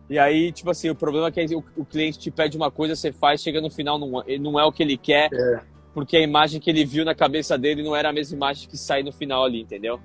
E 0.09 0.19
aí, 0.19 0.51
tipo 0.53 0.71
assim, 0.71 0.89
o 0.89 0.95
problema 0.95 1.29
é 1.29 1.31
que 1.31 1.55
o, 1.55 1.63
o, 1.77 1.85
cliente 1.85 2.19
te 2.19 2.31
pede 2.31 2.57
uma 2.57 2.71
coisa, 2.71 2.97
você 2.97 3.13
faz, 3.13 3.43
chega 3.43 3.61
no 3.61 3.71
final, 3.71 3.99
não, 3.99 4.25
não 4.41 4.59
é 4.59 4.65
o 4.65 4.73
que 4.73 4.83
ele 4.83 4.97
quer. 4.97 5.29
É. 5.33 5.61
Porque 5.93 6.17
a 6.17 6.21
imagem 6.21 6.61
que 6.61 6.71
ele 6.71 6.85
viu 6.85 7.05
na 7.05 7.15
cabeça 7.15 7.59
dele 7.59 7.83
não 7.83 7.95
era 7.95 8.09
a 8.09 8.13
mesma 8.13 8.37
imagem 8.37 8.69
que 8.69 8.77
sai 8.77 9.03
no 9.03 9.13
final 9.13 9.45
ali, 9.45 9.61
entendeu? 9.61 10.01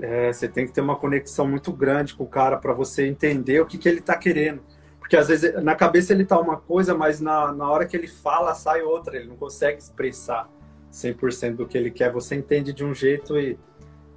É, 0.00 0.30
você 0.32 0.46
tem 0.46 0.66
que 0.66 0.72
ter 0.72 0.80
uma 0.80 0.96
conexão 0.96 1.46
muito 1.46 1.72
grande 1.72 2.14
com 2.14 2.24
o 2.24 2.28
cara 2.28 2.56
para 2.58 2.74
você 2.74 3.06
entender 3.06 3.60
o 3.60 3.66
que, 3.66 3.78
que 3.78 3.88
ele 3.88 4.00
está 4.00 4.16
querendo. 4.16 4.60
Porque 4.98 5.16
às 5.16 5.28
vezes 5.28 5.54
na 5.62 5.74
cabeça 5.74 6.12
ele 6.12 6.24
tá 6.24 6.38
uma 6.38 6.56
coisa, 6.56 6.94
mas 6.94 7.20
na, 7.20 7.52
na 7.52 7.70
hora 7.70 7.86
que 7.86 7.96
ele 7.96 8.08
fala 8.08 8.54
sai 8.54 8.82
outra. 8.82 9.16
Ele 9.16 9.28
não 9.28 9.36
consegue 9.36 9.78
expressar 9.78 10.50
100% 10.92 11.56
do 11.56 11.66
que 11.66 11.78
ele 11.78 11.90
quer. 11.90 12.12
Você 12.12 12.34
entende 12.34 12.72
de 12.72 12.84
um 12.84 12.92
jeito 12.92 13.38
e 13.38 13.56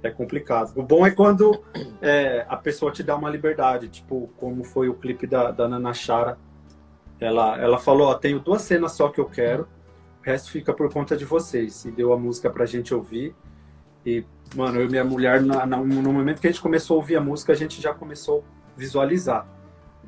é 0.02 0.10
complicado. 0.10 0.72
O 0.76 0.82
bom 0.82 1.06
é 1.06 1.10
quando 1.10 1.62
é, 2.00 2.44
a 2.48 2.56
pessoa 2.56 2.90
te 2.90 3.02
dá 3.02 3.16
uma 3.16 3.30
liberdade, 3.30 3.88
tipo 3.88 4.30
como 4.36 4.64
foi 4.64 4.88
o 4.88 4.94
clipe 4.94 5.26
da, 5.26 5.50
da 5.50 5.68
Nana 5.68 5.92
Chara. 5.92 6.38
Ela, 7.18 7.58
ela 7.58 7.78
falou: 7.78 8.08
ó, 8.08 8.14
tenho 8.14 8.40
duas 8.40 8.62
cenas 8.62 8.92
só 8.92 9.08
que 9.08 9.20
eu 9.20 9.26
quero, 9.26 9.68
o 10.20 10.22
resto 10.22 10.50
fica 10.50 10.72
por 10.72 10.92
conta 10.92 11.16
de 11.16 11.24
vocês. 11.24 11.84
E 11.84 11.90
deu 11.90 12.12
a 12.12 12.18
música 12.18 12.48
pra 12.50 12.66
gente 12.66 12.94
ouvir. 12.94 13.34
E 14.04 14.24
Mano, 14.54 14.80
eu 14.80 14.86
e 14.86 14.88
minha 14.88 15.04
mulher, 15.04 15.40
na, 15.40 15.64
na, 15.64 15.76
no 15.76 16.12
momento 16.12 16.40
que 16.40 16.46
a 16.48 16.50
gente 16.50 16.60
começou 16.60 16.96
a 16.96 16.98
ouvir 16.98 17.16
a 17.16 17.20
música, 17.20 17.52
a 17.52 17.56
gente 17.56 17.80
já 17.80 17.94
começou 17.94 18.44
a 18.74 18.78
visualizar. 18.78 19.46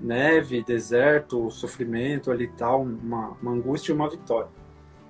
Neve, 0.00 0.64
deserto, 0.64 1.48
sofrimento 1.48 2.30
ali 2.32 2.44
e 2.44 2.48
tal, 2.48 2.82
uma, 2.82 3.36
uma 3.40 3.52
angústia 3.52 3.92
e 3.92 3.94
uma 3.94 4.10
vitória. 4.10 4.48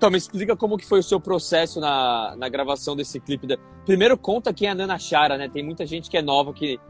Então, 0.02 0.10
me 0.10 0.18
explica 0.18 0.56
como 0.56 0.76
que 0.76 0.84
foi 0.84 0.98
o 0.98 1.02
seu 1.02 1.20
processo 1.20 1.78
na, 1.78 2.34
na 2.36 2.48
gravação 2.48 2.96
desse 2.96 3.20
clipe. 3.20 3.46
Da... 3.46 3.56
Primeiro, 3.86 4.18
conta 4.18 4.52
quem 4.52 4.66
é 4.66 4.72
a 4.72 4.74
Nana 4.74 4.98
Chara, 4.98 5.38
né? 5.38 5.48
Tem 5.48 5.62
muita 5.62 5.86
gente 5.86 6.10
que 6.10 6.16
é 6.16 6.22
nova, 6.22 6.52
que 6.52 6.80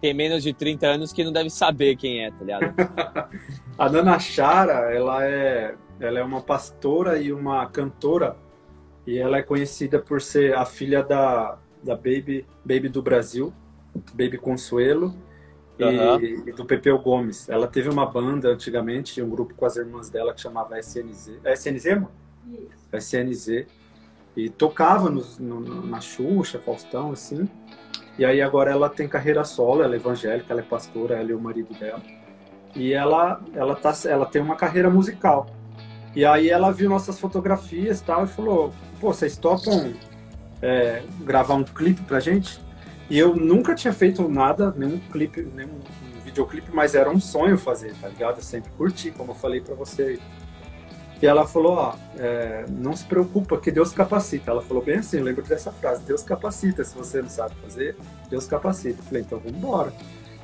tem 0.00 0.14
menos 0.14 0.42
de 0.42 0.54
30 0.54 0.86
anos, 0.86 1.12
que 1.12 1.22
não 1.22 1.30
deve 1.30 1.50
saber 1.50 1.94
quem 1.94 2.24
é, 2.24 2.30
tá 2.30 2.38
ligado? 2.40 2.74
a 3.76 3.90
Nana 3.90 4.18
Chara, 4.18 4.90
ela 4.94 5.22
é, 5.26 5.74
ela 6.00 6.18
é 6.18 6.24
uma 6.24 6.40
pastora 6.40 7.18
e 7.18 7.34
uma 7.34 7.66
cantora, 7.66 8.34
e 9.06 9.18
ela 9.18 9.36
é 9.36 9.42
conhecida 9.42 9.98
por 9.98 10.22
ser 10.22 10.56
a 10.56 10.64
filha 10.64 11.02
da, 11.02 11.58
da 11.82 11.94
Baby, 11.94 12.46
Baby 12.64 12.88
do 12.88 13.02
Brasil, 13.02 13.52
Baby 14.14 14.38
Consuelo, 14.38 15.14
uhum. 15.78 16.18
e, 16.18 16.44
e, 16.46 16.52
do 16.52 16.64
Pepeu 16.64 16.98
Gomes. 16.98 17.46
Ela 17.46 17.66
teve 17.66 17.90
uma 17.90 18.06
banda 18.06 18.48
antigamente, 18.48 19.20
um 19.20 19.28
grupo 19.28 19.52
com 19.52 19.66
as 19.66 19.76
irmãs 19.76 20.08
dela 20.08 20.32
que 20.32 20.40
chamava 20.40 20.78
SNZ. 20.78 21.40
É 21.44 21.52
SNZ, 21.52 21.84
mano? 21.96 22.23
SNZ. 22.92 23.66
E 24.36 24.50
tocava 24.50 25.10
no, 25.10 25.84
na 25.86 26.00
Xuxa, 26.00 26.58
Faustão, 26.58 27.12
assim. 27.12 27.48
E 28.18 28.24
aí 28.24 28.40
agora 28.40 28.70
ela 28.70 28.88
tem 28.88 29.08
carreira 29.08 29.44
solo, 29.44 29.82
ela 29.82 29.94
é 29.94 29.96
evangélica, 29.96 30.52
ela 30.52 30.60
é 30.60 30.64
pastora, 30.64 31.16
ela 31.16 31.30
e 31.30 31.34
o 31.34 31.40
marido 31.40 31.72
dela. 31.78 32.02
E 32.74 32.92
ela, 32.92 33.40
ela, 33.54 33.74
tá, 33.74 33.92
ela 34.06 34.26
tem 34.26 34.42
uma 34.42 34.56
carreira 34.56 34.90
musical. 34.90 35.46
E 36.14 36.24
aí 36.24 36.48
ela 36.48 36.70
viu 36.70 36.88
nossas 36.88 37.18
fotografias 37.18 38.00
e 38.00 38.04
tal 38.04 38.24
e 38.24 38.28
falou, 38.28 38.72
pô, 39.00 39.12
vocês 39.12 39.36
topam 39.36 39.94
é, 40.62 41.02
gravar 41.20 41.54
um 41.54 41.64
clipe 41.64 42.02
pra 42.02 42.20
gente. 42.20 42.60
E 43.10 43.18
eu 43.18 43.34
nunca 43.36 43.74
tinha 43.74 43.92
feito 43.92 44.28
nada, 44.28 44.72
nenhum 44.76 44.98
clipe, 44.98 45.42
nenhum 45.42 45.80
videoclipe, 46.24 46.70
mas 46.72 46.94
era 46.94 47.10
um 47.10 47.20
sonho 47.20 47.58
fazer, 47.58 47.94
tá 48.00 48.08
ligado? 48.08 48.36
Eu 48.36 48.42
sempre 48.42 48.70
curti, 48.72 49.10
como 49.10 49.32
eu 49.32 49.36
falei 49.36 49.60
pra 49.60 49.74
você. 49.74 50.18
E 51.22 51.26
ela 51.26 51.46
falou, 51.46 51.74
ó, 51.74 51.94
é, 52.18 52.64
não 52.68 52.94
se 52.94 53.04
preocupa 53.04 53.56
que 53.56 53.70
Deus 53.70 53.92
capacita. 53.92 54.50
Ela 54.50 54.62
falou 54.62 54.82
bem 54.82 54.96
assim, 54.96 55.18
eu 55.18 55.24
lembro 55.24 55.42
dessa 55.42 55.72
frase, 55.72 56.02
Deus 56.04 56.22
capacita, 56.22 56.84
se 56.84 56.94
você 56.94 57.22
não 57.22 57.28
sabe 57.28 57.54
fazer, 57.62 57.96
Deus 58.28 58.46
capacita. 58.46 59.00
Eu 59.00 59.04
falei, 59.04 59.22
então 59.22 59.38
vamos 59.38 59.56
embora. 59.56 59.92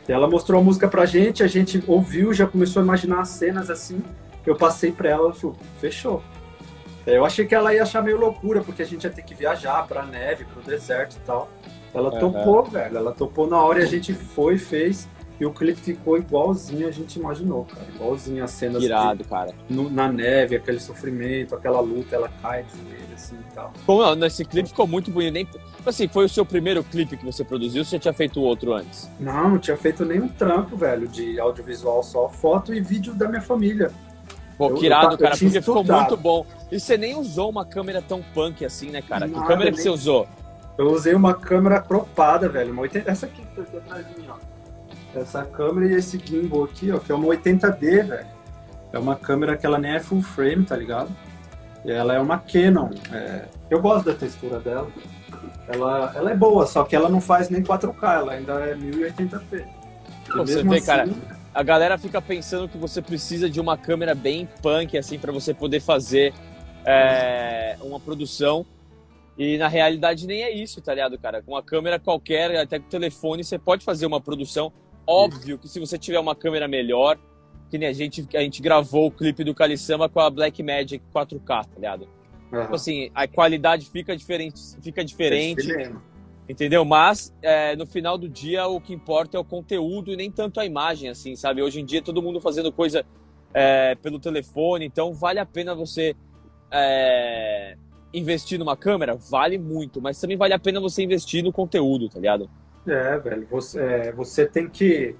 E 0.09 0.13
ela 0.13 0.29
mostrou 0.29 0.61
a 0.61 0.65
música 0.65 0.89
pra 0.89 1.05
gente, 1.07 1.43
a 1.43 1.47
gente 1.47 1.83
ouviu, 1.87 2.33
já 2.33 2.47
começou 2.47 2.81
a 2.81 2.85
imaginar 2.85 3.21
as 3.21 3.29
cenas 3.29 3.71
assim, 3.71 4.03
eu 4.47 4.57
passei 4.57 4.91
pra 4.91 5.09
ela, 5.09 5.25
ela 5.27 5.35
falou, 5.35 5.57
fechou. 5.81 6.23
É, 7.07 7.17
eu 7.17 7.25
achei 7.25 7.47
que 7.47 7.55
ela 7.55 7.75
ia 7.75 7.83
achar 7.83 8.03
meio 8.03 8.19
loucura, 8.19 8.63
porque 8.63 8.83
a 8.83 8.87
gente 8.87 9.05
ia 9.05 9.11
ter 9.11 9.23
que 9.23 9.35
viajar 9.35 9.87
pra 9.87 10.05
neve, 10.05 10.45
pro 10.45 10.63
deserto 10.63 11.17
e 11.17 11.21
tal. 11.21 11.51
Ela 11.93 12.13
uhum. 12.13 12.21
topou, 12.21 12.65
velho. 12.65 12.97
Ela 12.97 13.13
topou 13.13 13.47
na 13.47 13.61
hora 13.63 13.81
e 13.81 13.83
a 13.83 13.87
gente 13.87 14.13
foi, 14.13 14.59
fez. 14.59 15.09
E 15.41 15.47
o 15.47 15.51
clipe 15.51 15.81
ficou 15.81 16.19
igualzinho 16.19 16.87
a 16.87 16.91
gente 16.91 17.19
imaginou, 17.19 17.65
cara. 17.65 17.87
Igualzinho 17.95 18.45
as 18.45 18.51
cenas. 18.51 18.83
Irado, 18.83 19.25
cara. 19.25 19.55
No, 19.71 19.89
na 19.89 20.13
neve, 20.13 20.55
aquele 20.55 20.79
sofrimento, 20.79 21.55
aquela 21.55 21.81
luta, 21.81 22.15
ela 22.15 22.31
cai 22.43 22.63
de 22.65 22.73
joelho, 22.73 23.15
assim 23.15 23.37
e 23.37 23.55
tal. 23.55 23.73
Como 23.87 24.15
nesse 24.17 24.45
clipe 24.45 24.69
ficou 24.69 24.87
muito 24.87 25.11
bonito. 25.11 25.33
Nem, 25.33 25.49
assim, 25.87 26.07
foi 26.09 26.27
o 26.27 26.29
seu 26.29 26.45
primeiro 26.45 26.85
clipe 26.85 27.17
que 27.17 27.25
você 27.25 27.43
produziu 27.43 27.81
ou 27.81 27.87
você 27.87 27.99
tinha 27.99 28.13
feito 28.13 28.39
outro 28.43 28.75
antes? 28.75 29.09
Não, 29.19 29.49
não 29.49 29.59
tinha 29.59 29.79
feito 29.79 30.05
nenhum 30.05 30.29
trampo, 30.29 30.77
velho, 30.77 31.09
de 31.09 31.41
audiovisual, 31.41 32.03
só 32.03 32.29
foto 32.29 32.75
e 32.75 32.81
vídeo 32.81 33.15
da 33.15 33.27
minha 33.27 33.41
família. 33.41 33.91
Pô, 34.59 34.75
que 34.75 34.85
irado, 34.85 35.17
cara, 35.17 35.31
porque 35.31 35.47
estudado. 35.47 35.65
ficou 35.65 35.97
muito 35.97 36.17
bom. 36.19 36.47
E 36.71 36.79
você 36.79 36.99
nem 36.99 37.17
usou 37.17 37.49
uma 37.49 37.65
câmera 37.65 38.03
tão 38.03 38.23
punk 38.35 38.63
assim, 38.63 38.91
né, 38.91 39.01
cara? 39.01 39.27
Nada, 39.27 39.41
que 39.41 39.49
câmera 39.49 39.71
nem... 39.71 39.73
que 39.73 39.81
você 39.81 39.89
usou? 39.89 40.29
Eu 40.77 40.93
usei 40.93 41.15
uma 41.15 41.33
câmera 41.33 41.81
cropada, 41.81 42.47
velho. 42.47 42.73
Uma 42.73 42.83
80... 42.83 43.11
Essa 43.11 43.25
aqui 43.25 43.41
que 43.41 43.63
tá 43.63 43.79
atrás 43.79 44.07
de 44.07 44.21
mim, 44.21 44.27
ó. 44.29 44.50
Essa 45.15 45.45
câmera 45.45 45.93
e 45.93 45.95
esse 45.95 46.19
gimbal 46.19 46.65
aqui, 46.65 46.91
ó, 46.93 46.99
que 46.99 47.11
é 47.11 47.15
uma 47.15 47.27
80D, 47.27 48.07
velho. 48.07 48.27
É 48.93 48.99
uma 48.99 49.17
câmera 49.17 49.57
que 49.57 49.67
ela 49.67 49.79
nem 49.79 49.93
é 49.93 50.01
full 50.01 50.23
frame, 50.23 50.65
tá 50.65 50.77
ligado? 50.77 51.11
E 51.85 51.91
ela 51.91 52.15
é 52.15 52.21
uma 52.21 52.39
Canon. 52.39 52.91
É... 53.13 53.45
Eu 53.69 53.81
gosto 53.81 54.07
da 54.07 54.15
textura 54.15 54.59
dela. 54.59 54.89
Ela, 55.69 56.13
ela 56.15 56.31
é 56.31 56.37
boa, 56.37 56.67
só 56.67 56.85
que 56.85 56.97
ela 56.97 57.09
não 57.09 57.21
faz 57.21 57.49
nem 57.49 57.63
4K, 57.63 58.15
ela 58.15 58.33
ainda 58.33 58.53
é 58.55 58.75
1080p. 58.75 59.65
Você 60.37 60.63
vê, 60.63 60.77
assim, 60.77 60.87
cara, 60.87 61.09
a 61.55 61.63
galera 61.63 61.99
fica 61.99 62.21
pensando 62.21 62.69
que 62.69 62.79
você 62.79 63.01
precisa 63.01 63.49
de 63.49 63.61
uma 63.61 63.77
câmera 63.77 64.15
bem 64.15 64.49
punk, 64.63 64.97
assim, 64.97 65.19
para 65.19 65.33
você 65.33 65.55
poder 65.55 65.81
fazer 65.81 66.33
é, 66.85 67.77
uma 67.81 67.99
produção. 67.99 68.65
E 69.39 69.57
na 69.59 69.69
realidade 69.69 70.27
nem 70.27 70.43
é 70.43 70.51
isso, 70.51 70.81
tá 70.81 70.93
ligado, 70.93 71.19
cara? 71.19 71.43
Com 71.43 71.53
uma 71.53 71.63
câmera 71.63 71.99
qualquer, 71.99 72.57
até 72.57 72.79
com 72.79 72.89
telefone, 72.89 73.43
você 73.43 73.59
pode 73.59 73.85
fazer 73.85 74.07
uma 74.07 74.21
produção. 74.21 74.73
Óbvio 75.07 75.59
que 75.59 75.69
se 75.69 75.81
você 75.81 75.99
tiver 75.99 76.19
uma 76.19 76.35
câmera 76.35 76.69
melhor, 76.69 77.19
que 77.71 77.79
nem 77.79 77.89
a 77.89 77.93
gente, 77.93 78.27
a 78.35 78.41
gente 78.41 78.61
gravou 78.61 79.07
o 79.07 79.11
clipe 79.11 79.45
do 79.45 79.55
Kalisama 79.55 80.09
com 80.09 80.21
a 80.21 80.31
Blackmagic 80.31 81.03
4K, 81.15 81.47
tá 81.47 81.67
ligado? 81.77 82.09
Uhum. 82.53 82.63
Então, 82.63 82.75
assim, 82.75 83.11
a 83.15 83.29
qualidade 83.29 83.89
fica 83.89 84.17
diferente, 84.17 84.61
fica 84.81 85.05
diferente. 85.05 85.71
É 85.73 85.93
Entendeu? 86.51 86.85
Mas 86.85 87.33
é, 87.41 87.77
no 87.77 87.87
final 87.87 88.19
do 88.19 88.29
dia 88.29 88.67
o 88.67 88.81
que 88.81 88.93
importa 88.93 89.37
é 89.37 89.41
o 89.41 89.45
conteúdo 89.45 90.13
e 90.13 90.17
nem 90.17 90.33
tanto 90.33 90.59
a 90.59 90.67
imagem, 90.67 91.09
assim, 91.09 91.37
sabe? 91.37 91.63
Hoje 91.63 91.81
em 91.81 91.85
dia 91.85 92.03
todo 92.03 92.21
mundo 92.21 92.41
fazendo 92.41 92.73
coisa 92.73 93.07
é, 93.55 93.95
pelo 93.95 94.19
telefone, 94.19 94.85
então 94.85 95.15
vale 95.15 95.39
a 95.39 95.47
pena 95.47 95.77
você 95.77 96.17
é, 96.73 97.77
investir 98.13 98.59
numa 98.59 98.77
câmera? 98.77 99.15
Vale 99.15 99.59
muito, 99.59 100.03
mas 100.03 100.21
também 100.21 100.37
vale 100.37 100.53
a 100.53 100.59
pena 100.59 100.81
você 100.81 101.05
investir 101.05 101.45
no 101.45 101.53
conteúdo, 101.53 102.09
tá 102.09 102.19
ligado? 102.19 102.51
É, 102.87 103.19
velho, 103.19 103.47
você, 103.51 103.81
é, 103.81 104.13
você 104.13 104.47
tem 104.47 104.69
que 104.69 105.15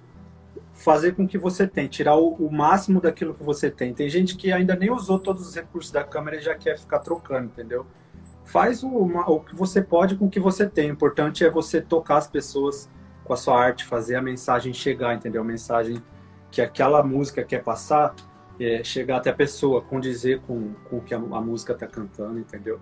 fazer 0.73 1.15
com 1.15 1.27
que 1.27 1.37
você 1.37 1.67
tem, 1.67 1.87
tirar 1.89 2.17
o, 2.17 2.35
o, 2.35 2.51
máximo 2.51 3.01
daquilo 3.01 3.35
que 3.35 3.43
você 3.43 3.71
tem. 3.71 3.93
Tem 3.93 4.09
gente 4.09 4.37
que 4.37 4.51
ainda 4.51 4.75
nem 4.75 4.91
usou 4.91 5.19
todos 5.19 5.47
os 5.47 5.55
recursos 5.55 5.93
da 5.93 6.03
câmera 6.03 6.39
e 6.39 6.41
já 6.41 6.55
quer 6.55 6.79
ficar 6.79 7.01
trocando, 7.01 7.47
entendeu? 7.47 7.87
faz 8.51 8.83
o, 8.83 8.89
o 8.89 9.41
que 9.41 9.55
você 9.55 9.81
pode 9.81 10.17
com 10.17 10.27
o 10.27 10.31
que 10.31 10.41
você 10.41 10.69
tem. 10.69 10.91
O 10.91 10.93
importante 10.93 11.45
é 11.45 11.51
você 11.51 11.81
tocar 11.81 12.17
as 12.17 12.27
pessoas 12.27 12.91
com 13.25 13.33
a 13.33 13.37
sua 13.37 13.59
arte, 13.59 13.85
fazer 13.85 14.17
a 14.17 14.23
mensagem 14.23 14.75
chegar, 14.75 15.15
entendeu? 15.15 15.43
A 15.43 15.45
mensagem 15.45 16.03
que 16.51 16.61
aquela 16.61 17.01
música 17.03 17.45
quer 17.45 17.63
passar, 17.63 18.13
é, 18.59 18.83
chegar 18.83 19.19
até 19.19 19.31
a 19.31 19.35
pessoa, 19.35 19.81
condizer 19.81 20.41
com, 20.41 20.75
com 20.89 20.97
o 20.97 21.01
que 21.01 21.15
a, 21.15 21.19
a 21.19 21.41
música 21.41 21.75
está 21.75 21.87
cantando, 21.87 22.41
entendeu? 22.41 22.81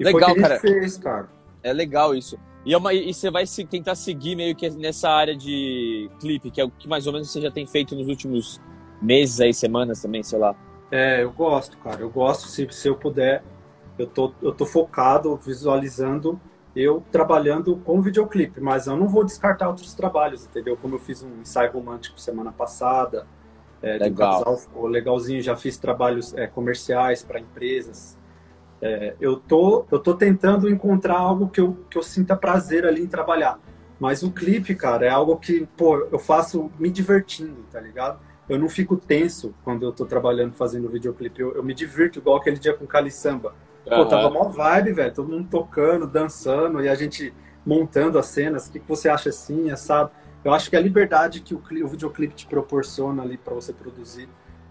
E 0.00 0.04
legal, 0.04 0.30
foi 0.30 0.34
que 0.36 0.40
cara. 0.40 0.58
fez, 0.58 0.96
cara. 0.96 1.28
É 1.62 1.72
legal 1.72 2.14
isso. 2.14 2.38
E, 2.64 2.72
é 2.72 2.78
uma, 2.78 2.94
e 2.94 3.12
você 3.12 3.30
vai 3.30 3.46
se, 3.46 3.64
tentar 3.64 3.94
seguir 3.94 4.36
meio 4.36 4.54
que 4.54 4.68
nessa 4.70 5.10
área 5.10 5.36
de 5.36 6.10
clipe, 6.18 6.50
que 6.50 6.60
é 6.60 6.64
o 6.64 6.70
que 6.70 6.88
mais 6.88 7.06
ou 7.06 7.12
menos 7.12 7.30
você 7.30 7.40
já 7.40 7.50
tem 7.50 7.66
feito 7.66 7.94
nos 7.94 8.08
últimos 8.08 8.60
meses 9.02 9.40
aí, 9.40 9.52
semanas 9.52 10.00
também, 10.00 10.22
sei 10.22 10.38
lá. 10.38 10.54
É, 10.90 11.22
eu 11.22 11.32
gosto, 11.32 11.76
cara. 11.78 12.00
Eu 12.00 12.10
gosto, 12.10 12.48
se, 12.48 12.66
se 12.70 12.88
eu 12.88 12.96
puder. 12.96 13.42
Eu 13.98 14.06
tô, 14.06 14.32
eu 14.42 14.52
tô 14.52 14.66
focado, 14.66 15.36
visualizando 15.36 16.40
eu 16.74 17.02
trabalhando 17.12 17.76
com 17.76 18.00
videoclipe, 18.00 18.60
mas 18.60 18.86
eu 18.86 18.96
não 18.96 19.06
vou 19.06 19.24
descartar 19.24 19.68
outros 19.68 19.94
trabalhos, 19.94 20.44
entendeu? 20.44 20.76
Como 20.76 20.96
eu 20.96 20.98
fiz 20.98 21.22
um 21.22 21.40
ensaio 21.40 21.70
romântico 21.70 22.20
semana 22.20 22.50
passada, 22.50 23.26
é, 23.80 23.98
Legal. 23.98 24.08
de 24.08 24.12
um 24.12 24.54
casal 24.54 24.86
legalzinho, 24.86 25.40
já 25.40 25.54
fiz 25.54 25.78
trabalhos 25.78 26.34
é, 26.34 26.46
comerciais 26.46 27.22
para 27.22 27.38
empresas. 27.38 28.18
É, 28.86 29.14
eu 29.18 29.36
tô 29.36 29.86
eu 29.90 29.98
tô 29.98 30.12
tentando 30.12 30.68
encontrar 30.68 31.16
algo 31.16 31.48
que 31.48 31.58
eu, 31.58 31.74
que 31.88 31.96
eu 31.96 32.02
sinta 32.02 32.36
prazer 32.36 32.84
ali 32.84 33.02
em 33.02 33.06
trabalhar. 33.06 33.58
Mas 33.98 34.22
o 34.22 34.30
clipe, 34.30 34.74
cara, 34.74 35.06
é 35.06 35.08
algo 35.08 35.38
que, 35.38 35.66
pô, 35.74 36.06
eu 36.12 36.18
faço 36.18 36.70
me 36.78 36.90
divertindo, 36.90 37.64
tá 37.72 37.80
ligado? 37.80 38.20
Eu 38.46 38.58
não 38.58 38.68
fico 38.68 38.94
tenso 38.94 39.54
quando 39.64 39.86
eu 39.86 39.92
tô 39.92 40.04
trabalhando 40.04 40.52
fazendo 40.52 40.90
videoclipe. 40.90 41.40
Eu, 41.40 41.54
eu 41.54 41.62
me 41.62 41.72
divirto 41.72 42.18
igual 42.18 42.36
aquele 42.36 42.58
dia 42.58 42.74
com 42.74 42.86
Cali 42.86 43.10
Samba. 43.10 43.54
Pô, 43.86 44.02
Aham. 44.02 44.08
tava 44.08 44.28
mó 44.28 44.48
vibe, 44.50 44.92
velho. 44.92 45.14
Todo 45.14 45.30
mundo 45.30 45.48
tocando, 45.50 46.06
dançando 46.06 46.82
e 46.82 46.88
a 46.88 46.94
gente 46.94 47.32
montando 47.64 48.18
as 48.18 48.26
cenas. 48.26 48.66
O 48.66 48.72
que, 48.72 48.80
que 48.80 48.88
você 48.88 49.08
acha 49.08 49.30
assim, 49.30 49.70
assado? 49.70 50.10
Eu 50.44 50.52
acho 50.52 50.68
que 50.68 50.76
a 50.76 50.80
liberdade 50.80 51.40
que 51.40 51.54
o, 51.54 51.62
o 51.82 51.88
videoclipe 51.88 52.34
te 52.34 52.46
proporciona 52.46 53.22
ali 53.22 53.38
pra 53.38 53.54
você 53.54 53.72
produzir 53.72 54.28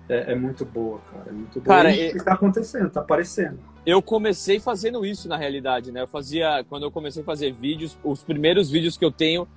é, 0.10 0.32
é 0.34 0.36
muito 0.36 0.66
boa, 0.66 1.00
cara. 1.12 1.26
É 1.30 1.32
muito 1.32 1.60
boa. 1.62 1.66
Cara, 1.78 1.92
e, 1.92 2.12
e- 2.12 2.18
e 2.18 2.24
tá 2.24 2.34
acontecendo, 2.34 2.90
tá 2.90 3.00
aparecendo. 3.02 3.60
Eu 3.86 4.02
comecei 4.02 4.60
fazendo 4.60 5.06
isso 5.06 5.28
na 5.28 5.36
realidade, 5.38 5.92
né? 5.92 6.02
Eu 6.04 6.08
fazia, 6.08 6.64
quando 6.70 6.84
eu 6.84 6.92
comecei 6.92 7.22
a 7.22 7.26
fazer 7.26 7.52
vídeos, 7.52 7.98
os 8.04 8.24
primeiros 8.24 8.70
vídeos 8.70 8.98
que 8.98 9.04
eu 9.04 9.12
tenho 9.12 9.48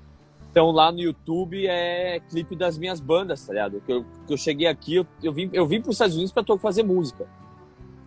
estão 0.49 0.71
lá 0.71 0.91
no 0.91 0.99
YouTube, 1.01 1.67
é 1.67 2.21
clipe 2.31 2.57
das 2.57 2.77
minhas 2.79 2.99
bandas, 2.99 3.47
tá 3.47 3.53
ligado? 3.53 3.81
Que 3.85 3.93
eu, 3.93 4.05
que 4.27 4.33
eu 4.33 4.37
cheguei 4.37 4.67
aqui, 4.67 4.97
eu, 4.97 5.07
eu 5.23 5.33
vim, 5.33 5.51
eu 5.53 5.67
vim 5.67 5.81
para 5.81 5.91
os 5.91 5.95
Estados 5.97 6.15
Unidos 6.17 6.33
pra 6.33 6.43
to- 6.43 6.59
fazer 6.59 6.83
música, 6.83 7.27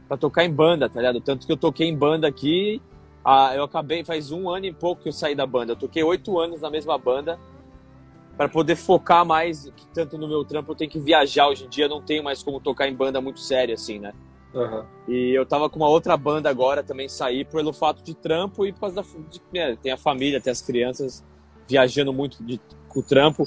Pra 0.08 0.18
tocar 0.18 0.44
em 0.44 0.52
banda, 0.52 0.90
tá 0.90 1.00
ligado? 1.00 1.22
Tanto 1.22 1.46
que 1.46 1.52
eu 1.54 1.58
toquei 1.58 1.88
em 1.88 1.96
banda 1.96 2.28
aqui, 2.28 2.82
ah, 3.24 3.54
eu 3.56 3.64
acabei, 3.64 4.04
faz 4.04 4.32
um 4.32 4.50
ano 4.50 4.66
e 4.66 4.74
pouco 4.74 5.04
que 5.04 5.10
eu 5.10 5.14
saí 5.14 5.36
da 5.36 5.46
banda. 5.46 5.74
Eu 5.74 5.76
toquei 5.76 6.02
oito 6.04 6.40
anos 6.40 6.60
na 6.62 6.70
mesma 6.72 6.98
banda 6.98 7.38
para 8.40 8.48
poder 8.48 8.78
focar 8.78 9.26
mais, 9.26 9.70
tanto 9.94 10.18
no 10.18 10.26
meu 10.26 10.46
trampo 10.46 10.72
eu 10.72 10.76
tenho 10.76 10.90
que 10.90 10.98
viajar 10.98 11.50
hoje 11.50 11.66
em 11.66 11.68
dia, 11.68 11.84
eu 11.84 11.90
não 11.90 12.02
tenho 12.02 12.24
mais 12.24 12.42
como 12.42 12.58
tocar 12.58 12.88
em 12.88 12.96
banda 12.96 13.20
muito 13.20 13.42
séria 13.42 13.76
assim, 13.76 14.00
né? 14.00 14.14
Aham. 14.56 14.86
E 15.10 15.38
eu 15.38 15.46
tava 15.46 15.70
com 15.70 15.76
uma 15.76 15.90
outra 15.90 16.16
banda 16.16 16.50
agora 16.50 16.82
também 16.82 17.10
sair 17.10 17.44
pelo 17.44 17.74
fato 17.74 18.02
de 18.02 18.14
trampo 18.14 18.66
e 18.66 18.72
por 18.72 18.80
causa 18.80 18.96
da 18.96 19.02
de, 19.02 19.42
né, 19.54 19.78
tem 19.84 19.92
a 19.92 19.98
família, 19.98 20.40
tem 20.40 20.52
as 20.52 20.62
crianças 20.62 21.22
viajando 21.68 22.14
muito 22.14 22.42
de, 22.42 22.62
com 22.88 23.02
o 23.02 23.04
trampo. 23.04 23.46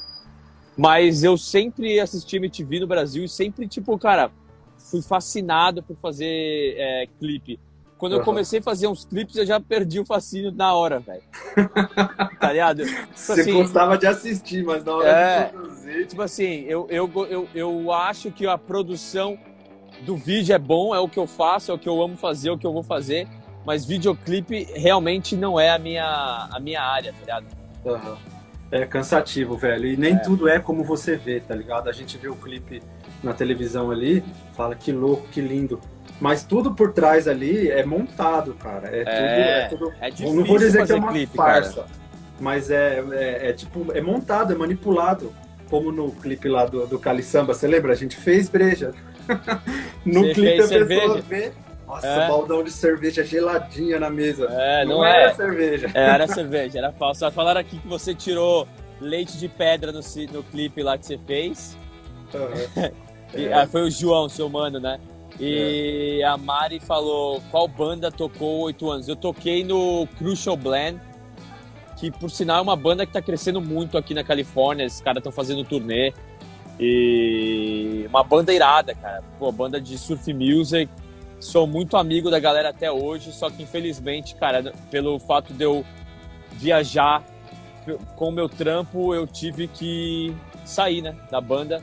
Mas 0.76 1.24
eu 1.24 1.38
sempre 1.38 1.98
assisti 1.98 2.36
MTV 2.36 2.80
no 2.80 2.86
Brasil 2.86 3.24
e 3.24 3.28
sempre, 3.30 3.66
tipo, 3.66 3.98
cara, 3.98 4.30
fui 4.76 5.00
fascinado 5.00 5.82
por 5.82 5.96
fazer 5.96 6.74
é, 6.76 7.06
clipe. 7.18 7.58
Quando 8.02 8.16
eu 8.16 8.20
comecei 8.24 8.58
a 8.58 8.62
fazer 8.62 8.88
uns 8.88 9.04
clipes, 9.04 9.36
eu 9.36 9.46
já 9.46 9.60
perdi 9.60 10.00
o 10.00 10.04
fascínio 10.04 10.50
na 10.50 10.74
hora, 10.74 10.98
velho. 10.98 11.22
tá 12.40 12.50
ligado? 12.50 12.84
Tipo 12.84 13.06
Você 13.14 13.40
assim, 13.42 13.52
gostava 13.52 13.96
de 13.96 14.08
assistir, 14.08 14.64
mas 14.64 14.84
na 14.84 14.96
hora 14.96 15.08
É. 15.08 15.44
de 15.44 15.52
produzir. 15.52 16.06
Tipo 16.08 16.22
assim, 16.22 16.64
eu, 16.66 16.88
eu, 16.90 17.08
eu, 17.30 17.48
eu 17.54 17.92
acho 17.92 18.32
que 18.32 18.44
a 18.44 18.58
produção 18.58 19.38
do 20.04 20.16
vídeo 20.16 20.52
é 20.52 20.58
bom, 20.58 20.92
é 20.92 20.98
o 20.98 21.08
que 21.08 21.16
eu 21.16 21.28
faço, 21.28 21.70
é 21.70 21.74
o 21.74 21.78
que 21.78 21.88
eu 21.88 22.02
amo 22.02 22.16
fazer, 22.16 22.48
é 22.48 22.52
o 22.52 22.58
que 22.58 22.66
eu 22.66 22.72
vou 22.72 22.82
fazer, 22.82 23.28
mas 23.64 23.84
videoclipe 23.84 24.66
realmente 24.74 25.36
não 25.36 25.60
é 25.60 25.70
a 25.70 25.78
minha, 25.78 26.48
a 26.50 26.58
minha 26.58 26.82
área, 26.82 27.12
tá 27.12 27.20
ligado? 27.20 27.46
Aham. 27.86 28.18
É 28.72 28.84
cansativo, 28.84 29.56
velho. 29.56 29.86
E 29.86 29.96
nem 29.96 30.18
tudo 30.18 30.48
é 30.48 30.58
como 30.58 30.82
você 30.82 31.14
vê, 31.14 31.38
tá 31.38 31.54
ligado? 31.54 31.88
A 31.88 31.92
gente 31.92 32.18
vê 32.18 32.26
o 32.26 32.34
clipe 32.34 32.82
na 33.22 33.32
televisão 33.32 33.92
ali, 33.92 34.24
fala 34.56 34.74
que 34.74 34.90
louco, 34.90 35.28
que 35.28 35.40
lindo. 35.40 35.78
Mas 36.22 36.44
tudo 36.44 36.72
por 36.72 36.92
trás 36.92 37.26
ali 37.26 37.68
é 37.68 37.84
montado, 37.84 38.54
cara. 38.54 38.88
É, 38.96 39.02
É, 39.04 39.66
tudo. 39.68 39.88
É 39.88 39.88
tudo... 39.88 39.92
É 40.00 40.10
difícil 40.10 40.34
não 40.36 40.44
vou 40.44 40.56
dizer 40.56 40.86
que 40.86 40.92
é 40.92 40.94
uma 40.94 41.10
clipe, 41.10 41.36
farsa, 41.36 41.74
cara. 41.82 41.86
mas 42.38 42.70
é, 42.70 43.02
é, 43.10 43.48
é 43.48 43.52
tipo, 43.52 43.90
é 43.92 44.00
montado, 44.00 44.52
é 44.52 44.56
manipulado. 44.56 45.34
Como 45.68 45.90
no 45.90 46.12
clipe 46.12 46.48
lá 46.48 46.64
do, 46.64 46.86
do 46.86 46.96
Cali 46.96 47.24
Samba, 47.24 47.54
você 47.54 47.66
lembra? 47.66 47.92
A 47.92 47.96
gente 47.96 48.14
fez 48.14 48.48
breja. 48.48 48.92
no 50.06 50.20
Você 50.20 50.34
clipe 50.34 50.48
a 50.48 50.56
pessoa 50.58 50.68
cerveja. 50.68 51.22
vê. 51.28 51.52
Nossa, 51.88 52.06
É. 52.06 52.28
baldão 52.28 52.62
de 52.62 52.70
cerveja 52.70 53.24
geladinha 53.24 53.98
na 53.98 54.08
mesa. 54.08 54.46
É, 54.50 54.84
não, 54.84 55.04
era 55.04 55.30
é. 55.30 55.34
cerveja. 55.34 55.90
É, 55.92 56.04
era 56.04 56.28
cerveja, 56.28 56.78
era 56.78 56.92
falso. 56.92 57.28
Falaram 57.32 57.60
aqui 57.60 57.78
que 57.80 57.88
você 57.88 58.14
tirou 58.14 58.68
leite 59.00 59.36
de 59.38 59.48
pedra 59.48 59.90
no, 59.90 60.00
no 60.32 60.42
clipe 60.44 60.82
lá 60.84 60.96
que 60.96 61.04
você 61.06 61.18
fez. 61.18 61.76
Aham. 62.32 62.90
E, 63.34 63.46
É. 63.46 63.52
ah, 63.54 63.66
foi 63.66 63.80
o 63.80 63.90
João, 63.90 64.28
seu 64.28 64.46
mano, 64.46 64.78
né? 64.78 65.00
E 65.44 66.22
a 66.22 66.36
Mari 66.36 66.78
falou 66.78 67.42
qual 67.50 67.66
banda 67.66 68.12
tocou 68.12 68.60
oito 68.60 68.88
anos. 68.88 69.08
Eu 69.08 69.16
toquei 69.16 69.64
no 69.64 70.06
Crucial 70.16 70.56
Blend, 70.56 71.00
que 71.96 72.12
por 72.12 72.30
sinal 72.30 72.58
é 72.58 72.62
uma 72.62 72.76
banda 72.76 73.04
que 73.04 73.12
tá 73.12 73.20
crescendo 73.20 73.60
muito 73.60 73.98
aqui 73.98 74.14
na 74.14 74.22
Califórnia. 74.22 74.84
Esses 74.84 75.00
caras 75.00 75.18
estão 75.18 75.32
fazendo 75.32 75.64
turnê. 75.64 76.14
E 76.78 78.06
uma 78.08 78.22
banda 78.22 78.54
irada, 78.54 78.94
cara. 78.94 79.20
Pô, 79.36 79.50
banda 79.50 79.80
de 79.80 79.98
surf 79.98 80.32
music. 80.32 80.88
Sou 81.40 81.66
muito 81.66 81.96
amigo 81.96 82.30
da 82.30 82.38
galera 82.38 82.68
até 82.68 82.92
hoje, 82.92 83.32
só 83.32 83.50
que 83.50 83.64
infelizmente, 83.64 84.36
cara, 84.36 84.72
pelo 84.92 85.18
fato 85.18 85.52
de 85.52 85.64
eu 85.64 85.84
viajar 86.52 87.20
com 88.14 88.28
o 88.28 88.32
meu 88.32 88.48
trampo, 88.48 89.12
eu 89.12 89.26
tive 89.26 89.66
que 89.66 90.32
sair, 90.64 91.02
né, 91.02 91.16
da 91.32 91.40
banda. 91.40 91.82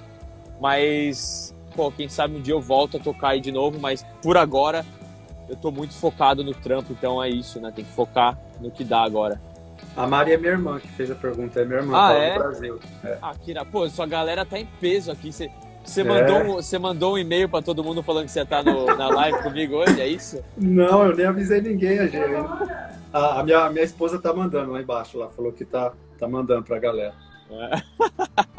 Mas, 0.61 1.53
pô, 1.75 1.91
quem 1.91 2.07
sabe 2.09 2.37
um 2.37 2.41
dia 2.41 2.53
eu 2.53 2.61
volto 2.61 2.97
a 2.97 2.99
tocar 2.99 3.29
aí 3.29 3.41
de 3.41 3.51
novo, 3.51 3.79
mas 3.79 4.05
por 4.21 4.37
agora 4.37 4.85
eu 5.47 5.55
tô 5.55 5.71
muito 5.71 5.93
focado 5.93 6.43
no 6.43 6.53
trampo, 6.53 6.91
então 6.93 7.21
é 7.23 7.29
isso, 7.29 7.59
né? 7.59 7.71
Tem 7.75 7.83
que 7.85 7.91
focar 7.91 8.37
no 8.61 8.69
que 8.69 8.83
dá 8.83 9.01
agora. 9.03 9.41
A 9.95 10.05
Mari 10.05 10.33
é 10.33 10.37
minha 10.37 10.51
irmã 10.51 10.79
que 10.79 10.87
fez 10.89 11.09
a 11.09 11.15
pergunta, 11.15 11.59
é 11.59 11.65
minha 11.65 11.79
irmã, 11.79 11.97
Ah, 11.97 12.13
é? 12.13 12.33
do 12.33 12.39
Brasil. 12.39 12.79
É. 13.03 13.17
Na, 13.53 13.65
pô, 13.65 13.87
sua 13.89 14.05
galera 14.05 14.45
tá 14.45 14.59
em 14.59 14.65
peso 14.79 15.11
aqui. 15.11 15.31
Você, 15.31 15.49
você 15.83 16.01
É. 16.01 16.03
mandou, 16.03 16.37
um, 16.37 16.53
você 16.55 16.77
mandou 16.77 17.13
um 17.13 17.17
e-mail 17.17 17.49
pra 17.49 17.61
todo 17.61 17.83
mundo 17.83 18.03
falando 18.03 18.25
que 18.25 18.31
você 18.31 18.45
tá 18.45 18.61
no- 18.61 18.85
na 18.85 19.07
live 19.09 19.41
comigo 19.41 19.75
hoje, 19.77 19.99
é 19.99 20.07
isso? 20.07 20.43
Não, 20.57 21.05
eu 21.05 21.15
nem 21.15 21.25
avisei 21.25 21.61
ninguém, 21.61 21.97
a 21.99 22.07
gente. 22.07 22.19
A, 23.11 23.39
a 23.39 23.43
minha, 23.43 23.59
a 23.65 23.69
minha 23.71 23.83
esposa 23.83 24.19
tá 24.21 24.31
mandando 24.33 24.71
lá 24.71 24.81
embaixo, 24.81 25.17
lá, 25.17 25.27
falou 25.29 25.51
que 25.51 25.65
tá, 25.65 25.93
tá 26.19 26.27
mandando 26.27 26.63
pra 26.63 26.77
galera. 26.77 27.13
É. 27.49 27.81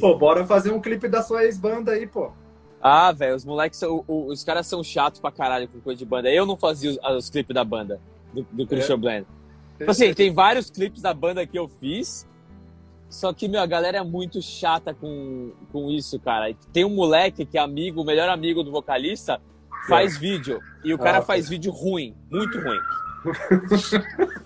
Pô, 0.00 0.16
bora 0.16 0.46
fazer 0.46 0.72
um 0.72 0.80
clipe 0.80 1.08
da 1.08 1.22
sua 1.22 1.44
ex-banda 1.44 1.92
aí, 1.92 2.06
pô. 2.06 2.30
Ah, 2.80 3.12
velho, 3.12 3.34
os 3.34 3.44
moleques 3.44 3.78
são. 3.78 4.04
o- 4.06 4.26
os 4.26 4.44
caras 4.44 4.66
são 4.66 4.82
chatos 4.82 5.20
pra 5.20 5.30
caralho 5.30 5.68
com 5.68 5.80
coisa 5.80 5.98
de 5.98 6.04
banda. 6.04 6.30
Eu 6.30 6.44
não 6.46 6.56
fazia 6.56 6.90
os, 6.90 6.98
os 7.16 7.30
clipes 7.30 7.54
da 7.54 7.64
banda, 7.64 8.00
do, 8.32 8.42
do 8.52 8.66
Christian 8.66 8.98
Blend. 8.98 9.26
Tipo 9.78 9.90
assim, 9.90 10.14
tem 10.14 10.32
vários 10.32 10.70
clipes 10.70 11.02
da 11.02 11.12
banda 11.12 11.46
que 11.46 11.58
eu 11.58 11.68
fiz. 11.68 12.26
Só 13.08 13.32
que, 13.32 13.46
meu, 13.48 13.60
a 13.60 13.66
galera 13.66 13.98
é 13.98 14.02
muito 14.02 14.40
chata 14.42 14.92
com, 14.94 15.52
com 15.72 15.90
isso, 15.90 16.18
cara. 16.18 16.54
Tem 16.72 16.84
um 16.84 16.90
moleque 16.94 17.44
que 17.46 17.56
é 17.56 17.60
amigo, 17.60 18.02
o 18.02 18.04
melhor 18.04 18.28
amigo 18.28 18.62
do 18.62 18.70
vocalista, 18.72 19.40
faz 19.88 20.16
vídeo. 20.18 20.60
E 20.82 20.92
o 20.92 20.98
cara 20.98 21.18
Ah, 21.18 21.22
faz 21.22 21.48
vídeo 21.48 21.70
ruim, 21.72 22.14
muito 22.30 22.58
ruim. 22.58 22.78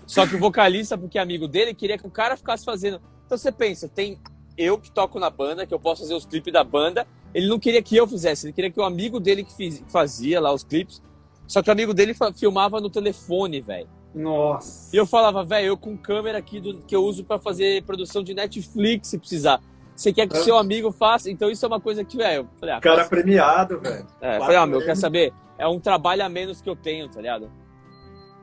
Só 0.05 0.25
que 0.27 0.35
o 0.35 0.39
vocalista, 0.39 0.97
porque 0.97 1.17
é 1.17 1.21
amigo 1.21 1.47
dele, 1.47 1.73
queria 1.73 1.97
que 1.97 2.05
o 2.07 2.11
cara 2.11 2.37
ficasse 2.37 2.63
fazendo. 2.63 3.01
Então 3.25 3.37
você 3.37 3.51
pensa, 3.51 3.87
tem 3.87 4.19
eu 4.61 4.77
que 4.77 4.91
toco 4.91 5.19
na 5.19 5.29
banda, 5.29 5.65
que 5.65 5.73
eu 5.73 5.79
posso 5.79 6.01
fazer 6.01 6.13
os 6.13 6.25
clipes 6.25 6.51
da 6.51 6.63
banda. 6.63 7.07
Ele 7.33 7.47
não 7.47 7.57
queria 7.59 7.81
que 7.81 7.95
eu 7.95 8.07
fizesse, 8.07 8.45
ele 8.47 8.53
queria 8.53 8.69
que 8.71 8.79
o 8.79 8.83
amigo 8.83 9.19
dele 9.19 9.43
que 9.43 9.53
fiz- 9.55 9.83
fazia 9.87 10.39
lá 10.41 10.51
os 10.51 10.63
clipes. 10.63 11.01
Só 11.47 11.61
que 11.63 11.69
o 11.69 11.71
amigo 11.73 11.93
dele 11.93 12.13
filmava 12.35 12.79
no 12.81 12.89
telefone, 12.89 13.61
velho. 13.61 13.87
Nossa. 14.13 14.93
E 14.95 14.97
eu 14.99 15.05
falava, 15.05 15.43
velho, 15.43 15.67
eu 15.67 15.77
com 15.77 15.95
câmera 15.97 16.37
aqui 16.37 16.59
do, 16.59 16.79
que 16.79 16.95
eu 16.95 17.03
uso 17.03 17.23
pra 17.23 17.39
fazer 17.39 17.83
produção 17.83 18.23
de 18.23 18.33
Netflix, 18.33 19.07
se 19.07 19.17
precisar. 19.17 19.61
Você 19.95 20.11
quer 20.13 20.27
que 20.27 20.37
o 20.37 20.43
seu 20.43 20.57
amigo 20.57 20.91
faça? 20.91 21.29
Então 21.29 21.49
isso 21.49 21.63
é 21.65 21.67
uma 21.67 21.79
coisa 21.79 22.03
que, 22.03 22.17
velho, 22.17 22.47
falei, 22.59 22.75
ah, 22.75 22.79
Cara 22.79 23.05
premiado, 23.05 23.79
velho. 23.79 24.05
é, 24.21 24.27
quatro 24.29 24.39
falei, 24.41 24.57
ah, 24.57 24.65
meu, 24.65 24.83
quer 24.83 24.95
saber? 24.95 25.33
É 25.57 25.67
um 25.67 25.79
trabalho 25.79 26.23
a 26.23 26.29
menos 26.29 26.61
que 26.61 26.69
eu 26.69 26.75
tenho, 26.75 27.09
tá 27.09 27.19
ligado? 27.21 27.51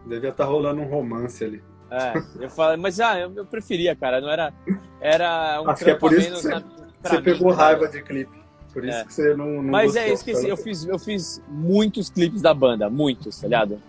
Devia 0.06 0.30
estar 0.30 0.44
rolando 0.44 0.80
um 0.82 0.88
romance 0.88 1.42
ali. 1.44 1.62
É, 1.90 2.44
eu 2.44 2.50
falei, 2.50 2.76
mas 2.76 2.98
ah, 3.00 3.18
eu, 3.18 3.32
eu 3.36 3.46
preferia, 3.46 3.94
cara, 3.94 4.20
não 4.20 4.28
era. 4.30 4.52
Era 5.00 5.60
um 5.62 5.70
Acho 5.70 5.84
que 5.84 5.90
é 5.90 5.94
por 5.94 6.12
isso 6.12 6.42
que 6.42 6.48
na- 6.48 6.60
pra 6.60 7.10
Você 7.10 7.16
mim, 7.18 7.22
pegou 7.22 7.50
ligado? 7.50 7.56
raiva 7.64 7.88
de 7.88 8.02
clipe. 8.02 8.44
Por 8.72 8.84
isso 8.84 8.98
É. 8.98 9.04
que 9.04 9.14
você 9.14 9.34
não, 9.34 9.46
não 9.62 9.70
Mas 9.70 9.92
gostou. 9.92 10.02
é, 10.02 10.12
esqueci, 10.12 10.48
eu 10.48 10.56
fiz, 10.56 10.84
eu 10.84 10.98
fiz 10.98 11.42
muitos 11.48 12.10
clipes 12.10 12.42
da 12.42 12.52
banda, 12.52 12.90
muitos, 12.90 13.40
tá 13.40 13.46
ligado? 13.46 13.80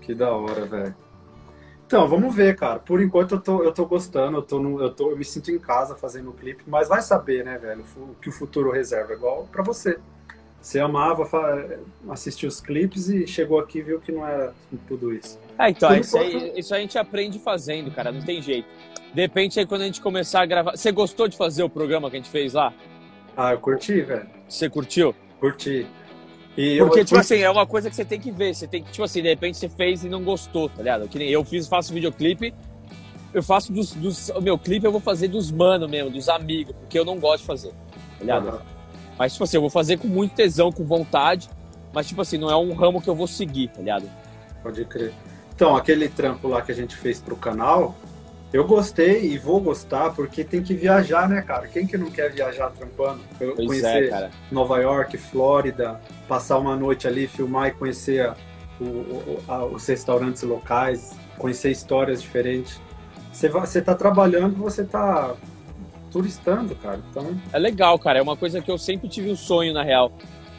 Que 0.00 0.14
da 0.14 0.30
hora, 0.32 0.64
velho. 0.66 0.94
Então, 1.86 2.08
vamos 2.08 2.34
ver, 2.34 2.56
cara. 2.56 2.78
Por 2.80 3.00
enquanto 3.00 3.32
eu 3.36 3.40
tô, 3.40 3.62
eu 3.62 3.70
tô 3.72 3.84
gostando, 3.86 4.38
eu, 4.38 4.42
tô 4.42 4.58
no, 4.58 4.80
eu, 4.82 4.90
tô, 4.92 5.10
eu 5.10 5.16
me 5.16 5.24
sinto 5.24 5.50
em 5.50 5.58
casa 5.58 5.94
fazendo 5.94 6.30
o 6.30 6.32
clipe, 6.32 6.64
mas 6.66 6.88
vai 6.88 7.00
saber, 7.02 7.44
né, 7.44 7.58
velho, 7.58 7.84
o 7.96 8.14
que 8.20 8.28
o 8.28 8.32
futuro 8.32 8.70
reserva, 8.72 9.12
igual 9.12 9.46
pra 9.52 9.62
você. 9.62 9.98
Você 10.64 10.80
amava 10.80 11.28
assistir 12.08 12.46
os 12.46 12.58
clipes 12.58 13.10
e 13.10 13.26
chegou 13.26 13.60
aqui 13.60 13.80
e 13.80 13.82
viu 13.82 14.00
que 14.00 14.10
não 14.10 14.26
era 14.26 14.54
tudo 14.88 15.12
isso. 15.12 15.38
É, 15.58 15.68
então, 15.68 15.94
isso, 15.94 16.16
aí, 16.16 16.54
isso 16.56 16.74
a 16.74 16.78
gente 16.78 16.96
aprende 16.96 17.38
fazendo, 17.38 17.90
cara, 17.90 18.10
não 18.10 18.22
tem 18.22 18.40
jeito. 18.40 18.66
De 19.12 19.20
repente, 19.20 19.60
aí 19.60 19.66
quando 19.66 19.82
a 19.82 19.84
gente 19.84 20.00
começar 20.00 20.40
a 20.40 20.46
gravar. 20.46 20.74
Você 20.74 20.90
gostou 20.90 21.28
de 21.28 21.36
fazer 21.36 21.62
o 21.62 21.68
programa 21.68 22.08
que 22.08 22.16
a 22.16 22.18
gente 22.18 22.30
fez 22.30 22.54
lá? 22.54 22.72
Ah, 23.36 23.52
eu 23.52 23.58
curti, 23.58 24.00
velho. 24.00 24.26
Você 24.48 24.70
curtiu? 24.70 25.14
Curti. 25.38 25.86
E 26.56 26.78
Porque, 26.78 27.00
eu... 27.00 27.04
tipo 27.04 27.20
assim, 27.20 27.40
é 27.40 27.50
uma 27.50 27.66
coisa 27.66 27.90
que 27.90 27.96
você 27.96 28.04
tem 28.04 28.18
que 28.18 28.30
ver. 28.30 28.54
Você 28.54 28.66
tem 28.66 28.82
que, 28.82 28.90
tipo 28.90 29.04
assim, 29.04 29.20
de 29.20 29.28
repente 29.28 29.58
você 29.58 29.68
fez 29.68 30.02
e 30.02 30.08
não 30.08 30.24
gostou, 30.24 30.70
tá 30.70 30.78
ligado? 30.78 31.06
Que 31.08 31.18
nem 31.18 31.28
eu 31.28 31.44
fiz, 31.44 31.68
faço 31.68 31.92
videoclipe. 31.92 32.54
Eu 33.34 33.42
faço 33.42 33.70
dos, 33.70 33.92
dos. 33.92 34.30
O 34.30 34.40
meu 34.40 34.58
clipe 34.58 34.86
eu 34.86 34.92
vou 34.92 35.00
fazer 35.00 35.28
dos 35.28 35.52
mano 35.52 35.86
mesmo, 35.86 36.08
dos 36.08 36.26
amigos, 36.30 36.74
porque 36.74 36.98
eu 36.98 37.04
não 37.04 37.18
gosto 37.18 37.42
de 37.42 37.48
fazer, 37.48 37.68
tá 37.70 38.20
ligado? 38.20 38.48
Uhum. 38.48 38.73
Mas, 39.18 39.32
tipo 39.32 39.44
assim, 39.44 39.56
eu 39.56 39.60
vou 39.60 39.70
fazer 39.70 39.98
com 39.98 40.08
muito 40.08 40.34
tesão, 40.34 40.72
com 40.72 40.84
vontade, 40.84 41.48
mas, 41.92 42.06
tipo 42.06 42.20
assim, 42.20 42.38
não 42.38 42.50
é 42.50 42.56
um 42.56 42.72
ramo 42.74 43.00
que 43.00 43.08
eu 43.08 43.14
vou 43.14 43.26
seguir, 43.26 43.68
tá 43.68 43.78
ligado? 43.78 44.10
Pode 44.62 44.84
crer. 44.84 45.12
Então, 45.54 45.76
aquele 45.76 46.08
trampo 46.08 46.48
lá 46.48 46.62
que 46.62 46.72
a 46.72 46.74
gente 46.74 46.96
fez 46.96 47.20
pro 47.20 47.36
canal, 47.36 47.94
eu 48.52 48.64
gostei 48.64 49.32
e 49.32 49.38
vou 49.38 49.60
gostar 49.60 50.10
porque 50.10 50.44
tem 50.44 50.62
que 50.62 50.74
viajar, 50.74 51.28
né, 51.28 51.42
cara? 51.42 51.66
Quem 51.66 51.86
que 51.86 51.96
não 51.96 52.10
quer 52.10 52.32
viajar 52.32 52.70
trampando? 52.70 53.20
Eu 53.40 53.54
pois 53.54 53.66
conhecer 53.66 54.12
é, 54.12 54.30
Nova 54.50 54.78
York, 54.78 55.16
Flórida, 55.18 56.00
passar 56.28 56.58
uma 56.58 56.76
noite 56.76 57.06
ali, 57.06 57.26
filmar 57.26 57.68
e 57.68 57.70
conhecer 57.72 58.26
a, 58.26 58.36
o, 58.80 59.40
a, 59.48 59.64
os 59.64 59.86
restaurantes 59.86 60.42
locais, 60.42 61.16
conhecer 61.36 61.70
histórias 61.70 62.22
diferentes. 62.22 62.80
Você, 63.32 63.48
vai, 63.48 63.66
você 63.66 63.82
tá 63.82 63.94
trabalhando, 63.94 64.56
você 64.56 64.84
tá 64.84 65.34
turistando, 66.14 66.76
cara. 66.76 67.00
Então... 67.10 67.36
É 67.52 67.58
legal, 67.58 67.98
cara. 67.98 68.20
É 68.20 68.22
uma 68.22 68.36
coisa 68.36 68.60
que 68.60 68.70
eu 68.70 68.78
sempre 68.78 69.08
tive 69.08 69.28
um 69.28 69.36
sonho, 69.36 69.74
na 69.74 69.82
real. 69.82 70.12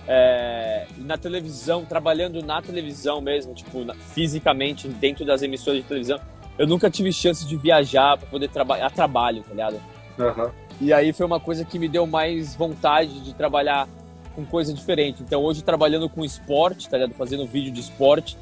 É, 0.05 0.85
na 0.97 1.17
televisão, 1.17 1.85
trabalhando 1.85 2.43
na 2.43 2.61
televisão 2.61 3.21
mesmo, 3.21 3.53
tipo, 3.53 3.85
fisicamente, 4.13 4.89
dentro 4.89 5.23
das 5.23 5.41
emissoras 5.41 5.81
de 5.81 5.87
televisão, 5.87 6.19
eu 6.59 6.67
nunca 6.67 6.91
tive 6.91 7.11
chance 7.13 7.47
de 7.47 7.55
viajar 7.55 8.17
para 8.17 8.27
poder 8.27 8.49
trabalhar 8.49 8.87
a 8.87 8.89
trabalho, 8.89 9.43
tá 9.43 9.51
ligado? 9.51 9.81
Uhum. 10.19 10.51
E 10.81 10.91
aí 10.91 11.13
foi 11.13 11.25
uma 11.25 11.39
coisa 11.39 11.63
que 11.63 11.79
me 11.79 11.87
deu 11.87 12.05
mais 12.05 12.53
vontade 12.53 13.21
de 13.21 13.33
trabalhar 13.33 13.87
com 14.35 14.45
coisa 14.45 14.73
diferente. 14.73 15.23
Então 15.23 15.41
hoje 15.41 15.63
trabalhando 15.63 16.09
com 16.09 16.23
esporte, 16.23 16.89
tá 16.89 16.97
ligado? 16.97 17.13
Fazendo 17.13 17.47
vídeo 17.47 17.71
de 17.71 17.79
esporte, 17.79 18.37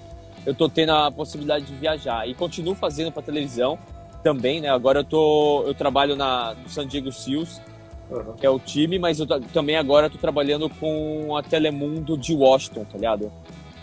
eu 0.46 0.56
tô 0.56 0.68
tendo 0.68 0.92
a 0.92 1.12
possibilidade 1.12 1.66
de 1.66 1.76
viajar 1.76 2.28
e 2.28 2.34
continuo 2.34 2.74
fazendo 2.74 3.12
para 3.12 3.22
televisão 3.22 3.78
também, 4.24 4.62
né? 4.62 4.70
Agora 4.70 5.00
eu 5.00 5.04
tô 5.04 5.64
eu 5.66 5.74
trabalho 5.74 6.16
na 6.16 6.56
no 6.56 6.70
San 6.70 6.88
Diego 6.88 7.12
Seals, 7.12 7.62
uhum. 8.10 8.34
que 8.34 8.46
é 8.46 8.50
o 8.50 8.60
time, 8.60 8.98
mas 8.98 9.20
eu 9.20 9.28
também 9.28 9.76
agora 9.76 10.10
tô 10.10 10.18
trabalhando 10.18 10.70
com 10.70 11.36
a 11.36 11.44
Telemundo 11.44 12.18
de 12.18 12.34
Washington, 12.34 12.86
tá 12.86 12.98
ligado? 12.98 13.32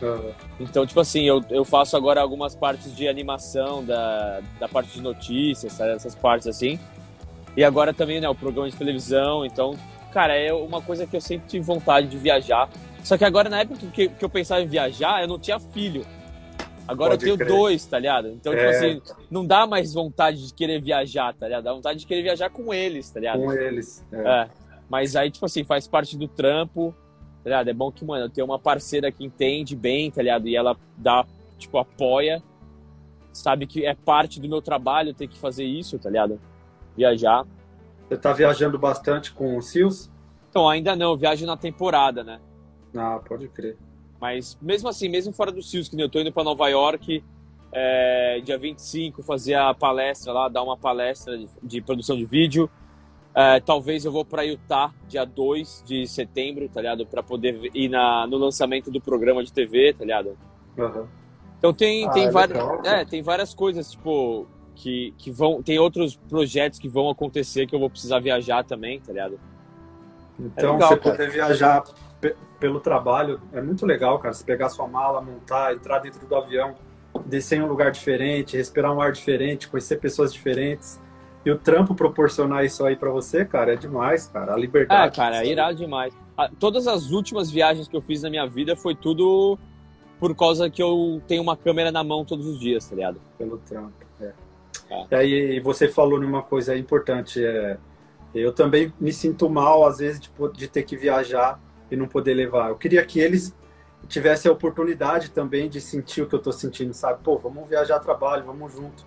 Uhum. 0.02 0.32
Então, 0.58 0.86
tipo 0.86 0.98
assim, 0.98 1.24
eu, 1.24 1.44
eu 1.50 1.64
faço 1.64 1.96
agora 1.96 2.20
algumas 2.20 2.54
partes 2.54 2.94
de 2.96 3.06
animação, 3.06 3.84
da, 3.84 4.40
da 4.58 4.66
parte 4.66 4.94
de 4.94 5.02
notícias, 5.02 5.78
essas 5.78 6.14
partes 6.14 6.46
assim. 6.46 6.78
E 7.56 7.62
agora 7.62 7.92
também, 7.92 8.20
né, 8.20 8.28
o 8.28 8.34
programa 8.34 8.70
de 8.70 8.76
televisão. 8.76 9.44
Então, 9.44 9.76
cara, 10.12 10.34
é 10.34 10.52
uma 10.52 10.80
coisa 10.80 11.06
que 11.06 11.16
eu 11.16 11.20
sempre 11.20 11.48
tive 11.48 11.64
vontade 11.64 12.06
de 12.06 12.16
viajar. 12.16 12.68
Só 13.02 13.18
que 13.18 13.24
agora, 13.24 13.48
na 13.48 13.60
época 13.60 13.86
que, 13.92 14.08
que 14.08 14.24
eu 14.24 14.28
pensava 14.28 14.62
em 14.62 14.66
viajar, 14.66 15.22
eu 15.22 15.28
não 15.28 15.38
tinha 15.38 15.58
filho. 15.58 16.06
Agora 16.90 17.10
Pode 17.10 17.28
eu 17.28 17.36
tenho 17.36 17.48
crer. 17.48 17.56
dois, 17.56 17.86
tá 17.86 18.00
ligado? 18.00 18.28
Então, 18.30 18.52
tipo 18.52 18.64
é... 18.64 18.70
assim, 18.70 19.02
não 19.30 19.46
dá 19.46 19.64
mais 19.64 19.94
vontade 19.94 20.44
de 20.44 20.52
querer 20.52 20.82
viajar, 20.82 21.32
tá 21.34 21.46
ligado? 21.46 21.62
Dá 21.62 21.72
vontade 21.72 22.00
de 22.00 22.06
querer 22.06 22.22
viajar 22.22 22.50
com 22.50 22.74
eles, 22.74 23.08
tá 23.08 23.20
ligado? 23.20 23.44
Com 23.44 23.52
eles. 23.52 24.04
É. 24.10 24.28
é. 24.28 24.48
Mas 24.88 25.14
aí, 25.14 25.30
tipo 25.30 25.46
assim, 25.46 25.62
faz 25.62 25.86
parte 25.86 26.18
do 26.18 26.26
trampo, 26.26 26.92
tá 27.44 27.50
ligado? 27.50 27.68
É 27.68 27.72
bom 27.72 27.92
que, 27.92 28.04
mano, 28.04 28.24
eu 28.24 28.28
tenho 28.28 28.44
uma 28.44 28.58
parceira 28.58 29.12
que 29.12 29.24
entende 29.24 29.76
bem, 29.76 30.10
tá 30.10 30.20
ligado? 30.20 30.48
E 30.48 30.56
ela 30.56 30.76
dá, 30.96 31.24
tipo, 31.58 31.78
apoia. 31.78 32.42
Sabe 33.32 33.68
que 33.68 33.86
é 33.86 33.94
parte 33.94 34.40
do 34.40 34.48
meu 34.48 34.60
trabalho 34.60 35.14
ter 35.14 35.28
que 35.28 35.38
fazer 35.38 35.64
isso, 35.64 35.96
tá 35.96 36.10
ligado? 36.10 36.40
Viajar. 36.96 37.46
Você 38.08 38.16
tá 38.16 38.32
viajando 38.32 38.76
bastante 38.76 39.30
com 39.30 39.56
o 39.56 39.62
Sios? 39.62 40.10
Então, 40.50 40.68
ainda 40.68 40.96
não, 40.96 41.12
eu 41.12 41.16
viajo 41.16 41.46
na 41.46 41.56
temporada, 41.56 42.24
né? 42.24 42.40
Ah, 42.96 43.20
pode 43.24 43.46
crer. 43.46 43.78
Mas 44.20 44.58
mesmo 44.60 44.88
assim, 44.88 45.08
mesmo 45.08 45.32
fora 45.32 45.50
do 45.50 45.62
SIUS, 45.62 45.88
que 45.88 46.00
eu 46.00 46.08
tô 46.08 46.20
indo 46.20 46.32
para 46.32 46.44
Nova 46.44 46.68
York 46.68 47.22
é, 47.72 48.40
dia 48.44 48.58
25 48.58 49.22
fazer 49.22 49.54
a 49.54 49.72
palestra 49.72 50.32
lá, 50.32 50.48
dar 50.48 50.62
uma 50.62 50.76
palestra 50.76 51.38
de, 51.38 51.48
de 51.62 51.80
produção 51.80 52.16
de 52.16 52.24
vídeo. 52.24 52.68
É, 53.34 53.60
talvez 53.60 54.04
eu 54.04 54.10
vou 54.10 54.24
para 54.24 54.42
Utah 54.42 54.92
dia 55.06 55.24
2 55.24 55.84
de 55.86 56.06
setembro, 56.06 56.68
tá 56.68 56.80
ligado? 56.80 57.06
Para 57.06 57.22
poder 57.22 57.70
ir 57.74 57.88
na, 57.88 58.26
no 58.26 58.36
lançamento 58.36 58.90
do 58.90 59.00
programa 59.00 59.44
de 59.44 59.52
TV, 59.52 59.94
tá 59.94 60.04
ligado? 60.04 60.36
Uhum. 60.76 61.06
Então 61.58 61.72
tem, 61.72 62.06
ah, 62.06 62.10
tem, 62.10 62.24
é 62.24 62.30
várias, 62.30 62.58
é, 62.84 63.04
tem 63.04 63.22
várias 63.22 63.54
coisas, 63.54 63.92
tipo, 63.92 64.48
que, 64.74 65.14
que 65.16 65.30
vão. 65.30 65.62
Tem 65.62 65.78
outros 65.78 66.16
projetos 66.16 66.78
que 66.78 66.88
vão 66.88 67.08
acontecer 67.08 67.66
que 67.66 67.74
eu 67.74 67.78
vou 67.78 67.90
precisar 67.90 68.18
viajar 68.18 68.64
também, 68.64 68.98
tá 68.98 69.12
ligado? 69.12 69.38
Então, 70.38 70.72
legal, 70.72 70.88
você 70.88 70.96
cara. 70.96 71.16
poder 71.16 71.30
viajar 71.30 71.84
pelo 72.58 72.80
trabalho. 72.80 73.40
É 73.52 73.60
muito 73.60 73.86
legal, 73.86 74.18
cara. 74.18 74.34
Você 74.34 74.44
pegar 74.44 74.68
sua 74.68 74.86
mala, 74.86 75.20
montar, 75.20 75.72
entrar 75.72 75.98
dentro 76.00 76.26
do 76.26 76.34
avião, 76.34 76.74
descer 77.24 77.58
em 77.58 77.62
um 77.62 77.66
lugar 77.66 77.90
diferente, 77.90 78.56
respirar 78.56 78.94
um 78.94 79.00
ar 79.00 79.12
diferente, 79.12 79.68
conhecer 79.68 79.96
pessoas 79.96 80.32
diferentes. 80.32 81.00
E 81.44 81.50
o 81.50 81.58
trampo 81.58 81.94
proporcionar 81.94 82.64
isso 82.64 82.84
aí 82.84 82.94
para 82.94 83.10
você, 83.10 83.44
cara, 83.44 83.72
é 83.72 83.76
demais, 83.76 84.26
cara. 84.26 84.52
A 84.52 84.56
liberdade. 84.56 85.08
É, 85.08 85.16
cara, 85.16 85.42
é 85.42 85.46
irado 85.46 85.74
demais. 85.74 86.14
Todas 86.58 86.86
as 86.86 87.10
últimas 87.10 87.50
viagens 87.50 87.88
que 87.88 87.96
eu 87.96 88.00
fiz 88.00 88.22
na 88.22 88.30
minha 88.30 88.46
vida 88.46 88.76
foi 88.76 88.94
tudo 88.94 89.58
por 90.18 90.34
causa 90.36 90.68
que 90.68 90.82
eu 90.82 91.22
tenho 91.26 91.40
uma 91.40 91.56
câmera 91.56 91.90
na 91.90 92.04
mão 92.04 92.26
todos 92.26 92.46
os 92.46 92.60
dias, 92.60 92.86
tá 92.86 92.94
ligado? 92.94 93.20
Pelo 93.38 93.56
trampo, 93.56 93.92
é. 94.20 94.32
é. 94.90 95.06
E 95.10 95.14
aí 95.14 95.60
você 95.60 95.88
falou 95.88 96.20
numa 96.20 96.42
coisa 96.42 96.76
importante, 96.76 97.42
é, 97.42 97.78
eu 98.34 98.52
também 98.52 98.92
me 99.00 99.12
sinto 99.14 99.48
mal, 99.48 99.86
às 99.86 99.96
vezes, 99.96 100.20
de, 100.20 100.30
de 100.52 100.68
ter 100.68 100.82
que 100.82 100.94
viajar 100.94 101.58
e 101.90 101.96
não 101.96 102.06
poder 102.06 102.34
levar. 102.34 102.70
Eu 102.70 102.76
queria 102.76 103.04
que 103.04 103.20
eles 103.20 103.54
tivessem 104.08 104.48
a 104.48 104.52
oportunidade 104.52 105.30
também 105.30 105.68
de 105.68 105.80
sentir 105.80 106.22
o 106.22 106.26
que 106.26 106.34
eu 106.34 106.38
estou 106.38 106.52
sentindo, 106.52 106.94
sabe? 106.94 107.22
Pô, 107.22 107.38
vamos 107.38 107.68
viajar 107.68 107.96
a 107.96 108.00
trabalho, 108.00 108.44
vamos 108.44 108.72
junto. 108.72 109.04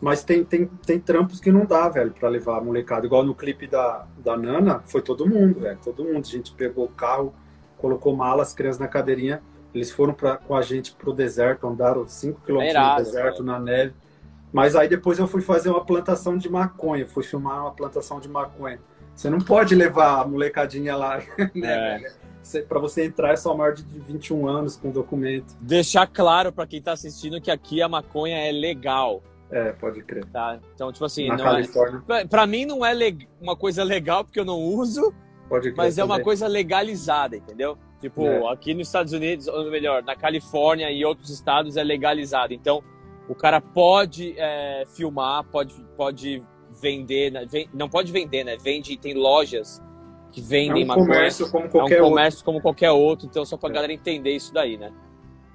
Mas 0.00 0.24
tem, 0.24 0.44
tem, 0.44 0.66
tem 0.66 0.98
trampos 0.98 1.38
que 1.38 1.52
não 1.52 1.64
dá, 1.64 1.88
velho, 1.88 2.10
para 2.10 2.28
levar 2.28 2.58
a 2.58 2.60
molecada. 2.60 3.06
Igual 3.06 3.22
no 3.22 3.36
clipe 3.36 3.68
da, 3.68 4.04
da 4.18 4.36
Nana, 4.36 4.80
foi 4.84 5.00
todo 5.00 5.28
mundo, 5.28 5.60
velho. 5.60 5.78
Todo 5.82 6.04
mundo. 6.04 6.24
A 6.26 6.28
gente 6.28 6.52
pegou 6.52 6.86
o 6.86 6.88
carro, 6.88 7.32
colocou 7.78 8.16
malas, 8.16 8.48
as 8.48 8.54
crianças 8.54 8.80
na 8.80 8.88
cadeirinha. 8.88 9.40
Eles 9.72 9.92
foram 9.92 10.12
pra, 10.12 10.36
com 10.36 10.56
a 10.56 10.60
gente 10.60 10.92
pro 10.92 11.12
deserto, 11.12 11.68
andaram 11.68 12.06
5 12.06 12.40
quilômetros 12.40 12.82
no 12.82 12.96
deserto, 12.96 13.44
na 13.44 13.60
neve. 13.60 13.94
Mas 14.52 14.74
aí 14.74 14.88
depois 14.88 15.18
eu 15.18 15.26
fui 15.26 15.40
fazer 15.40 15.70
uma 15.70 15.84
plantação 15.84 16.36
de 16.36 16.50
maconha, 16.50 17.06
fui 17.06 17.22
filmar 17.22 17.62
uma 17.62 17.72
plantação 17.72 18.20
de 18.20 18.28
maconha. 18.28 18.80
Você 19.14 19.30
não 19.30 19.38
pode 19.38 19.74
levar 19.74 20.20
a 20.20 20.26
molecadinha 20.26 20.96
lá, 20.96 21.20
né? 21.54 22.02
É 22.02 22.22
para 22.68 22.80
você 22.80 23.04
entrar 23.04 23.32
é 23.32 23.36
só 23.36 23.56
maior 23.56 23.72
de 23.72 23.84
21 23.84 24.48
anos 24.48 24.76
com 24.76 24.90
documento. 24.90 25.54
Deixar 25.60 26.06
claro 26.06 26.52
para 26.52 26.66
quem 26.66 26.80
está 26.80 26.92
assistindo 26.92 27.40
que 27.40 27.50
aqui 27.50 27.80
a 27.80 27.88
maconha 27.88 28.36
é 28.36 28.50
legal. 28.50 29.22
É, 29.50 29.72
pode 29.72 30.02
crer. 30.02 30.24
Tá? 30.26 30.58
Então, 30.74 30.90
tipo 30.92 31.04
assim, 31.04 31.28
Na 31.28 31.34
é- 31.34 31.38
Califórnia. 31.38 32.02
É... 32.08 32.24
para 32.24 32.46
mim 32.46 32.64
não 32.64 32.84
é 32.84 32.92
leg... 32.92 33.28
uma 33.40 33.54
coisa 33.54 33.84
legal 33.84 34.24
porque 34.24 34.40
eu 34.40 34.44
não 34.44 34.58
uso, 34.58 35.14
pode 35.48 35.72
crer, 35.72 35.76
mas 35.76 35.98
é 35.98 36.04
uma 36.04 36.20
coisa 36.20 36.48
legalizada, 36.48 37.36
entendeu? 37.36 37.78
Tipo, 38.00 38.26
é. 38.26 38.52
aqui 38.52 38.74
nos 38.74 38.88
Estados 38.88 39.12
Unidos, 39.12 39.46
ou 39.46 39.70
melhor, 39.70 40.02
na 40.02 40.16
Califórnia 40.16 40.90
e 40.90 41.04
outros 41.04 41.30
estados 41.30 41.76
é 41.76 41.84
legalizado. 41.84 42.52
Então, 42.52 42.82
o 43.28 43.34
cara 43.34 43.60
pode 43.60 44.34
é, 44.36 44.84
filmar, 44.88 45.44
pode, 45.44 45.74
pode 45.96 46.42
vender, 46.82 47.30
né? 47.30 47.46
não 47.72 47.88
pode 47.88 48.10
vender, 48.10 48.42
né? 48.42 48.56
Vende, 48.56 48.96
tem 48.96 49.14
lojas 49.14 49.80
que 50.32 50.40
vendem 50.40 50.82
é 50.82 50.84
um 50.84 50.88
maconha. 50.88 51.06
comércio 51.06 51.50
como 51.50 51.68
qualquer 51.68 51.98
É 51.98 52.02
um 52.02 52.08
comércio 52.08 52.38
outro. 52.38 52.44
como 52.44 52.60
qualquer 52.60 52.90
outro, 52.90 53.26
então 53.26 53.44
só 53.44 53.56
pra 53.56 53.70
é. 53.70 53.72
galera 53.72 53.92
entender 53.92 54.34
isso 54.34 54.52
daí, 54.52 54.76
né? 54.76 54.92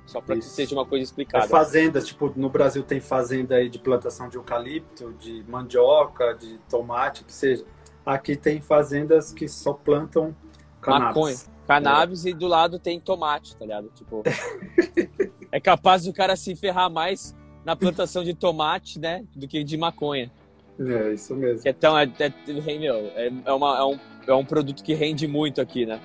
Só 0.06 0.22
para 0.22 0.36
que 0.36 0.46
seja 0.46 0.74
uma 0.74 0.86
coisa 0.86 1.04
explicada. 1.04 1.44
É 1.44 1.48
fazendas, 1.50 2.08
tipo, 2.08 2.32
no 2.38 2.50
Brasil 2.50 2.82
tem 2.82 3.02
fazenda 3.02 3.56
aí 3.56 3.68
de 3.68 3.78
plantação 3.78 4.30
de 4.30 4.38
eucalipto, 4.38 5.14
de 5.20 5.44
mandioca, 5.50 6.34
de 6.34 6.58
tomate, 6.70 7.26
que 7.26 7.34
seja. 7.34 7.66
Aqui 8.06 8.38
tem 8.38 8.62
fazendas 8.62 9.34
que 9.34 9.50
só 9.50 9.74
plantam 9.74 10.34
cannabis. 10.80 11.08
Maconha. 11.08 11.38
Cannabis 11.68 12.26
é. 12.26 12.30
e 12.30 12.34
do 12.34 12.48
lado 12.48 12.80
tem 12.80 13.02
tomate, 13.02 13.58
tá 13.58 13.66
ligado? 13.66 13.90
Tipo, 13.94 14.24
é 15.52 15.60
capaz 15.60 16.06
do 16.06 16.14
cara 16.14 16.38
se 16.38 16.56
ferrar 16.56 16.90
mais 16.90 17.36
na 17.66 17.76
plantação 17.76 18.24
de 18.24 18.34
tomate, 18.34 18.98
né, 18.98 19.26
do 19.36 19.46
que 19.46 19.62
de 19.62 19.76
maconha. 19.76 20.32
É, 20.80 21.14
isso 21.14 21.36
mesmo. 21.36 21.62
Então, 21.66 21.98
é, 21.98 22.04
é, 22.20 22.26
é, 22.26 23.32
é, 23.46 23.52
uma, 23.52 23.78
é 23.78 23.84
um 23.84 24.00
é 24.28 24.34
um 24.34 24.46
produto 24.46 24.84
que 24.84 24.94
rende 24.94 25.28
muito 25.28 25.62
aqui, 25.62 25.86
né? 25.86 26.00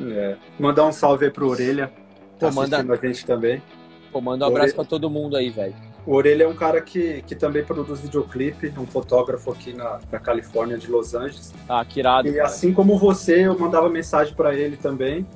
É. 0.00 0.36
Mandar 0.58 0.86
um 0.86 0.92
salve 0.92 1.26
aí 1.26 1.30
pro 1.30 1.48
Orelha. 1.48 1.92
Tá 2.38 2.48
Pô, 2.48 2.54
manda... 2.54 2.78
a 2.78 3.06
gente 3.06 3.24
também. 3.24 3.62
Pô, 4.10 4.20
manda 4.20 4.44
um 4.44 4.48
abraço 4.48 4.74
pra 4.74 4.84
todo 4.84 5.10
mundo 5.10 5.36
aí, 5.36 5.50
velho. 5.50 5.74
O 6.06 6.14
Orelha 6.14 6.44
é 6.44 6.48
um 6.48 6.54
cara 6.54 6.80
que, 6.80 7.22
que 7.22 7.34
também 7.34 7.64
produz 7.64 8.00
videoclipe, 8.00 8.72
é 8.74 8.80
um 8.80 8.86
fotógrafo 8.86 9.50
aqui 9.50 9.72
na, 9.72 9.98
na 10.10 10.18
Califórnia, 10.20 10.78
de 10.78 10.88
Los 10.88 11.14
Angeles. 11.14 11.52
Ah, 11.68 11.84
que 11.84 11.98
irado. 11.98 12.28
E 12.28 12.34
cara. 12.34 12.44
assim 12.44 12.72
como 12.72 12.96
você, 12.96 13.46
eu 13.46 13.58
mandava 13.58 13.88
mensagem 13.88 14.34
para 14.34 14.54
ele 14.54 14.76
também. 14.76 15.26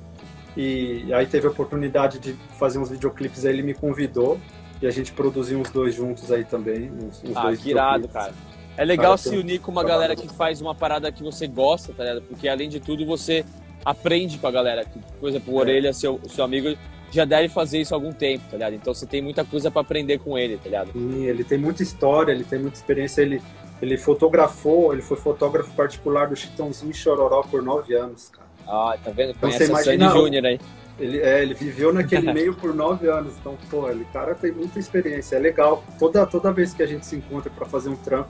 E 0.56 1.12
aí 1.12 1.26
teve 1.26 1.46
a 1.46 1.50
oportunidade 1.50 2.18
de 2.18 2.32
fazer 2.58 2.78
uns 2.78 2.90
videoclipes, 2.90 3.44
aí 3.44 3.52
ele 3.52 3.62
me 3.62 3.74
convidou 3.74 4.38
e 4.82 4.86
a 4.86 4.90
gente 4.90 5.12
produziu 5.12 5.58
uns 5.58 5.70
dois 5.70 5.94
juntos 5.94 6.30
aí 6.30 6.44
também. 6.44 6.90
Uns, 6.90 7.22
uns 7.22 7.36
ah, 7.36 7.42
dois 7.42 7.60
que 7.60 7.70
irado, 7.70 8.08
cara. 8.08 8.32
É 8.76 8.84
legal 8.84 9.16
se 9.18 9.36
unir 9.36 9.60
com 9.60 9.70
uma 9.70 9.84
galera 9.84 10.16
que 10.16 10.28
faz 10.28 10.60
uma 10.60 10.74
parada 10.74 11.10
que 11.12 11.22
você 11.22 11.46
gosta, 11.46 11.92
tá 11.92 12.04
ligado? 12.04 12.22
Porque 12.22 12.48
além 12.48 12.68
de 12.68 12.80
tudo 12.80 13.04
você 13.04 13.44
aprende 13.84 14.38
com 14.38 14.46
a 14.46 14.50
galera. 14.50 14.86
Por 15.18 15.28
exemplo, 15.28 15.54
o 15.54 15.58
é. 15.58 15.60
Orelha, 15.60 15.92
seu, 15.92 16.20
seu 16.28 16.44
amigo, 16.44 16.76
já 17.10 17.24
deve 17.24 17.48
fazer 17.48 17.80
isso 17.80 17.94
há 17.94 17.96
algum 17.96 18.12
tempo, 18.12 18.44
tá 18.50 18.56
ligado? 18.56 18.74
Então 18.74 18.94
você 18.94 19.06
tem 19.06 19.20
muita 19.20 19.44
coisa 19.44 19.70
para 19.70 19.82
aprender 19.82 20.18
com 20.18 20.38
ele, 20.38 20.56
tá 20.56 20.64
ligado? 20.64 20.92
Sim, 20.92 21.24
ele 21.24 21.44
tem 21.44 21.58
muita 21.58 21.82
história, 21.82 22.32
ele 22.32 22.44
tem 22.44 22.58
muita 22.58 22.76
experiência, 22.76 23.22
ele, 23.22 23.42
ele 23.82 23.96
fotografou, 23.96 24.92
ele 24.92 25.02
foi 25.02 25.16
fotógrafo 25.16 25.72
particular 25.74 26.28
do 26.28 26.36
Chitãozinho 26.36 26.94
Chororó 26.94 27.42
por 27.42 27.62
nove 27.62 27.94
anos, 27.94 28.28
cara. 28.28 28.48
Ah, 28.66 28.96
tá 29.02 29.10
vendo? 29.10 29.30
Então, 29.30 29.40
Conhece 29.50 29.64
então, 29.64 29.76
você 29.76 29.94
imagina, 29.94 30.10
Júnior 30.12 30.46
aí. 30.46 30.60
Ele, 30.98 31.18
é, 31.18 31.42
ele 31.42 31.54
viveu 31.54 31.92
naquele 31.92 32.30
meio 32.32 32.54
por 32.54 32.74
nove 32.74 33.08
anos, 33.08 33.34
então, 33.40 33.56
pô, 33.68 33.88
ele 33.88 34.04
cara 34.12 34.34
tem 34.34 34.52
muita 34.52 34.78
experiência, 34.78 35.36
é 35.36 35.38
legal. 35.38 35.82
Toda, 35.98 36.24
toda 36.26 36.52
vez 36.52 36.72
que 36.72 36.82
a 36.82 36.86
gente 36.86 37.04
se 37.06 37.16
encontra 37.16 37.50
para 37.50 37.66
fazer 37.66 37.88
um 37.88 37.96
trampo, 37.96 38.28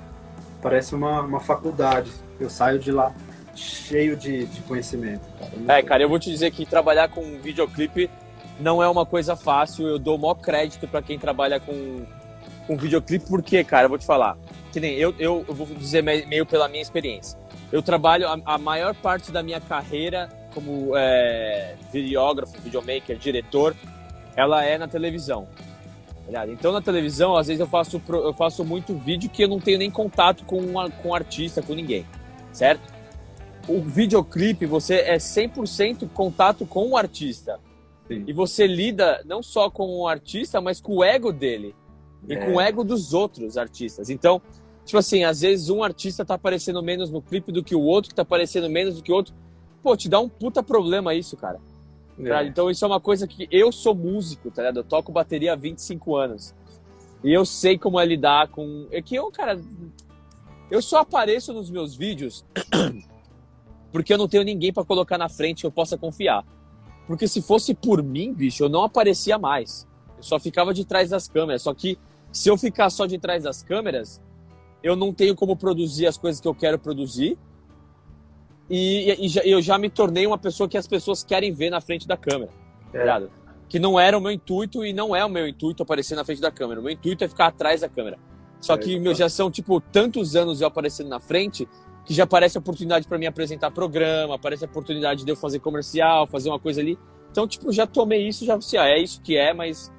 parece 0.60 0.94
uma, 0.94 1.20
uma 1.20 1.40
faculdade. 1.40 2.10
Eu 2.38 2.50
saio 2.50 2.78
de 2.78 2.92
lá 2.92 3.12
cheio 3.54 4.16
de, 4.16 4.46
de 4.46 4.60
conhecimento. 4.62 5.22
Cara. 5.38 5.78
É, 5.78 5.82
cara, 5.82 6.02
eu 6.02 6.08
vou 6.08 6.18
te 6.18 6.30
dizer 6.30 6.50
que 6.50 6.64
trabalhar 6.64 7.08
com 7.08 7.38
videoclipe 7.40 8.10
não 8.58 8.82
é 8.82 8.88
uma 8.88 9.04
coisa 9.04 9.36
fácil. 9.36 9.86
Eu 9.86 9.98
dou 9.98 10.16
o 10.16 10.18
maior 10.18 10.34
crédito 10.34 10.86
para 10.88 11.02
quem 11.02 11.18
trabalha 11.18 11.58
com, 11.60 12.04
com 12.66 12.76
videoclipe, 12.76 13.26
porque, 13.28 13.62
cara, 13.64 13.84
eu 13.84 13.88
vou 13.88 13.98
te 13.98 14.06
falar, 14.06 14.36
que 14.72 14.80
nem 14.80 14.94
eu, 14.94 15.14
eu, 15.18 15.44
eu 15.46 15.54
vou 15.54 15.66
dizer 15.66 16.02
meio 16.02 16.46
pela 16.46 16.68
minha 16.68 16.82
experiência. 16.82 17.38
Eu 17.72 17.82
trabalho 17.82 18.28
a, 18.28 18.38
a 18.44 18.58
maior 18.58 18.94
parte 18.94 19.30
da 19.30 19.42
minha 19.42 19.60
carreira 19.60 20.28
como 20.54 20.96
é, 20.96 21.74
videógrafo, 21.92 22.60
videomaker, 22.60 23.16
diretor, 23.16 23.74
ela 24.36 24.64
é 24.64 24.76
na 24.78 24.88
televisão. 24.88 25.48
Então 26.52 26.72
na 26.72 26.80
televisão, 26.80 27.36
às 27.36 27.48
vezes 27.48 27.60
eu 27.60 27.66
faço, 27.66 28.00
eu 28.08 28.32
faço 28.32 28.64
muito 28.64 28.94
vídeo 28.94 29.28
que 29.28 29.42
eu 29.42 29.48
não 29.48 29.58
tenho 29.58 29.78
nem 29.78 29.90
contato 29.90 30.44
com, 30.44 30.58
uma, 30.58 30.90
com 30.90 31.14
artista, 31.14 31.62
com 31.62 31.74
ninguém, 31.74 32.06
certo? 32.52 32.82
O 33.68 33.80
videoclipe, 33.80 34.66
você 34.66 34.96
é 34.96 35.16
100% 35.16 36.08
contato 36.10 36.64
com 36.66 36.88
o 36.88 36.96
artista. 36.96 37.58
Sim. 38.08 38.24
E 38.26 38.32
você 38.32 38.66
lida 38.66 39.22
não 39.24 39.42
só 39.42 39.70
com 39.70 39.86
o 40.00 40.08
artista, 40.08 40.60
mas 40.60 40.80
com 40.80 40.96
o 40.96 41.04
ego 41.04 41.32
dele. 41.32 41.74
E 42.28 42.34
é. 42.34 42.44
com 42.44 42.54
o 42.54 42.60
ego 42.60 42.82
dos 42.82 43.14
outros 43.14 43.56
artistas. 43.56 44.10
Então, 44.10 44.42
tipo 44.84 44.98
assim, 44.98 45.24
às 45.24 45.40
vezes 45.42 45.68
um 45.68 45.82
artista 45.82 46.24
tá 46.24 46.34
aparecendo 46.34 46.82
menos 46.82 47.10
no 47.10 47.22
clipe 47.22 47.52
do 47.52 47.62
que 47.62 47.74
o 47.74 47.80
outro, 47.80 48.10
que 48.10 48.14
tá 48.14 48.22
aparecendo 48.22 48.68
menos 48.68 48.96
do 48.96 49.02
que 49.02 49.12
o 49.12 49.14
outro. 49.14 49.34
Pô, 49.82 49.96
te 49.96 50.08
dá 50.08 50.18
um 50.18 50.28
puta 50.28 50.62
problema 50.62 51.14
isso, 51.14 51.36
cara. 51.36 51.60
É. 52.24 52.46
Então 52.46 52.70
isso 52.70 52.84
é 52.84 52.88
uma 52.88 53.00
coisa 53.00 53.26
que 53.26 53.48
eu 53.50 53.72
sou 53.72 53.94
músico, 53.94 54.50
tá 54.50 54.62
ligado? 54.62 54.78
Eu 54.78 54.84
toco 54.84 55.12
bateria 55.12 55.52
há 55.52 55.56
25 55.56 56.16
anos. 56.16 56.54
E 57.22 57.32
eu 57.32 57.44
sei 57.44 57.78
como 57.78 58.00
é 58.00 58.04
lidar 58.04 58.48
com. 58.48 58.86
É 58.90 59.02
que 59.02 59.14
eu, 59.14 59.30
cara. 59.30 59.60
Eu 60.70 60.80
só 60.80 61.00
apareço 61.00 61.52
nos 61.52 61.70
meus 61.70 61.94
vídeos 61.94 62.44
porque 63.90 64.12
eu 64.12 64.18
não 64.18 64.28
tenho 64.28 64.44
ninguém 64.44 64.72
para 64.72 64.84
colocar 64.84 65.18
na 65.18 65.28
frente 65.28 65.62
que 65.62 65.66
eu 65.66 65.72
possa 65.72 65.98
confiar. 65.98 66.44
Porque 67.06 67.26
se 67.26 67.42
fosse 67.42 67.74
por 67.74 68.02
mim, 68.02 68.32
bicho, 68.32 68.62
eu 68.62 68.68
não 68.68 68.84
aparecia 68.84 69.36
mais. 69.36 69.86
Eu 70.16 70.22
só 70.22 70.38
ficava 70.38 70.72
de 70.72 70.84
trás 70.84 71.10
das 71.10 71.26
câmeras. 71.26 71.62
Só 71.62 71.74
que 71.74 71.98
se 72.30 72.48
eu 72.48 72.56
ficar 72.56 72.88
só 72.90 73.06
de 73.06 73.18
trás 73.18 73.42
das 73.42 73.62
câmeras, 73.62 74.20
eu 74.82 74.94
não 74.94 75.12
tenho 75.12 75.34
como 75.34 75.56
produzir 75.56 76.06
as 76.06 76.16
coisas 76.16 76.40
que 76.40 76.46
eu 76.46 76.54
quero 76.54 76.78
produzir. 76.78 77.36
E, 78.70 79.26
e 79.26 79.28
já, 79.28 79.42
eu 79.42 79.60
já 79.60 79.76
me 79.76 79.90
tornei 79.90 80.24
uma 80.24 80.38
pessoa 80.38 80.68
que 80.68 80.78
as 80.78 80.86
pessoas 80.86 81.24
querem 81.24 81.52
ver 81.52 81.70
na 81.70 81.80
frente 81.80 82.06
da 82.06 82.16
câmera. 82.16 82.52
É. 82.94 83.28
Que 83.68 83.80
não 83.80 83.98
era 83.98 84.16
o 84.16 84.20
meu 84.20 84.30
intuito 84.30 84.84
e 84.84 84.92
não 84.92 85.14
é 85.14 85.24
o 85.24 85.28
meu 85.28 85.46
intuito 85.46 85.82
aparecer 85.82 86.14
na 86.14 86.24
frente 86.24 86.40
da 86.40 86.52
câmera. 86.52 86.80
O 86.80 86.82
meu 86.84 86.92
intuito 86.92 87.24
é 87.24 87.28
ficar 87.28 87.46
atrás 87.46 87.80
da 87.80 87.88
câmera. 87.88 88.16
Só 88.60 88.74
é, 88.74 88.78
que 88.78 88.98
meu, 89.00 89.14
já 89.14 89.28
são, 89.28 89.50
tipo, 89.50 89.80
tantos 89.80 90.36
anos 90.36 90.60
eu 90.60 90.68
aparecendo 90.68 91.08
na 91.08 91.18
frente 91.18 91.68
que 92.04 92.14
já 92.14 92.24
aparece 92.24 92.56
a 92.56 92.60
oportunidade 92.60 93.06
para 93.06 93.18
mim 93.18 93.26
apresentar 93.26 93.70
programa, 93.70 94.34
aparece 94.34 94.64
a 94.64 94.68
oportunidade 94.68 95.24
de 95.24 95.30
eu 95.30 95.36
fazer 95.36 95.58
comercial, 95.58 96.26
fazer 96.26 96.48
uma 96.48 96.58
coisa 96.58 96.80
ali. 96.80 96.98
Então, 97.30 97.46
tipo, 97.46 97.72
já 97.72 97.86
tomei 97.86 98.26
isso, 98.26 98.44
já 98.44 98.56
assim, 98.56 98.76
ah, 98.76 98.88
é 98.88 98.98
isso 98.98 99.20
que 99.22 99.36
é, 99.36 99.52
mas 99.52 99.92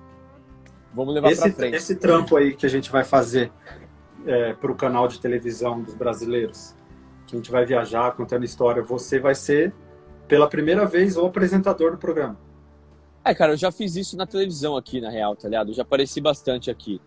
vamos 0.93 1.13
levar 1.13 1.35
para 1.35 1.51
frente. 1.51 1.75
Esse 1.75 1.95
trampo 1.95 2.35
aí 2.35 2.55
que 2.55 2.65
a 2.65 2.69
gente 2.69 2.91
vai 2.91 3.03
fazer 3.03 3.51
é, 4.25 4.53
para 4.53 4.71
o 4.71 4.75
canal 4.75 5.07
de 5.07 5.19
televisão 5.19 5.81
dos 5.81 5.93
brasileiros, 5.95 6.75
que 7.31 7.37
a 7.37 7.39
gente 7.39 7.51
vai 7.51 7.65
viajar 7.65 8.11
contando 8.11 8.43
história, 8.43 8.83
você 8.83 9.19
vai 9.19 9.33
ser 9.33 9.73
pela 10.27 10.47
primeira 10.47 10.85
vez 10.85 11.17
o 11.17 11.25
apresentador 11.25 11.91
do 11.91 11.97
programa. 11.97 12.37
É, 13.23 13.33
cara, 13.33 13.53
eu 13.53 13.57
já 13.57 13.71
fiz 13.71 13.95
isso 13.95 14.17
na 14.17 14.25
televisão 14.25 14.75
aqui, 14.75 14.99
na 14.99 15.09
real, 15.09 15.35
tá 15.35 15.47
ligado? 15.47 15.69
Eu 15.69 15.73
já 15.73 15.83
apareci 15.83 16.19
bastante 16.19 16.69
aqui. 16.69 17.01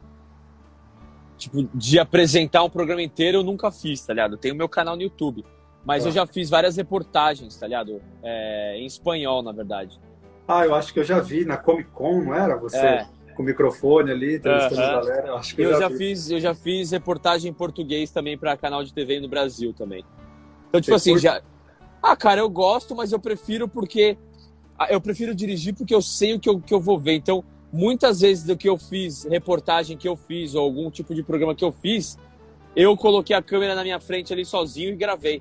Tipo, 1.37 1.69
de 1.75 1.99
apresentar 1.99 2.63
um 2.63 2.71
programa 2.71 3.03
inteiro 3.03 3.39
eu 3.39 3.43
nunca 3.43 3.71
fiz, 3.71 4.01
tá 4.07 4.13
ligado? 4.13 4.37
Tenho 4.37 4.55
meu 4.55 4.69
canal 4.69 4.97
no 4.97 5.03
YouTube. 5.03 5.45
Mas 5.85 6.05
ah. 6.05 6.09
eu 6.09 6.13
já 6.13 6.27
fiz 6.27 6.49
várias 6.49 6.77
reportagens, 6.77 7.57
tá 7.57 7.67
ligado? 7.67 8.01
É, 8.23 8.79
em 8.79 8.87
espanhol, 8.87 9.43
na 9.43 9.53
verdade. 9.53 10.01
Ah, 10.47 10.65
eu 10.65 10.75
acho 10.75 10.93
que 10.93 11.01
eu 11.01 11.05
já 11.05 11.21
vi 11.21 11.45
na 11.45 11.57
Comic 11.57 11.91
Con, 11.91 12.23
não 12.23 12.35
era? 12.35 12.57
Você 12.57 12.77
é. 12.79 13.09
Com 13.35 13.43
o 13.43 13.47
microfone 13.47 14.11
ali, 14.11 14.37
entrevistando 14.37 14.81
uh 14.81 14.85
-huh. 14.85 14.89
a 14.89 15.01
galera. 15.01 15.29
Eu 15.29 15.37
acho 15.37 15.55
que 15.55 15.63
eu, 15.63 15.71
eu 15.71 15.81
já, 15.81 15.91
fiz, 15.91 16.31
eu 16.31 16.41
já 16.41 16.55
fiz 16.55 16.91
reportagem 16.91 17.51
em 17.51 17.55
português 17.55 18.11
também 18.11 18.39
para 18.39 18.57
canal 18.57 18.83
de 18.83 18.93
TV 18.93 19.21
no 19.21 19.29
Brasil 19.29 19.73
também. 19.73 20.05
Então, 20.69 20.81
tipo 20.81 20.95
assim, 20.95 21.19
já. 21.19 21.43
Ah, 22.03 22.17
cara, 22.17 22.41
eu 22.41 22.49
gosto, 22.49 22.95
mas 22.95 23.13
eu 23.13 23.19
prefiro 23.19 23.69
porque. 23.69 24.17
Ah, 24.79 24.89
eu 24.91 25.01
prefiro 25.01 25.35
dirigir 25.35 25.75
porque 25.75 25.95
eu 25.95 26.03
sei 26.03 26.35
o 26.35 26.41
que 26.41 26.49
eu, 26.49 26.61
que 26.61 26.75
eu 26.75 26.81
vou 26.81 26.99
ver. 26.99 27.15
Então, 27.15 27.45
muitas 27.73 28.21
vezes 28.21 28.45
do 28.45 28.57
que 28.57 28.69
eu 28.69 28.77
fiz, 28.77 29.25
reportagem 29.25 29.97
que 29.97 30.09
eu 30.09 30.17
fiz, 30.17 30.55
ou 30.55 30.63
algum 30.63 30.91
tipo 30.91 31.15
de 31.15 31.23
programa 31.23 31.55
que 31.55 31.65
eu 31.65 31.73
fiz, 31.73 32.19
eu 32.75 32.97
coloquei 32.97 33.35
a 33.35 33.43
câmera 33.43 33.75
na 33.75 33.83
minha 33.83 34.01
frente 34.01 34.33
ali 34.33 34.45
sozinho 34.45 34.91
e 34.91 34.97
gravei. 34.97 35.41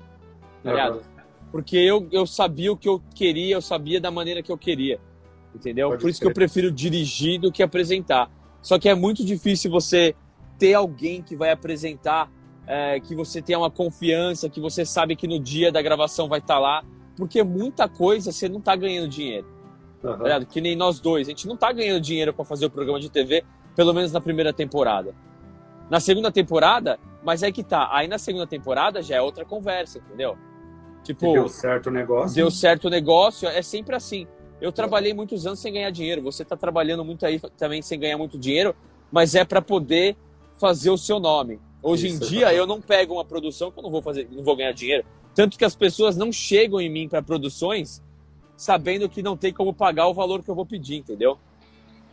Tá 0.62 0.90
uhum. 0.90 1.00
Porque 1.50 1.76
eu, 1.76 2.08
eu 2.10 2.26
sabia 2.26 2.72
o 2.72 2.76
que 2.76 2.88
eu 2.88 3.00
queria, 3.14 3.54
eu 3.54 3.62
sabia 3.62 4.00
da 4.00 4.10
maneira 4.10 4.42
que 4.42 4.50
eu 4.50 4.58
queria. 4.58 5.00
Entendeu? 5.54 5.90
Pode 5.90 6.02
Por 6.02 6.10
isso 6.10 6.18
ser. 6.18 6.24
que 6.24 6.30
eu 6.30 6.34
prefiro 6.34 6.70
dirigir 6.70 7.40
do 7.40 7.52
que 7.52 7.62
apresentar. 7.62 8.30
Só 8.60 8.78
que 8.78 8.88
é 8.88 8.94
muito 8.94 9.24
difícil 9.24 9.70
você 9.70 10.14
ter 10.58 10.74
alguém 10.74 11.22
que 11.22 11.36
vai 11.36 11.50
apresentar, 11.50 12.30
é, 12.66 12.98
que 12.98 13.14
você 13.14 13.42
tenha 13.42 13.58
uma 13.58 13.70
confiança, 13.70 14.48
que 14.48 14.60
você 14.60 14.84
sabe 14.84 15.14
que 15.16 15.28
no 15.28 15.38
dia 15.38 15.70
da 15.70 15.82
gravação 15.82 16.28
vai 16.28 16.38
estar 16.38 16.54
tá 16.54 16.60
lá. 16.60 16.84
Porque 17.16 17.42
muita 17.42 17.88
coisa 17.88 18.32
você 18.32 18.48
não 18.48 18.58
está 18.58 18.74
ganhando 18.74 19.08
dinheiro. 19.08 19.46
Uhum. 20.02 20.18
Tá 20.18 20.44
que 20.44 20.60
nem 20.60 20.74
nós 20.74 21.00
dois. 21.00 21.28
A 21.28 21.30
gente 21.30 21.46
não 21.46 21.56
tá 21.56 21.72
ganhando 21.72 22.00
dinheiro 22.00 22.32
para 22.32 22.44
fazer 22.44 22.66
o 22.66 22.70
programa 22.70 22.98
de 22.98 23.10
TV, 23.10 23.44
pelo 23.76 23.92
menos 23.92 24.12
na 24.12 24.20
primeira 24.20 24.52
temporada. 24.52 25.14
Na 25.88 26.00
segunda 26.00 26.32
temporada, 26.32 26.98
mas 27.22 27.42
é 27.42 27.52
que 27.52 27.62
tá. 27.62 27.88
Aí 27.92 28.08
na 28.08 28.18
segunda 28.18 28.46
temporada 28.46 29.02
já 29.02 29.16
é 29.16 29.22
outra 29.22 29.44
conversa, 29.44 29.98
entendeu? 29.98 30.36
Tipo, 31.02 31.32
deu 31.32 31.48
certo 31.48 31.88
o 31.88 31.90
negócio. 31.90 32.34
Deu 32.34 32.50
certo 32.50 32.86
o 32.86 32.90
negócio, 32.90 33.48
é 33.48 33.62
sempre 33.62 33.94
assim. 33.94 34.26
Eu 34.64 34.72
trabalhei 34.72 35.12
muitos 35.12 35.46
anos 35.46 35.58
sem 35.58 35.74
ganhar 35.74 35.90
dinheiro. 35.90 36.22
Você 36.22 36.42
tá 36.42 36.56
trabalhando 36.56 37.04
muito 37.04 37.26
aí 37.26 37.38
também 37.58 37.82
sem 37.82 38.00
ganhar 38.00 38.16
muito 38.16 38.38
dinheiro, 38.38 38.74
mas 39.12 39.34
é 39.34 39.44
para 39.44 39.60
poder 39.60 40.16
fazer 40.58 40.88
o 40.88 40.96
seu 40.96 41.20
nome. 41.20 41.60
Hoje 41.82 42.06
Isso, 42.06 42.24
em 42.24 42.26
dia 42.26 42.54
eu 42.54 42.66
não 42.66 42.80
pego 42.80 43.12
uma 43.12 43.26
produção 43.26 43.70
que 43.70 43.78
eu 43.78 43.82
não 43.82 43.90
vou 43.90 44.00
fazer, 44.00 44.26
não 44.32 44.42
vou 44.42 44.56
ganhar 44.56 44.72
dinheiro. 44.72 45.04
Tanto 45.34 45.58
que 45.58 45.66
as 45.66 45.74
pessoas 45.74 46.16
não 46.16 46.32
chegam 46.32 46.80
em 46.80 46.88
mim 46.88 47.06
para 47.06 47.20
produções 47.20 48.02
sabendo 48.56 49.06
que 49.06 49.22
não 49.22 49.36
tem 49.36 49.52
como 49.52 49.74
pagar 49.74 50.06
o 50.06 50.14
valor 50.14 50.42
que 50.42 50.50
eu 50.50 50.54
vou 50.54 50.64
pedir, 50.64 50.96
entendeu? 50.96 51.38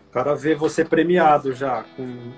O 0.09 0.11
cara 0.11 0.35
vê 0.35 0.53
você 0.53 0.83
premiado 0.83 1.53
já, 1.53 1.85
com 1.95 2.33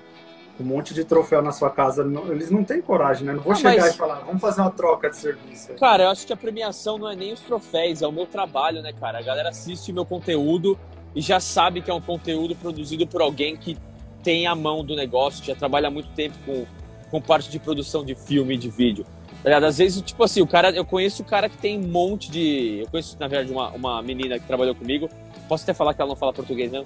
um 0.58 0.64
monte 0.64 0.94
de 0.94 1.04
troféu 1.04 1.42
na 1.42 1.50
sua 1.50 1.70
casa, 1.70 2.04
eles 2.30 2.50
não 2.50 2.62
têm 2.62 2.80
coragem, 2.80 3.26
né? 3.26 3.32
Não 3.32 3.42
vou 3.42 3.52
ah, 3.52 3.56
chegar 3.56 3.82
mas... 3.82 3.94
e 3.94 3.98
falar, 3.98 4.20
vamos 4.20 4.40
fazer 4.40 4.60
uma 4.60 4.70
troca 4.70 5.10
de 5.10 5.16
serviço. 5.16 5.72
Cara, 5.74 6.04
eu 6.04 6.10
acho 6.10 6.26
que 6.26 6.32
a 6.32 6.36
premiação 6.36 6.96
não 6.96 7.10
é 7.10 7.16
nem 7.16 7.32
os 7.32 7.40
troféus, 7.40 8.02
é 8.02 8.06
o 8.06 8.12
meu 8.12 8.26
trabalho, 8.26 8.80
né, 8.80 8.92
cara? 8.92 9.18
A 9.18 9.22
galera 9.22 9.48
assiste 9.48 9.92
meu 9.92 10.04
conteúdo 10.04 10.78
e 11.14 11.20
já 11.20 11.40
sabe 11.40 11.80
que 11.80 11.90
é 11.90 11.94
um 11.94 12.00
conteúdo 12.00 12.54
produzido 12.54 13.06
por 13.06 13.20
alguém 13.20 13.56
que 13.56 13.76
tem 14.22 14.46
a 14.46 14.54
mão 14.54 14.84
do 14.84 14.94
negócio, 14.96 15.44
já 15.44 15.54
trabalha 15.54 15.88
há 15.88 15.90
muito 15.90 16.08
tempo 16.10 16.36
com, 16.46 16.64
com 17.10 17.20
parte 17.20 17.50
de 17.50 17.58
produção 17.58 18.04
de 18.04 18.14
filme 18.14 18.54
e 18.54 18.56
de 18.56 18.70
vídeo. 18.70 19.04
Tá 19.42 19.58
Às 19.58 19.76
vezes, 19.76 20.00
tipo 20.00 20.24
assim, 20.24 20.40
o 20.40 20.46
cara, 20.46 20.70
eu 20.70 20.86
conheço 20.86 21.22
o 21.22 21.24
cara 21.24 21.50
que 21.50 21.58
tem 21.58 21.78
um 21.78 21.86
monte 21.86 22.30
de. 22.30 22.80
Eu 22.80 22.88
conheço, 22.88 23.14
na 23.20 23.28
verdade, 23.28 23.52
uma, 23.52 23.70
uma 23.72 24.02
menina 24.02 24.38
que 24.38 24.46
trabalhou 24.46 24.74
comigo. 24.74 25.10
Posso 25.46 25.64
até 25.64 25.74
falar 25.74 25.92
que 25.92 26.00
ela 26.00 26.08
não 26.08 26.16
fala 26.16 26.32
português, 26.32 26.72
né? 26.72 26.82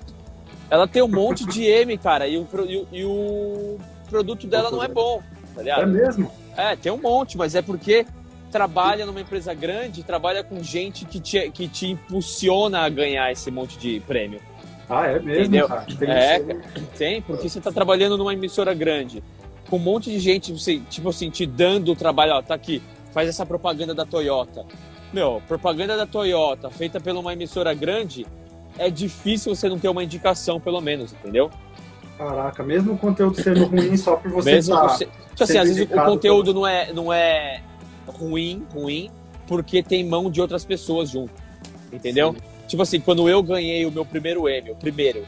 Ela 0.71 0.87
tem 0.87 1.03
um 1.03 1.09
monte 1.09 1.47
de 1.47 1.64
M, 1.64 1.97
cara, 1.97 2.27
e 2.27 2.37
o, 2.37 2.47
e, 2.66 2.87
e 2.99 3.05
o 3.05 3.79
produto 4.09 4.47
dela 4.47 4.71
não 4.71 4.83
é 4.83 4.89
bom, 4.89 5.23
tá 5.55 5.62
ligado? 5.62 5.83
É 5.83 5.87
mesmo? 5.87 6.31
É, 6.57 6.77
tem 6.77 6.93
um 6.93 7.01
monte, 7.01 7.37
mas 7.39 7.55
é 7.55 7.62
porque 7.62 8.05
trabalha 8.51 9.07
numa 9.07 9.21
empresa 9.21 9.55
grande, 9.55 10.03
trabalha 10.03 10.43
com 10.43 10.62
gente 10.62 11.05
que 11.05 11.21
te, 11.21 11.51
que 11.51 11.69
te 11.69 11.87
impulsiona 11.87 12.81
a 12.81 12.89
ganhar 12.89 13.31
esse 13.31 13.51
monte 13.51 13.79
de 13.79 14.01
prêmio. 14.01 14.41
Ah, 14.89 15.07
é 15.07 15.19
mesmo? 15.19 15.43
Entendeu? 15.43 15.69
Cara? 15.69 15.87
Tem, 15.99 16.11
é, 16.11 16.41
tem, 16.97 17.23
porque 17.23 17.49
você 17.49 17.59
está 17.59 17.71
trabalhando 17.71 18.16
numa 18.16 18.33
emissora 18.33 18.73
grande 18.73 19.23
com 19.69 19.77
um 19.77 19.81
monte 19.81 20.11
de 20.11 20.19
gente, 20.19 20.55
tipo 20.89 21.11
assim, 21.11 21.31
te 21.31 21.45
dando 21.45 21.93
o 21.93 21.97
trabalho, 21.97 22.33
ó, 22.33 22.43
tá 22.43 22.55
aqui, 22.55 22.83
faz 23.12 23.29
essa 23.29 23.45
propaganda 23.45 23.95
da 23.95 24.07
Toyota. 24.07 24.64
meu, 25.12 25.43
propaganda 25.47 25.97
da 25.97 26.07
Toyota 26.07 26.71
feita 26.71 26.99
por 26.99 27.12
uma 27.12 27.33
emissora 27.33 27.75
grande, 27.75 28.27
é 28.79 28.91
difícil 28.91 29.55
você 29.55 29.68
não 29.68 29.79
ter 29.79 29.89
uma 29.89 30.05
indicação, 30.05 30.61
pelo 30.61 30.81
menos, 30.81 31.12
entendeu? 31.12 31.51
Caraca, 32.16 32.62
mesmo 32.62 32.95
o 32.95 32.99
conteúdo 32.99 33.41
sendo 33.41 33.64
ruim 33.66 33.97
só 33.97 34.16
por 34.16 34.31
você 34.31 34.53
mesmo 34.53 34.74
tá 34.74 34.89
você... 34.89 35.07
Tipo 35.07 35.45
assim, 35.45 35.59
às 35.59 35.68
vezes 35.68 35.89
o 35.89 36.05
conteúdo 36.05 36.53
não 36.53 36.66
é, 36.66 36.93
não 36.93 37.12
é 37.12 37.62
ruim, 38.07 38.66
ruim, 38.72 39.11
porque 39.47 39.83
tem 39.83 40.05
mão 40.05 40.31
de 40.31 40.41
outras 40.41 40.64
pessoas 40.64 41.11
junto, 41.11 41.33
entendeu? 41.93 42.33
Sim. 42.33 42.39
Tipo 42.66 42.83
assim, 42.83 43.01
quando 43.01 43.29
eu 43.29 43.43
ganhei 43.43 43.87
o 43.87 43.91
meu 43.91 44.05
primeiro 44.05 44.49
M, 44.49 44.72
o 44.72 44.76
primeiro, 44.76 45.24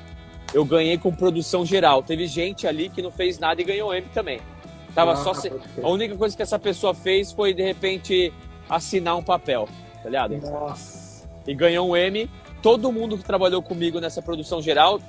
eu 0.52 0.64
ganhei 0.64 0.98
com 0.98 1.12
produção 1.12 1.64
geral. 1.64 2.02
Teve 2.02 2.26
gente 2.26 2.66
ali 2.66 2.88
que 2.88 3.00
não 3.00 3.10
fez 3.10 3.38
nada 3.38 3.60
e 3.60 3.64
ganhou 3.64 3.94
M 3.94 4.06
também. 4.12 4.40
Tava 4.94 5.12
ah, 5.12 5.16
só 5.16 5.32
se... 5.32 5.50
A 5.82 5.88
única 5.88 6.16
coisa 6.16 6.36
que 6.36 6.42
essa 6.42 6.58
pessoa 6.58 6.92
fez 6.92 7.32
foi, 7.32 7.54
de 7.54 7.62
repente, 7.62 8.32
assinar 8.68 9.16
um 9.16 9.22
papel, 9.22 9.68
tá 10.02 10.08
ligado? 10.08 10.36
Nossa. 10.38 11.28
E 11.46 11.54
ganhou 11.54 11.88
um 11.88 11.96
M. 11.96 12.28
Todo 12.62 12.92
mundo 12.92 13.16
que 13.16 13.24
trabalhou 13.24 13.62
comigo 13.62 14.00
nessa 14.00 14.20
produção 14.20 14.60
geral 14.60 15.00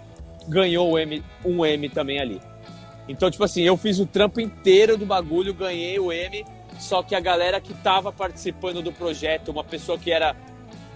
ganhou 0.47 0.91
o 0.91 0.99
M, 0.99 1.23
um 1.45 1.65
M 1.65 1.89
também 1.89 2.19
ali. 2.19 2.41
Então, 3.07 3.29
tipo 3.29 3.43
assim, 3.43 3.61
eu 3.61 3.75
fiz 3.75 3.99
o 3.99 4.05
trampo 4.05 4.39
inteiro 4.39 4.97
do 4.97 5.05
bagulho, 5.05 5.53
ganhei 5.53 5.99
o 5.99 6.11
M, 6.11 6.45
só 6.79 7.03
que 7.03 7.13
a 7.13 7.19
galera 7.19 7.59
que 7.59 7.73
tava 7.73 8.11
participando 8.11 8.81
do 8.81 8.91
projeto, 8.91 9.49
uma 9.49 9.63
pessoa 9.63 9.97
que 9.97 10.11
era, 10.11 10.35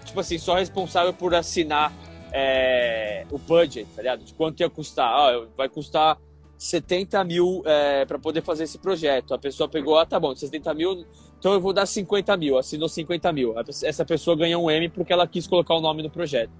tipo 0.04 0.18
assim, 0.18 0.38
só 0.38 0.54
responsável 0.54 1.12
por 1.12 1.34
assinar 1.34 1.92
é, 2.32 3.24
o 3.30 3.38
budget, 3.38 3.86
tá 3.94 4.02
ligado? 4.02 4.24
De 4.24 4.34
quanto 4.34 4.60
ia 4.60 4.70
custar. 4.70 5.08
Ah, 5.08 5.46
vai 5.56 5.68
custar 5.68 6.18
70 6.58 7.22
mil 7.24 7.62
é, 7.64 8.04
para 8.04 8.18
poder 8.18 8.42
fazer 8.42 8.64
esse 8.64 8.78
projeto. 8.78 9.34
A 9.34 9.38
pessoa 9.38 9.68
pegou, 9.68 9.98
ah, 9.98 10.06
tá 10.06 10.18
bom, 10.18 10.34
70 10.34 10.74
mil, 10.74 11.06
então 11.46 11.54
eu 11.54 11.60
vou 11.60 11.72
dar 11.72 11.86
50 11.86 12.36
mil, 12.36 12.58
assinou 12.58 12.88
50 12.88 13.32
mil. 13.32 13.54
Essa 13.84 14.04
pessoa 14.04 14.36
ganhou 14.36 14.64
um 14.64 14.68
M 14.68 14.88
porque 14.88 15.12
ela 15.12 15.28
quis 15.28 15.46
colocar 15.46 15.74
o 15.76 15.80
nome 15.80 16.02
no 16.02 16.10
projeto. 16.10 16.50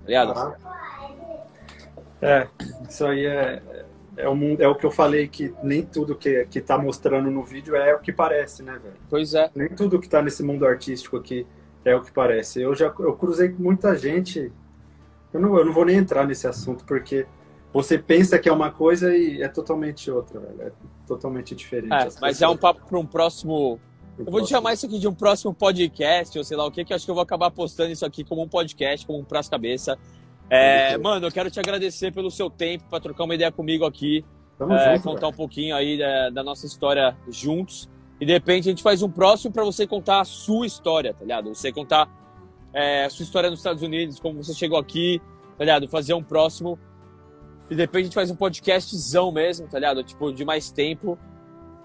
Tá 0.00 0.06
ligado? 0.06 0.54
É, 2.20 2.46
isso 2.86 3.06
aí 3.06 3.24
é, 3.24 3.62
é, 4.18 4.28
o, 4.28 4.36
é 4.58 4.68
o 4.68 4.74
que 4.74 4.84
eu 4.84 4.90
falei, 4.90 5.28
que 5.28 5.54
nem 5.62 5.80
tudo 5.80 6.14
que, 6.14 6.44
que 6.50 6.60
tá 6.60 6.76
mostrando 6.76 7.30
no 7.30 7.42
vídeo 7.42 7.74
é 7.74 7.94
o 7.94 8.00
que 8.00 8.12
parece, 8.12 8.62
né, 8.62 8.72
velho? 8.72 8.96
Pois 9.08 9.32
é. 9.32 9.50
Nem 9.54 9.70
tudo 9.70 9.98
que 9.98 10.10
tá 10.10 10.20
nesse 10.20 10.42
mundo 10.42 10.66
artístico 10.66 11.16
aqui 11.16 11.46
é 11.82 11.96
o 11.96 12.02
que 12.02 12.12
parece. 12.12 12.60
Eu 12.60 12.74
já 12.74 12.92
eu 12.98 13.14
cruzei 13.14 13.48
com 13.48 13.62
muita 13.62 13.96
gente. 13.96 14.52
Eu 15.32 15.40
não, 15.40 15.56
eu 15.56 15.64
não 15.64 15.72
vou 15.72 15.86
nem 15.86 15.96
entrar 15.96 16.26
nesse 16.26 16.46
assunto, 16.46 16.84
porque 16.84 17.26
você 17.72 17.96
pensa 17.96 18.38
que 18.38 18.46
é 18.46 18.52
uma 18.52 18.70
coisa 18.70 19.16
e 19.16 19.42
é 19.42 19.48
totalmente 19.48 20.10
outra, 20.10 20.38
velho. 20.38 20.62
É 20.64 20.72
totalmente 21.06 21.54
diferente. 21.54 21.94
É, 21.94 22.08
mas 22.20 22.42
é 22.42 22.46
um 22.46 22.58
papo 22.58 22.86
para 22.86 22.98
um 22.98 23.06
próximo. 23.06 23.80
Eu 24.18 24.30
vou 24.30 24.42
te 24.42 24.48
chamar 24.48 24.74
isso 24.74 24.86
aqui 24.86 24.98
de 24.98 25.08
um 25.08 25.14
próximo 25.14 25.52
podcast, 25.52 26.36
ou 26.38 26.44
sei 26.44 26.56
lá 26.56 26.64
o 26.66 26.70
que, 26.70 26.84
que 26.84 26.94
acho 26.94 27.04
que 27.04 27.10
eu 27.10 27.14
vou 27.14 27.22
acabar 27.22 27.50
postando 27.50 27.90
isso 27.90 28.06
aqui 28.06 28.22
como 28.22 28.42
um 28.42 28.48
podcast, 28.48 29.06
como 29.06 29.18
um 29.18 29.24
pras 29.24 29.48
cabeça. 29.48 29.98
É, 30.48 30.96
mano, 30.98 31.26
eu 31.26 31.32
quero 31.32 31.50
te 31.50 31.58
agradecer 31.58 32.12
pelo 32.12 32.30
seu 32.30 32.50
tempo 32.50 32.84
para 32.88 33.00
trocar 33.00 33.24
uma 33.24 33.34
ideia 33.34 33.50
comigo 33.50 33.84
aqui, 33.84 34.24
é, 34.60 34.94
junto, 34.94 35.02
contar 35.02 35.28
um 35.28 35.32
pouquinho 35.32 35.74
aí 35.74 35.98
da, 35.98 36.30
da, 36.30 36.42
nossa 36.42 36.66
história 36.66 37.16
juntos. 37.28 37.88
E 38.20 38.26
de 38.26 38.32
repente 38.32 38.68
a 38.68 38.70
gente 38.70 38.82
faz 38.82 39.02
um 39.02 39.10
próximo 39.10 39.52
para 39.52 39.64
você 39.64 39.86
contar 39.86 40.20
a 40.20 40.24
sua 40.24 40.66
história, 40.66 41.12
tá 41.12 41.22
ligado? 41.22 41.52
Você 41.52 41.72
contar 41.72 42.08
é, 42.72 43.04
a 43.04 43.10
sua 43.10 43.24
história 43.24 43.50
nos 43.50 43.58
Estados 43.58 43.82
Unidos, 43.82 44.20
como 44.20 44.42
você 44.42 44.54
chegou 44.54 44.78
aqui, 44.78 45.20
tá 45.58 45.64
ligado? 45.64 45.88
Fazer 45.88 46.14
um 46.14 46.22
próximo. 46.22 46.78
E 47.68 47.74
depois 47.74 48.02
a 48.02 48.04
gente 48.04 48.14
faz 48.14 48.30
um 48.30 48.36
podcastzão 48.36 49.32
mesmo, 49.32 49.66
tá 49.66 49.78
ligado? 49.78 50.04
Tipo, 50.04 50.32
de 50.32 50.44
mais 50.44 50.70
tempo. 50.70 51.18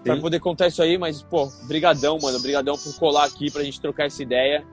Sim. 0.00 0.04
Pra 0.04 0.16
poder 0.16 0.40
contar 0.40 0.66
isso 0.66 0.82
aí, 0.82 0.96
mas, 0.96 1.22
pô, 1.22 1.50
brigadão, 1.64 2.18
mano. 2.18 2.40
Brigadão 2.40 2.76
por 2.76 2.98
colar 2.98 3.26
aqui 3.26 3.50
pra 3.50 3.62
gente 3.62 3.80
trocar 3.80 4.06
essa 4.06 4.22
ideia. 4.22 4.64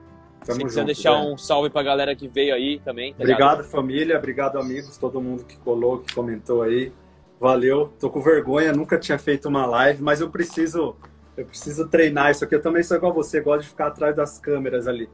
Tamo 0.44 0.60
Se 0.60 0.64
quiser 0.66 0.80
junto, 0.80 0.86
deixar 0.86 1.14
velho. 1.18 1.32
um 1.34 1.36
salve 1.36 1.68
pra 1.68 1.82
galera 1.82 2.14
que 2.16 2.26
veio 2.26 2.54
aí 2.54 2.80
também. 2.84 3.12
Tá 3.12 3.22
obrigado, 3.22 3.56
ligado? 3.58 3.70
família. 3.70 4.16
Obrigado, 4.16 4.58
amigos. 4.58 4.96
Todo 4.96 5.20
mundo 5.20 5.44
que 5.44 5.56
colou, 5.58 5.98
que 5.98 6.14
comentou 6.14 6.62
aí. 6.62 6.92
Valeu. 7.38 7.92
Tô 8.00 8.08
com 8.08 8.22
vergonha, 8.22 8.72
nunca 8.72 8.98
tinha 8.98 9.18
feito 9.18 9.48
uma 9.48 9.66
live, 9.66 10.02
mas 10.02 10.20
eu 10.20 10.30
preciso, 10.30 10.96
eu 11.36 11.44
preciso 11.44 11.88
treinar 11.88 12.30
isso 12.30 12.44
aqui. 12.44 12.54
Eu 12.54 12.62
também 12.62 12.82
sou 12.82 12.96
igual 12.96 13.12
você, 13.12 13.40
gosto 13.40 13.62
de 13.62 13.68
ficar 13.68 13.88
atrás 13.88 14.16
das 14.16 14.38
câmeras 14.38 14.88
ali. 14.88 15.08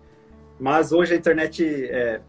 Mas 0.60 0.92
hoje 0.92 1.14
a 1.14 1.16
internet 1.16 1.64
é, 1.90 2.20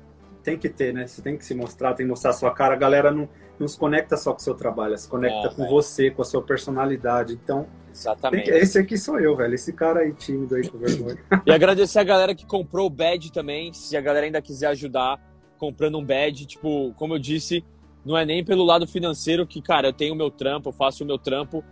tem 0.44 0.58
que 0.58 0.68
ter, 0.68 0.94
né? 0.94 1.06
Você 1.06 1.22
tem 1.22 1.38
que 1.38 1.46
se 1.46 1.54
mostrar, 1.54 1.94
tem 1.94 2.06
que 2.06 2.10
mostrar 2.10 2.32
a 2.32 2.34
sua 2.34 2.52
cara. 2.52 2.74
A 2.74 2.78
galera 2.78 3.12
não, 3.12 3.30
não 3.60 3.68
se 3.68 3.78
conecta 3.78 4.18
só 4.18 4.32
com 4.32 4.40
o 4.40 4.42
seu 4.42 4.54
trabalho, 4.54 4.98
se 4.98 5.08
conecta 5.08 5.48
é, 5.48 5.54
com 5.54 5.68
você, 5.68 6.12
com 6.12 6.22
a 6.22 6.26
sua 6.26 6.42
personalidade. 6.42 7.34
Então, 7.34 7.68
Exatamente. 7.96 8.50
Esse 8.50 8.78
aqui 8.78 8.98
sou 8.98 9.20
eu, 9.20 9.36
velho. 9.38 9.56
Esse 9.56 9.72
cara 9.72 10.02
aí 10.02 10.14
tímido 10.14 10.56
aí 10.56 10.68
com 10.68 10.78
vergonha. 10.78 11.18
e 11.46 11.52
agradecer 11.52 12.00
a 12.00 12.04
galera 12.04 12.36
que 12.36 12.46
comprou 12.46 12.88
o 12.88 12.90
badge 12.90 13.32
também. 13.32 13.72
Se 13.72 13.96
a 13.96 14.02
galera 14.02 14.26
ainda 14.26 14.42
quiser 14.42 14.68
ajudar 14.68 15.18
comprando 15.58 15.98
um 15.98 16.04
badge, 16.04 16.46
tipo, 16.46 16.94
como 16.98 17.14
eu 17.14 17.20
disse, 17.20 17.64
não 18.04 18.18
é 18.18 18.26
nem 18.26 18.44
pelo 18.44 18.66
lado 18.66 18.86
financeiro 18.86 19.48
que, 19.48 19.62
cara, 19.62 19.88
eu 19.88 19.94
tenho 19.94 20.14
o 20.14 20.18
meu 20.18 20.30
trampo, 20.30 20.70
eu 20.70 20.74
faço 20.74 21.06
o 21.06 21.08
meu 21.08 21.18
trampo. 21.18 21.64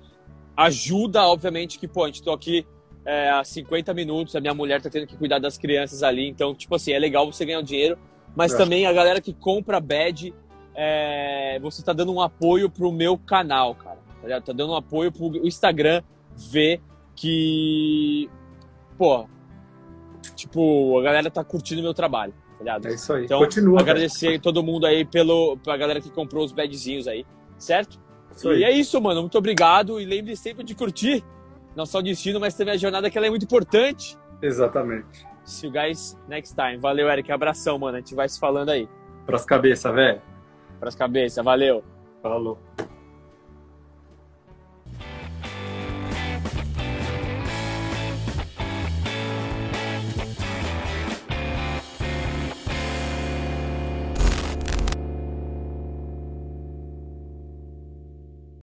Ajuda, 0.56 1.24
obviamente, 1.24 1.78
que, 1.78 1.88
pô, 1.88 2.06
a 2.06 2.08
gente 2.08 2.24
tô 2.24 2.32
aqui 2.32 2.66
é, 3.06 3.30
há 3.30 3.44
50 3.44 3.94
minutos, 3.94 4.36
a 4.36 4.40
minha 4.40 4.54
mulher 4.54 4.82
tá 4.82 4.90
tendo 4.90 5.06
que 5.06 5.18
cuidar 5.18 5.40
das 5.40 5.58
crianças 5.58 6.04
ali, 6.04 6.28
então, 6.28 6.56
tipo 6.56 6.74
assim, 6.74 6.94
é 6.94 7.00
legal 7.00 7.30
você 7.30 7.44
ganhar 7.44 7.62
dinheiro, 7.62 7.98
mas 8.36 8.54
também 8.54 8.86
a 8.86 8.94
galera 8.94 9.20
que 9.20 9.34
compra 9.34 9.80
badge 9.80 10.34
é, 10.76 11.60
você 11.60 11.84
tá 11.84 11.94
dando 11.94 12.14
um 12.14 12.22
apoio 12.22 12.70
pro 12.70 12.92
meu 12.92 13.18
canal, 13.18 13.76
cara. 13.76 13.98
Tá, 14.22 14.42
tá 14.42 14.54
dando 14.54 14.72
um 14.72 14.76
apoio 14.76 15.12
pro 15.12 15.46
Instagram 15.46 16.02
ver 16.36 16.82
que, 17.16 18.30
pô, 18.98 19.28
tipo, 20.36 20.98
a 20.98 21.04
galera 21.04 21.30
tá 21.30 21.44
curtindo 21.44 21.82
meu 21.82 21.94
trabalho, 21.94 22.34
tá 22.34 22.60
ligado? 22.60 22.88
É 22.88 22.94
isso 22.94 23.14
aí. 23.14 23.26
Então, 23.26 23.40
Continua, 23.40 23.82
agradecer 23.82 24.28
velho. 24.28 24.42
todo 24.42 24.64
mundo 24.64 24.86
aí 24.86 25.06
pelo, 25.06 25.58
pra 25.58 25.78
galera 25.78 26.02
que 26.02 26.10
comprou 26.10 26.44
os 26.44 26.52
badzinhos 26.52 27.08
aí, 27.08 27.26
certo? 27.58 28.00
Isso 28.36 28.52
e 28.52 28.64
aí. 28.64 28.64
é 28.64 28.72
isso, 28.72 29.00
mano. 29.00 29.22
Muito 29.22 29.38
obrigado 29.38 30.00
e 30.00 30.06
lembre 30.06 30.36
sempre 30.36 30.64
de 30.64 30.74
curtir 30.74 31.24
não 31.76 31.86
só 31.86 32.00
o 32.00 32.04
destino, 32.04 32.40
mas 32.40 32.56
também 32.56 32.74
a 32.74 32.78
jornada 32.78 33.10
que 33.10 33.18
ela 33.18 33.28
é 33.28 33.30
muito 33.30 33.46
importante. 33.46 34.18
Exatamente. 34.42 35.26
See 35.44 35.68
you 35.68 35.74
guys 35.74 36.18
next 36.28 36.56
time. 36.56 36.78
Valeu, 36.78 37.10
Eric. 37.10 37.32
Abração, 37.32 37.78
mano. 37.78 37.98
A 37.98 38.00
gente 38.00 38.16
vai 38.16 38.30
se 38.30 38.40
falando 38.40 38.70
aí. 38.70 38.88
Pras 39.26 39.44
cabeças, 39.44 39.94
velho 39.94 40.33
para 40.84 40.90
as 40.90 40.96
cabeças. 40.96 41.44
Valeu. 41.44 41.82
Falou. 42.22 42.60